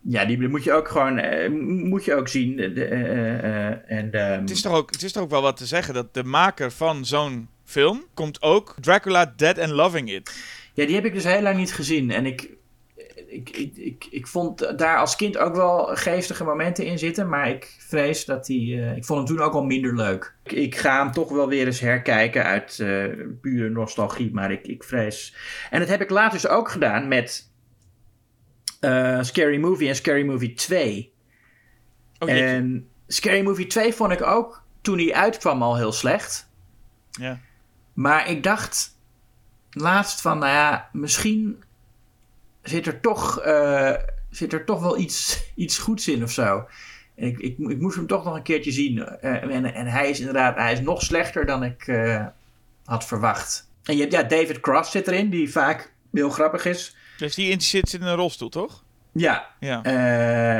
[0.00, 1.50] ja, die moet je ook gewoon uh,
[1.88, 2.56] moet je ook zien.
[2.56, 4.40] De, uh, en, um...
[4.40, 6.72] het, is toch ook, het is toch ook wel wat te zeggen dat de maker
[6.72, 10.32] van zo'n film komt ook Dracula Dead and Loving It.
[10.74, 12.10] Ja, die heb ik dus heel lang niet gezien.
[12.10, 12.50] En ik,
[13.28, 17.28] ik, ik, ik, ik vond daar als kind ook wel geestige momenten in zitten.
[17.28, 18.76] Maar ik vrees dat die.
[18.76, 20.34] Uh, ik vond hem toen ook al minder leuk.
[20.44, 23.04] Ik, ik ga hem toch wel weer eens herkijken uit uh,
[23.40, 24.32] pure nostalgie.
[24.32, 25.36] Maar ik, ik vrees.
[25.70, 27.50] En dat heb ik later dus ook gedaan met
[28.80, 31.12] uh, Scary Movie en Scary Movie 2.
[32.18, 36.50] Oh, en Scary Movie 2 vond ik ook toen hij uitkwam al heel slecht.
[37.10, 37.40] Ja.
[37.92, 38.98] Maar ik dacht
[39.70, 41.62] laatst van, nou ja, misschien
[42.68, 43.92] zit er toch, uh,
[44.30, 46.66] zit er toch wel iets, iets goeds in of zo.
[47.16, 48.96] En ik, ik, ik moest hem toch nog een keertje zien.
[48.96, 52.26] Uh, en, en hij is inderdaad, hij is nog slechter dan ik uh,
[52.84, 53.68] had verwacht.
[53.84, 56.96] En je hebt, ja, David Cross zit erin, die vaak heel grappig is.
[57.18, 58.84] Dus die zit in een rolstoel, toch?
[59.12, 59.46] Ja.
[59.60, 59.82] ja.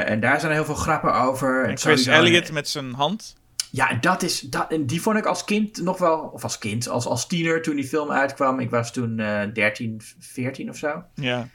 [0.05, 1.65] En daar zijn heel veel grappen over.
[1.65, 3.37] En Chris Elliott met zijn hand.
[3.71, 6.89] Ja, dat is, dat, en die vond ik als kind nog wel, of als kind,
[6.89, 8.61] als, als tiener toen die film uitkwam.
[8.61, 11.03] Ik was toen uh, 13, 14 of zo.
[11.15, 11.49] Ja.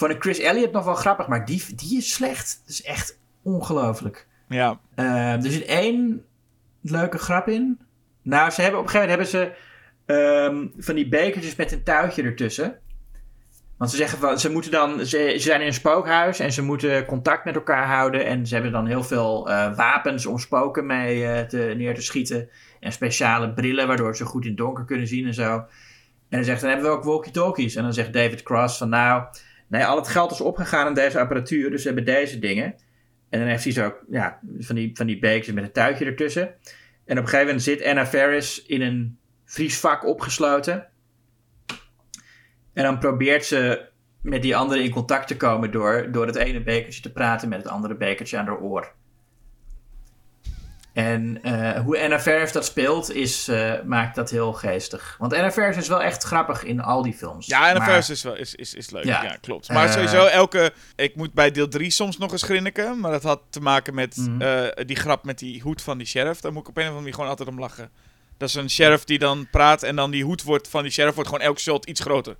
[0.00, 2.60] Vond ik Chris Elliott nog wel grappig, maar die, die is slecht.
[2.60, 4.26] Dat is echt ongelooflijk.
[4.48, 4.80] Ja.
[4.96, 6.24] Uh, er zit één
[6.80, 7.80] leuke grap in.
[8.22, 9.56] Nou, ze hebben op een gegeven moment hebben
[10.06, 12.78] ze um, van die bekertjes met een touwtje ertussen.
[13.76, 16.62] Want ze zeggen van, ze moeten dan, ze, ze, zijn in een spookhuis en ze
[16.62, 18.26] moeten contact met elkaar houden.
[18.26, 22.02] En ze hebben dan heel veel uh, wapens om spoken mee uh, te, neer te
[22.02, 22.48] schieten.
[22.80, 25.52] En speciale brillen waardoor ze goed in het donker kunnen zien en zo.
[26.28, 27.74] En dan zegt, dan hebben we ook walkie-talkies.
[27.74, 29.22] En dan zegt David Cross van, nou,
[29.70, 32.74] nee, al het geld is opgegaan in deze apparatuur, dus we hebben deze dingen.
[33.28, 36.54] En dan heeft hij zo, ja, van die, van die beekjes met een tuitje ertussen.
[37.04, 40.88] En op een gegeven moment zit Anna Ferris in een vriesvak opgesloten.
[42.72, 43.88] En dan probeert ze
[44.22, 47.62] met die andere in contact te komen door, door het ene bekertje te praten met
[47.62, 48.92] het andere bekertje aan haar oor.
[50.92, 55.16] En uh, hoe Anna Faris dat speelt, is, uh, maakt dat heel geestig.
[55.18, 57.46] Want Anna Faris is wel echt grappig in al die films.
[57.46, 59.04] Ja, Anna Faris is, wel, is, is, is leuk.
[59.04, 59.68] Ja, ja klopt.
[59.68, 60.72] Maar uh, sowieso, elke...
[60.96, 63.00] Ik moet bij deel 3 soms nog eens grinniken.
[63.00, 64.38] Maar dat had te maken met mm.
[64.86, 66.40] die grap met die hoed van die sheriff.
[66.40, 67.90] Daar moet ik op een of andere manier gewoon altijd om lachen.
[68.36, 71.14] Dat is een sheriff die dan praat en dan die hoed wordt van die sheriff
[71.14, 72.36] wordt gewoon elke shot iets groter.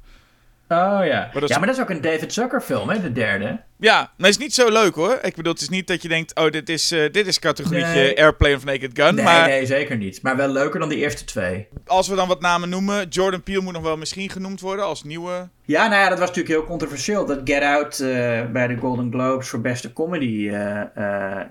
[0.73, 1.31] Oh ja.
[1.33, 3.01] Maar ja, maar dat is ook een David Zucker film, hè?
[3.01, 3.61] De derde.
[3.79, 5.19] Ja, maar het is niet zo leuk hoor.
[5.23, 7.95] Ik bedoel, het is niet dat je denkt, oh, dit is, uh, dit is categorietje
[7.95, 8.23] nee.
[8.23, 9.15] Airplane of Naked Gun.
[9.15, 9.49] Nee, maar...
[9.49, 10.23] nee, zeker niet.
[10.23, 11.69] Maar wel leuker dan de eerste twee.
[11.87, 15.05] Als we dan wat namen noemen, Jordan Peele moet nog wel misschien genoemd worden als
[15.05, 15.49] nieuwe...
[15.65, 17.27] Ja, nou ja, dat was natuurlijk heel controversieel.
[17.27, 18.09] Dat Get Out uh,
[18.47, 20.83] bij de Golden Globes voor beste comedy uh,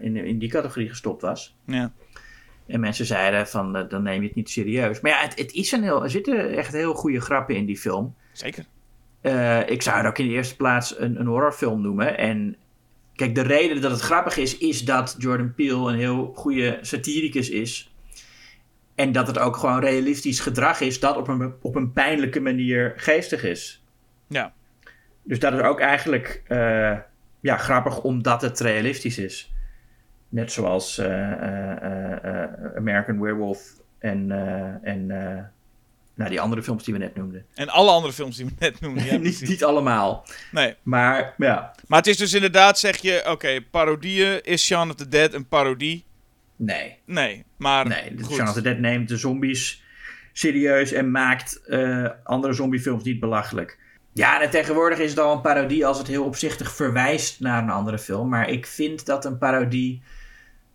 [0.01, 1.55] in, in die categorie gestopt was.
[1.65, 1.91] Ja.
[2.67, 4.99] En mensen zeiden van, dan neem je het niet serieus.
[4.99, 7.77] Maar ja, het, het is een heel, er zitten echt heel goede grappen in die
[7.77, 8.15] film.
[8.31, 8.65] Zeker.
[9.21, 12.17] Uh, ik zou het ook in de eerste plaats een, een horrorfilm noemen.
[12.17, 12.55] En
[13.15, 17.49] kijk, de reden dat het grappig is, is dat Jordan Peele een heel goede satiricus
[17.49, 17.93] is.
[18.95, 22.93] En dat het ook gewoon realistisch gedrag is dat op een, op een pijnlijke manier
[22.95, 23.83] geestig is.
[24.27, 24.53] Ja.
[25.23, 26.97] Dus dat is ook eigenlijk uh,
[27.39, 29.53] ja, grappig omdat het realistisch is.
[30.29, 31.31] Net zoals uh,
[32.75, 34.31] American Werewolf en,
[34.83, 35.11] en
[36.19, 37.45] nou, die andere films die we net noemden.
[37.53, 39.05] En alle andere films die we net noemden.
[39.05, 40.25] Ja, niet, niet allemaal.
[40.51, 40.75] Nee.
[40.83, 41.75] Maar ja.
[41.87, 44.43] Maar het is dus inderdaad, zeg je, oké, okay, parodieën.
[44.43, 46.05] Is Shaun of the Dead een parodie?
[46.55, 46.97] Nee.
[47.05, 48.35] Nee, maar Nee, goed.
[48.35, 49.83] Shaun of the Dead neemt de zombies
[50.33, 53.77] serieus en maakt uh, andere zombiefilms niet belachelijk.
[54.13, 57.69] Ja, en tegenwoordig is het al een parodie als het heel opzichtig verwijst naar een
[57.69, 58.29] andere film.
[58.29, 60.01] Maar ik vind dat een parodie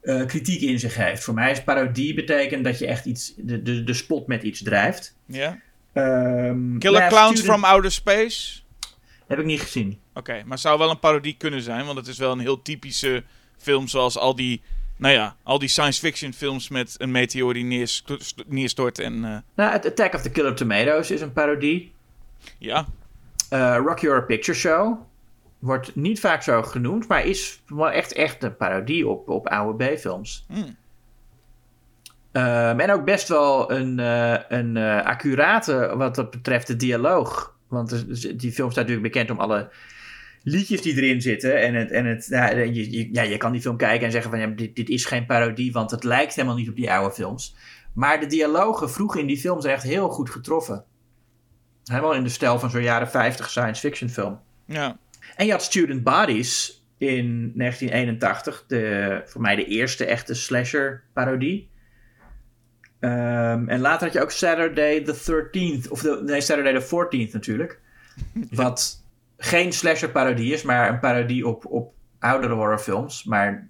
[0.05, 1.25] uh, kritiek in zich heeft.
[1.25, 4.63] Voor mij is parodie betekent dat je echt iets, de, de, de spot met iets
[4.63, 5.17] drijft.
[5.27, 5.59] Ja.
[5.95, 7.47] Um, Killer Clowns student...
[7.47, 8.61] from Outer Space?
[9.27, 9.99] Heb ik niet gezien.
[10.09, 12.63] Oké, okay, maar zou wel een parodie kunnen zijn, want het is wel een heel
[12.63, 13.25] typische
[13.57, 14.63] film zoals al die,
[14.97, 19.15] nou ja, al die science fiction films met een meteor die neerstort, neerstort en...
[19.15, 19.37] Uh...
[19.55, 21.93] Nou, Attack of the Killer Tomatoes is een parodie.
[22.59, 22.87] Ja.
[23.53, 24.99] Uh, Rocky Horror Picture Show
[25.65, 29.85] wordt niet vaak zo genoemd, maar is wel echt, echt een parodie op, op oude
[29.85, 30.47] B-films.
[30.49, 30.77] Mm.
[32.33, 37.57] Um, en ook best wel een, uh, een uh, accurate wat dat betreft de dialoog.
[37.69, 37.91] Want
[38.39, 39.71] die film staat natuurlijk bekend om alle
[40.43, 41.61] liedjes die erin zitten.
[41.61, 44.31] En, het, en het, ja, je, je, ja, je kan die film kijken en zeggen
[44.31, 47.15] van ja, dit, dit is geen parodie, want het lijkt helemaal niet op die oude
[47.15, 47.57] films.
[47.93, 50.85] Maar de dialogen vroeg in die film zijn echt heel goed getroffen.
[51.85, 54.41] Helemaal in de stijl van zo'n jaren 50 science fiction film.
[54.67, 54.99] Ja.
[55.37, 61.71] En je had Student Bodies in 1981, de, voor mij de eerste echte slasher parodie.
[63.01, 67.33] Ehm, en later had je ook Saturday the 13th, of de, nee, Saturday the 14th
[67.33, 67.81] natuurlijk.
[68.51, 69.05] Wat
[69.37, 73.25] geen slasher parodie is, maar een parodie op, op oudere horrorfilms.
[73.25, 73.69] Maar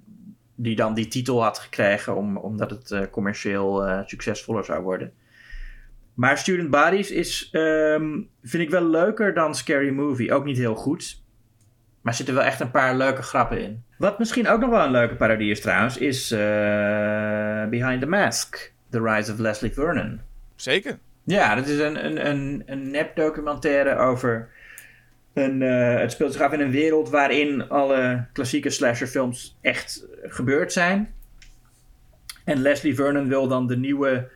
[0.54, 5.12] die dan die titel had gekregen om, omdat het uh, commercieel uh, succesvoller zou worden.
[6.14, 10.32] Maar Student Bodies is, um, vind ik wel leuker dan Scary Movie.
[10.32, 11.23] Ook niet heel goed.
[12.04, 13.82] Maar er zitten wel echt een paar leuke grappen in.
[13.96, 16.38] Wat misschien ook nog wel een leuke parodie is trouwens, is uh,
[17.68, 18.72] Behind the Mask.
[18.90, 20.20] The Rise of Leslie Vernon.
[20.56, 20.98] Zeker.
[21.24, 24.48] Ja, dat is een, een, een, een nep-documentaire over.
[25.32, 30.72] Een, uh, het speelt zich af in een wereld waarin alle klassieke slasherfilms echt gebeurd
[30.72, 31.14] zijn.
[32.44, 34.28] En Leslie Vernon wil dan de nieuwe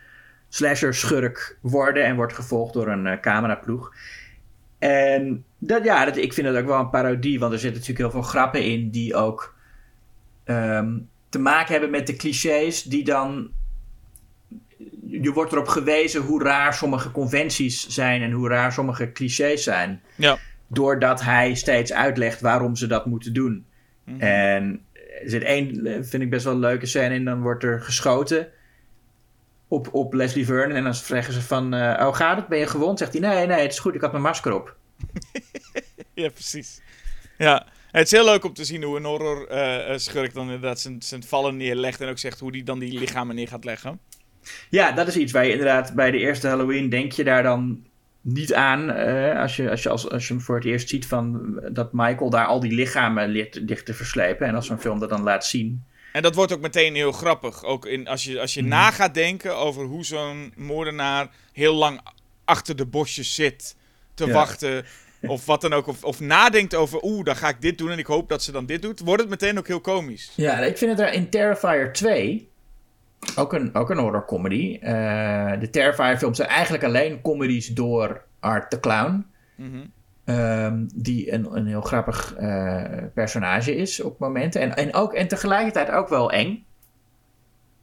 [0.49, 3.93] slasher-schurk worden en wordt gevolgd door een uh, cameraploeg.
[4.78, 8.12] En dat, ja, dat, ik vind het ook wel een parodie, want er zitten natuurlijk
[8.12, 9.55] heel veel grappen in die ook
[10.44, 13.50] um, te maken hebben met de clichés die dan
[15.06, 20.02] je wordt erop gewezen hoe raar sommige conventies zijn en hoe raar sommige clichés zijn.
[20.16, 20.38] Ja.
[20.66, 23.66] Doordat hij steeds uitlegt waarom ze dat moeten doen.
[24.05, 24.22] Mm-hmm.
[24.22, 24.84] En
[25.22, 25.74] er zit één,
[26.06, 28.48] vind ik best wel een leuke scène in, dan wordt er geschoten
[29.69, 30.77] op, op Leslie Vernon.
[30.77, 32.49] En dan vragen ze van, uh, oh gaat het?
[32.49, 32.99] Ben je gewond?
[32.99, 34.77] Zegt hij, nee, nee, het is goed, ik had mijn masker op.
[36.15, 36.81] ja, precies.
[37.39, 40.81] Ja, het is heel leuk om te zien hoe een horror uh, schurk dan inderdaad
[40.81, 44.01] zijn, zijn vallen neerlegt en ook zegt hoe die dan die lichamen neer gaat leggen.
[44.70, 47.86] Ja, dat is iets waar je inderdaad bij de eerste Halloween denk je daar dan
[48.20, 48.90] niet aan.
[48.90, 51.93] Uh, als, je, als, je als, als je hem voor het eerst ziet van dat
[51.93, 54.47] Michael daar al die lichamen ligt, te verslepen.
[54.47, 55.85] En als zo'n film dat dan laat zien.
[56.12, 57.64] En dat wordt ook meteen heel grappig.
[57.64, 58.68] Ook in, als je, als je mm.
[58.68, 62.01] na gaat denken over hoe zo'n moordenaar heel lang
[62.44, 63.76] achter de bosjes zit
[64.14, 64.32] te ja.
[64.32, 64.85] wachten.
[65.26, 65.86] Of wat dan ook.
[65.86, 68.52] Of, of nadenkt over, oeh, dan ga ik dit doen en ik hoop dat ze
[68.52, 69.01] dan dit doet.
[69.01, 70.32] Wordt het meteen ook heel komisch.
[70.35, 72.48] Ja, ik vind het er in Terrifier 2
[73.36, 74.78] ook een, ook een horror comedy.
[74.82, 79.26] Uh, de Terrifier films zijn eigenlijk alleen comedies door Art the Clown.
[79.55, 79.93] Mm -hmm.
[80.28, 82.84] Um, die een, een heel grappig uh,
[83.14, 84.60] personage is op momenten.
[84.60, 86.64] En, en, ook, en tegelijkertijd ook wel eng.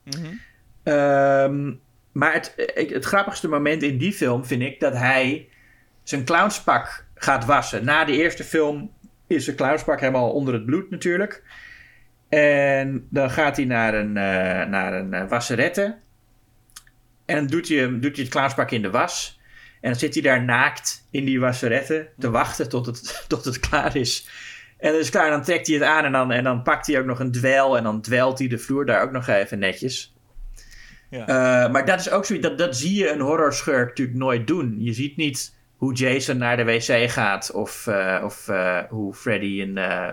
[0.03, 0.93] Mm -hmm.
[0.93, 1.79] um,
[2.11, 5.49] maar het, het grappigste moment in die film vind ik dat hij
[6.03, 7.85] zijn clownspak gaat wassen.
[7.85, 8.91] Na de eerste film
[9.27, 11.43] is zijn clownspak helemaal onder het bloed natuurlijk.
[12.29, 15.97] En dan gaat hij naar een, uh, naar een uh, wasserette.
[17.25, 19.34] En doet hij, doet hij het klaarspak in de was.
[19.85, 23.59] En dan zit hij daar naakt in die wasserette te wachten tot het, tot het
[23.59, 24.29] klaar is.
[24.77, 26.99] En dan is klaar, dan trekt hij het aan en dan, en dan pakt hij
[26.99, 27.77] ook nog een dwel.
[27.77, 30.15] En dan dwelt hij de vloer daar ook nog even netjes.
[31.09, 31.19] Ja.
[31.19, 34.75] Uh, maar dat is ook zoiets, dat, dat zie je een horrorschurk natuurlijk nooit doen.
[34.79, 35.54] Je ziet niet
[35.85, 37.51] hoe Jason naar de wc gaat.
[37.51, 40.11] Of, uh, of uh, hoe Freddy in, uh,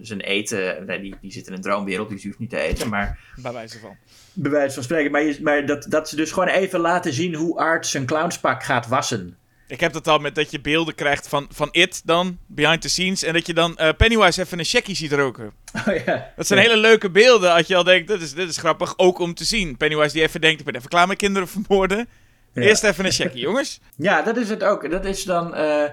[0.00, 0.86] zijn eten.
[0.86, 2.88] Nee, die, die zit in een droomwereld, dus die hoeft niet te eten.
[2.88, 3.96] Maar, bij wijze van.
[4.32, 5.10] Bij wijze van spreken.
[5.10, 8.62] Maar, je, maar dat, dat ze dus gewoon even laten zien hoe Art zijn clownspak
[8.62, 9.36] gaat wassen.
[9.66, 12.88] Ik heb dat al met dat je beelden krijgt van, van It dan, behind the
[12.88, 13.22] scenes.
[13.22, 15.52] En dat je dan Pennywise even een checkie ziet roken.
[15.88, 16.32] Oh, ja.
[16.36, 17.52] Dat zijn hele leuke beelden.
[17.52, 19.76] Als je al denkt, dit is, dit is grappig, ook om te zien.
[19.76, 22.08] Pennywise die even denkt, ik ben even klaar met kinderen vermoorden.
[22.54, 23.80] Eerst even een checkie, jongens.
[23.96, 24.90] Ja, dat is het ook.
[24.90, 25.84] Dat is dan uh,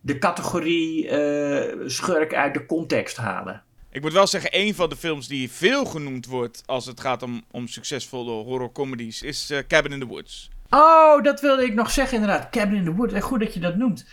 [0.00, 3.62] de categorie uh, schurk uit de context halen.
[3.90, 7.22] Ik moet wel zeggen, een van de films die veel genoemd wordt als het gaat
[7.22, 10.50] om, om succesvolle horrorcomedies is uh, Cabin in the Woods.
[10.70, 12.50] Oh, dat wilde ik nog zeggen inderdaad.
[12.50, 13.14] Cabin in the Woods.
[13.20, 14.06] Goed dat je dat noemt.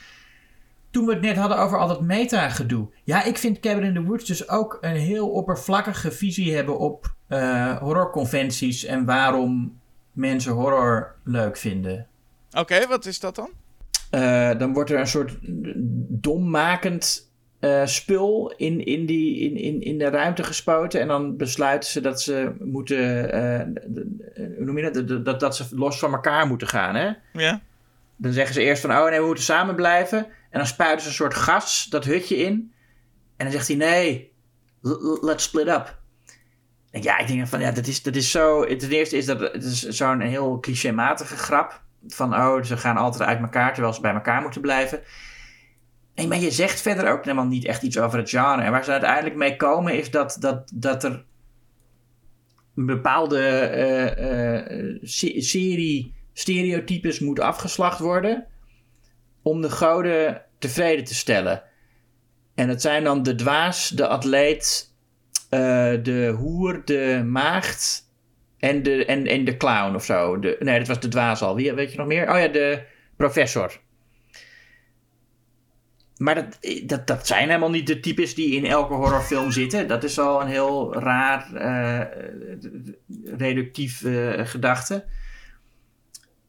[0.92, 2.88] Toen we het net hadden over al dat meta-gedoe.
[3.04, 7.16] Ja, ik vind Cabin in the Woods dus ook een heel oppervlakkige visie hebben op
[7.80, 9.82] horrorconventies en waarom
[10.14, 12.08] mensen horror leuk vinden.
[12.52, 13.50] Oké, wat is dat dan?
[14.12, 15.38] Uh, dan wordt er een soort
[16.22, 21.02] dommakend uh, spul in, in, die, in, in, in de ruimte gespoten.
[21.02, 23.36] En dan besluiten ze dat ze moeten.
[23.36, 23.62] Uh,
[24.36, 25.26] hoe noem je dat?
[25.26, 25.40] dat?
[25.40, 27.12] Dat ze los van elkaar moeten gaan, hè?
[27.34, 27.62] Ja.
[28.16, 30.18] Dan zeggen ze eerst van: oh nee, we moeten samen blijven.
[30.50, 32.72] En dan spuiten ze een soort gas dat hutje in.
[33.38, 34.32] En dan zegt hij: nee,
[35.22, 36.02] let's split up.
[37.02, 38.66] Ja, ik denk van ja, dat is, dat is zo.
[38.76, 41.82] Ten eerste is dat het is zo'n heel clichématige grap.
[42.08, 45.02] Van oh, ze gaan altijd uit elkaar terwijl ze bij elkaar moeten blijven.
[46.14, 48.62] En, maar je zegt verder ook helemaal niet echt iets over het genre.
[48.62, 51.26] En waar ze uiteindelijk mee komen is dat, dat, dat er
[52.76, 54.98] een bepaalde uh, uh,
[55.42, 58.46] serie stereotypes moet afgeslacht worden.
[59.42, 61.64] Om de goden tevreden te stellen.
[62.56, 64.93] En het zijn dan de dwaas, de atleet, eh,
[66.04, 68.12] de hoer, de maagd
[68.60, 70.40] en de, en, en de clown of zo.
[70.40, 71.56] De, nee, dat was de dwaas al.
[71.56, 72.30] Wie, weet je nog meer?
[72.30, 72.84] Oh ja, de
[73.16, 73.80] professor.
[76.18, 79.88] Maar dat, dat, dat zijn helemaal niet de types die in elke horrorfilm zitten.
[79.88, 82.02] Dat is al een heel raar, eh,
[83.38, 85.06] reductief eh, gedachte.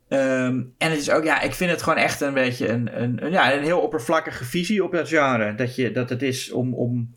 [0.09, 3.25] Ehm, en het is ook, ja, ik vind het gewoon echt een beetje een, een,
[3.25, 5.55] een, ja, een heel oppervlakkige visie op dat genre.
[5.55, 7.15] Dat, je, dat het is om, om,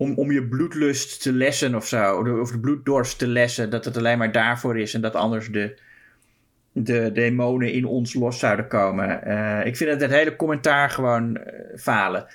[0.00, 2.38] om, om je bloedlust te lessen of zo.
[2.40, 3.70] Of de bloeddorst te lessen.
[3.70, 4.94] Dat het alleen maar daarvoor is.
[4.94, 5.78] En dat anders de,
[6.72, 9.20] de demonen in ons los zouden komen.
[9.26, 12.26] Uh, ik vind het, het hele commentaar gewoon uh, falen.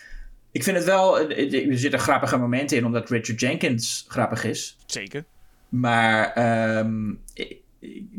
[0.52, 4.78] Ik vind het wel, er zitten grappige momenten in, omdat Richard Jenkins grappig is.
[4.86, 5.24] Zeker.
[5.70, 6.38] Maar
[6.78, 7.20] um,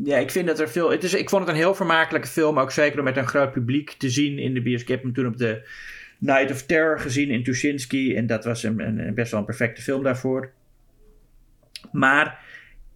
[0.05, 0.90] ja, ik vind dat er veel.
[0.90, 2.59] Het is, ik vond het een heel vermakelijke film.
[2.59, 4.89] Ook zeker om met een groot publiek te zien in de bioscoop.
[4.89, 5.68] Ik heb hem toen op de
[6.18, 8.16] Night of Terror gezien in Tuschinski.
[8.16, 10.52] En dat was een, een, best wel een perfecte film daarvoor.
[11.93, 12.44] Maar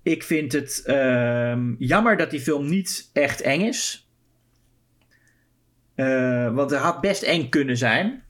[0.02, 4.08] ik vind het um, jammer dat die film niet echt eng is.
[5.96, 8.22] Uh, want het had best eng kunnen zijn.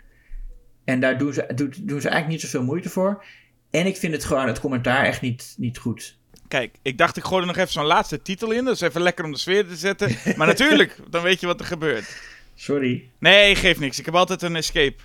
[0.85, 3.25] En daar doen ze, doen, doen ze eigenlijk niet zoveel moeite voor.
[3.71, 6.19] En ik vind het gewoon het commentaar echt niet, niet goed.
[6.49, 8.69] Kijk, ik dacht ik gooi er nog even zo'n laatste titel in.
[8.69, 10.17] Is even lekker om de sfeer te zetten.
[10.37, 12.30] Maar natuurlijk, dan weet je wat er gebeurt.
[12.61, 13.11] Sorry.
[13.19, 13.99] Nee, geeft niks.
[13.99, 14.97] Ik heb altijd een escape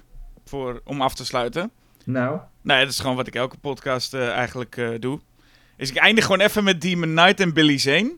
[0.46, 1.72] voor, om af te sluiten.
[2.04, 2.40] Nou?
[2.62, 5.20] Nee, dat is gewoon wat ik elke podcast uh, eigenlijk uh, doe.
[5.78, 8.16] Dus ik eindig gewoon even met Demon Knight en Billy Zane.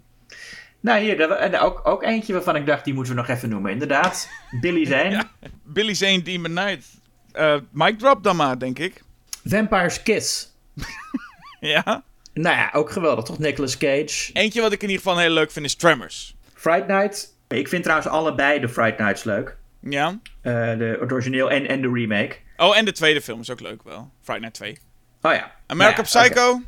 [0.79, 3.49] Nou, hier, dat, en ook, ook eentje waarvan ik dacht, die moeten we nog even
[3.49, 3.71] noemen.
[3.71, 4.29] Inderdaad,
[4.61, 5.09] Billy Zane.
[5.09, 5.31] ja,
[5.63, 6.85] Billy Zane, Demon Knight.
[7.33, 9.03] Uh, mic drop dan maar, denk ik.
[9.45, 10.53] Vampire's Kiss.
[11.59, 12.03] ja?
[12.33, 13.39] Nou ja, ook geweldig, toch?
[13.39, 14.29] Nicolas Cage.
[14.33, 16.35] Eentje wat ik in ieder geval heel leuk vind is Tremors.
[16.53, 17.35] Fright Night.
[17.47, 19.55] Ik vind trouwens allebei de Fright Nights leuk.
[19.79, 20.09] Ja.
[20.09, 22.35] Uh, de, het origineel en, en de remake.
[22.57, 24.11] Oh, en de tweede film is ook leuk wel.
[24.21, 24.77] Fright Night 2.
[25.21, 25.51] Oh ja.
[25.67, 26.49] American ja, Psycho.
[26.49, 26.63] Okay.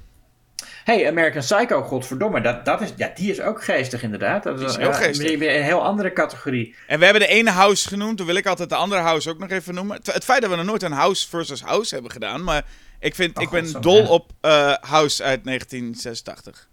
[0.84, 2.42] Hey, American Psycho, godverdomme.
[2.42, 4.44] Dat, dat is, ja, die is ook geestig inderdaad.
[4.44, 5.38] Dat is, is heel geestig.
[5.38, 6.76] Weer een heel andere categorie.
[6.88, 8.18] En we hebben de ene house genoemd.
[8.18, 10.00] Dan wil ik altijd de andere house ook nog even noemen.
[10.04, 12.44] Het, feit dat we nog nooit een house versus house hebben gedaan.
[12.44, 12.66] Maar
[13.00, 14.08] ik, vind, oh, ik ben dol ja.
[14.08, 16.68] op uh, House uit 1986.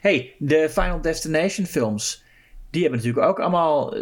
[0.00, 2.22] Hey, de Final Destination films.
[2.70, 3.94] Die hebben natuurlijk ook allemaal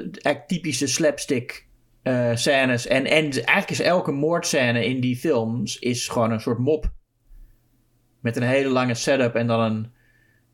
[0.47, 1.66] typische slapstick
[2.02, 2.86] uh, scènes.
[2.86, 6.90] En, en eigenlijk is elke moordscène in die films is gewoon een soort mop.
[8.20, 9.93] Met een hele lange setup en dan een,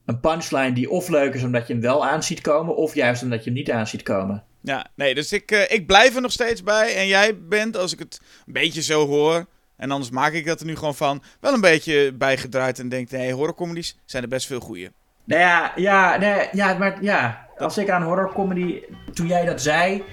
[0.05, 2.77] een punchline die of leuk is omdat je hem wel aan ziet komen.
[2.77, 4.45] Of juist omdat je hem niet aan ziet komen.
[4.61, 6.97] Ja, nee, dus ik, uh, ik blijf er nog steeds bij.
[6.97, 9.47] En jij bent, als ik het een beetje zo hoor...
[9.77, 11.23] En anders maak ik dat er nu gewoon van.
[11.41, 14.91] Wel een beetje bijgedraaid en denk, nee, horrorcomedies zijn er best veel goeie.
[15.25, 18.83] Nou ja, ja, nee, ja, maar ja, als ik aan horrorcomedy,
[19.13, 20.05] toen jij dat zei,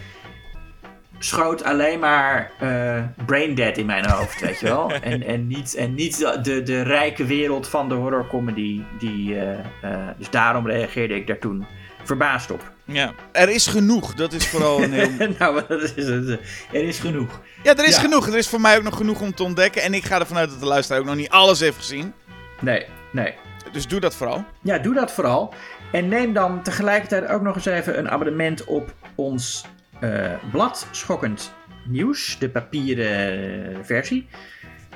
[1.20, 4.92] schoot alleen maar uh, Brain Dead in mijn hoofd, weet je wel.
[5.02, 8.82] En, en niet, en niet de, de rijke wereld van de horrorcomedy.
[9.00, 9.42] Die, uh,
[9.84, 11.66] uh, dus daarom reageerde ik daar toen
[12.04, 12.72] verbaasd op.
[12.86, 14.14] Ja, er is genoeg.
[14.14, 15.30] Dat is vooral een heel...
[15.40, 16.40] nou, dat is het.
[16.72, 17.42] Er is genoeg.
[17.64, 18.02] Ja, er is ja.
[18.02, 18.28] genoeg.
[18.28, 19.82] Er is voor mij ook nog genoeg om te ontdekken.
[19.82, 22.14] En ik ga ervan uit dat de luisteraar ook nog niet alles heeft gezien.
[22.60, 23.34] Nee, nee.
[23.72, 24.46] Dus doe dat vooral.
[24.62, 25.54] Ja, doe dat vooral.
[25.92, 29.66] En neem dan tegelijkertijd ook nog eens even een abonnement op ons
[30.02, 31.54] uh, blad Schokkend
[31.86, 32.40] Nieuws.
[32.40, 34.28] De papieren versie.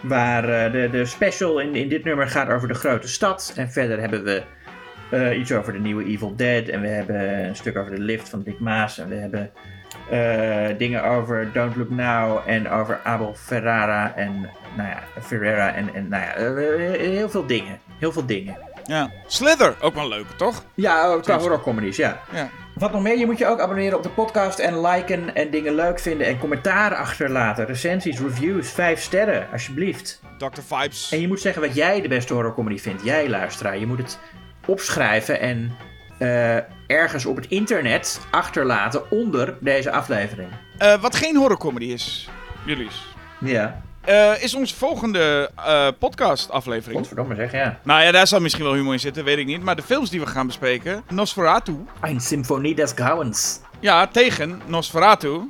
[0.02, 3.54] Waar uh, de, de special in, in dit nummer gaat over de grote stad.
[3.56, 4.42] En verder hebben we
[5.12, 6.68] uh, iets over de nieuwe Evil Dead.
[6.68, 8.98] En we hebben een stuk over de lift van Dick Maas.
[8.98, 9.52] En we hebben
[10.78, 12.42] dingen over Don't Look Now.
[12.46, 14.16] En over Abel Ferrara.
[14.16, 15.74] En nou ja, Ferrera.
[15.74, 16.56] En, en nou ja,
[16.98, 17.80] heel veel dingen.
[18.00, 18.58] Heel veel dingen.
[18.86, 19.12] Ja.
[19.28, 20.64] Slither, ook wel leuk, toch?
[20.74, 22.20] Ja, qua horrorcomedies, ja.
[22.32, 22.50] ja.
[22.74, 25.76] Wat nog meer, je moet je ook abonneren op de podcast en liken en dingen
[25.76, 27.66] leuk vinden en commentaar achterlaten.
[27.66, 30.22] Recensies, reviews, vijf sterren, alsjeblieft.
[30.38, 30.62] Dr.
[30.62, 31.12] Vibes.
[31.12, 33.04] En je moet zeggen wat jij de beste horrorcomedy vindt.
[33.04, 33.78] Jij luisteraar.
[33.78, 34.20] Je moet het
[34.66, 35.72] opschrijven en
[36.20, 36.56] uh,
[36.88, 40.50] ergens op het internet achterlaten onder deze aflevering.
[40.80, 42.30] Uh, wat geen horrorcomedy is,
[42.66, 43.06] Julius.
[43.40, 43.82] Ja.
[44.10, 45.52] Uh, is onze volgende
[46.00, 46.98] podcast aflevering.
[47.00, 47.80] Godverdomme zeg, ja.
[47.84, 49.64] Nou ja, daar zal misschien wel humor in zitten, weet ik niet.
[49.64, 51.04] Maar de films die we gaan bespreken.
[51.10, 51.86] Nosferatu.
[52.02, 53.60] Een symfonie des Grauens.
[53.80, 55.48] Ja, tegen Nosferatu.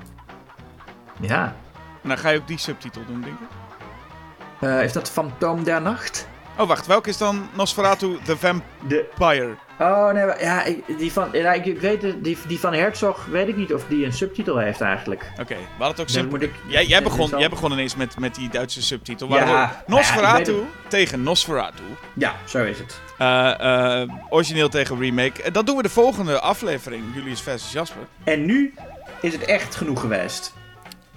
[1.19, 1.55] Ja.
[2.03, 4.83] En dan ga je ook die subtitel doen, denk ik.
[4.85, 6.27] is dat Fantoom der Nacht?
[6.57, 6.87] Oh, wacht.
[6.87, 9.47] Welke is dan Nosferatu the Vampire?
[9.47, 9.55] De...
[9.79, 10.25] Oh, nee.
[10.39, 10.63] Ja,
[10.97, 14.05] die van, ja, ik weet het, die, die van Herzog weet ik niet of die
[14.05, 15.29] een subtitel heeft eigenlijk.
[15.31, 16.41] Oké, okay, we hadden het ook simpel.
[16.41, 16.51] Ik...
[16.67, 19.27] Jij, jij, begon, jij begon ineens met, met die Duitse subtitel.
[19.27, 21.83] Ja, Nosferatu ja, tegen Nosferatu.
[22.13, 22.99] Ja, zo is het.
[23.21, 25.51] Uh, uh, origineel tegen remake.
[25.51, 28.01] Dat doen we de volgende aflevering, Julius versus Jasper.
[28.23, 28.73] En nu
[29.21, 30.53] is het echt genoeg geweest.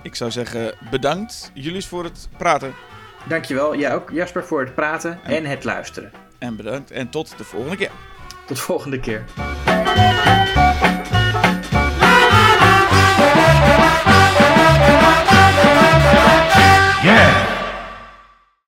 [0.03, 2.74] Ik zou zeggen, bedankt jullie voor het praten.
[3.24, 3.77] Dankjewel.
[3.77, 6.12] Jij ook, Jasper, voor het praten en het luisteren.
[6.39, 6.91] En bedankt.
[6.91, 7.91] En tot de volgende keer.
[8.47, 9.24] Tot de volgende keer.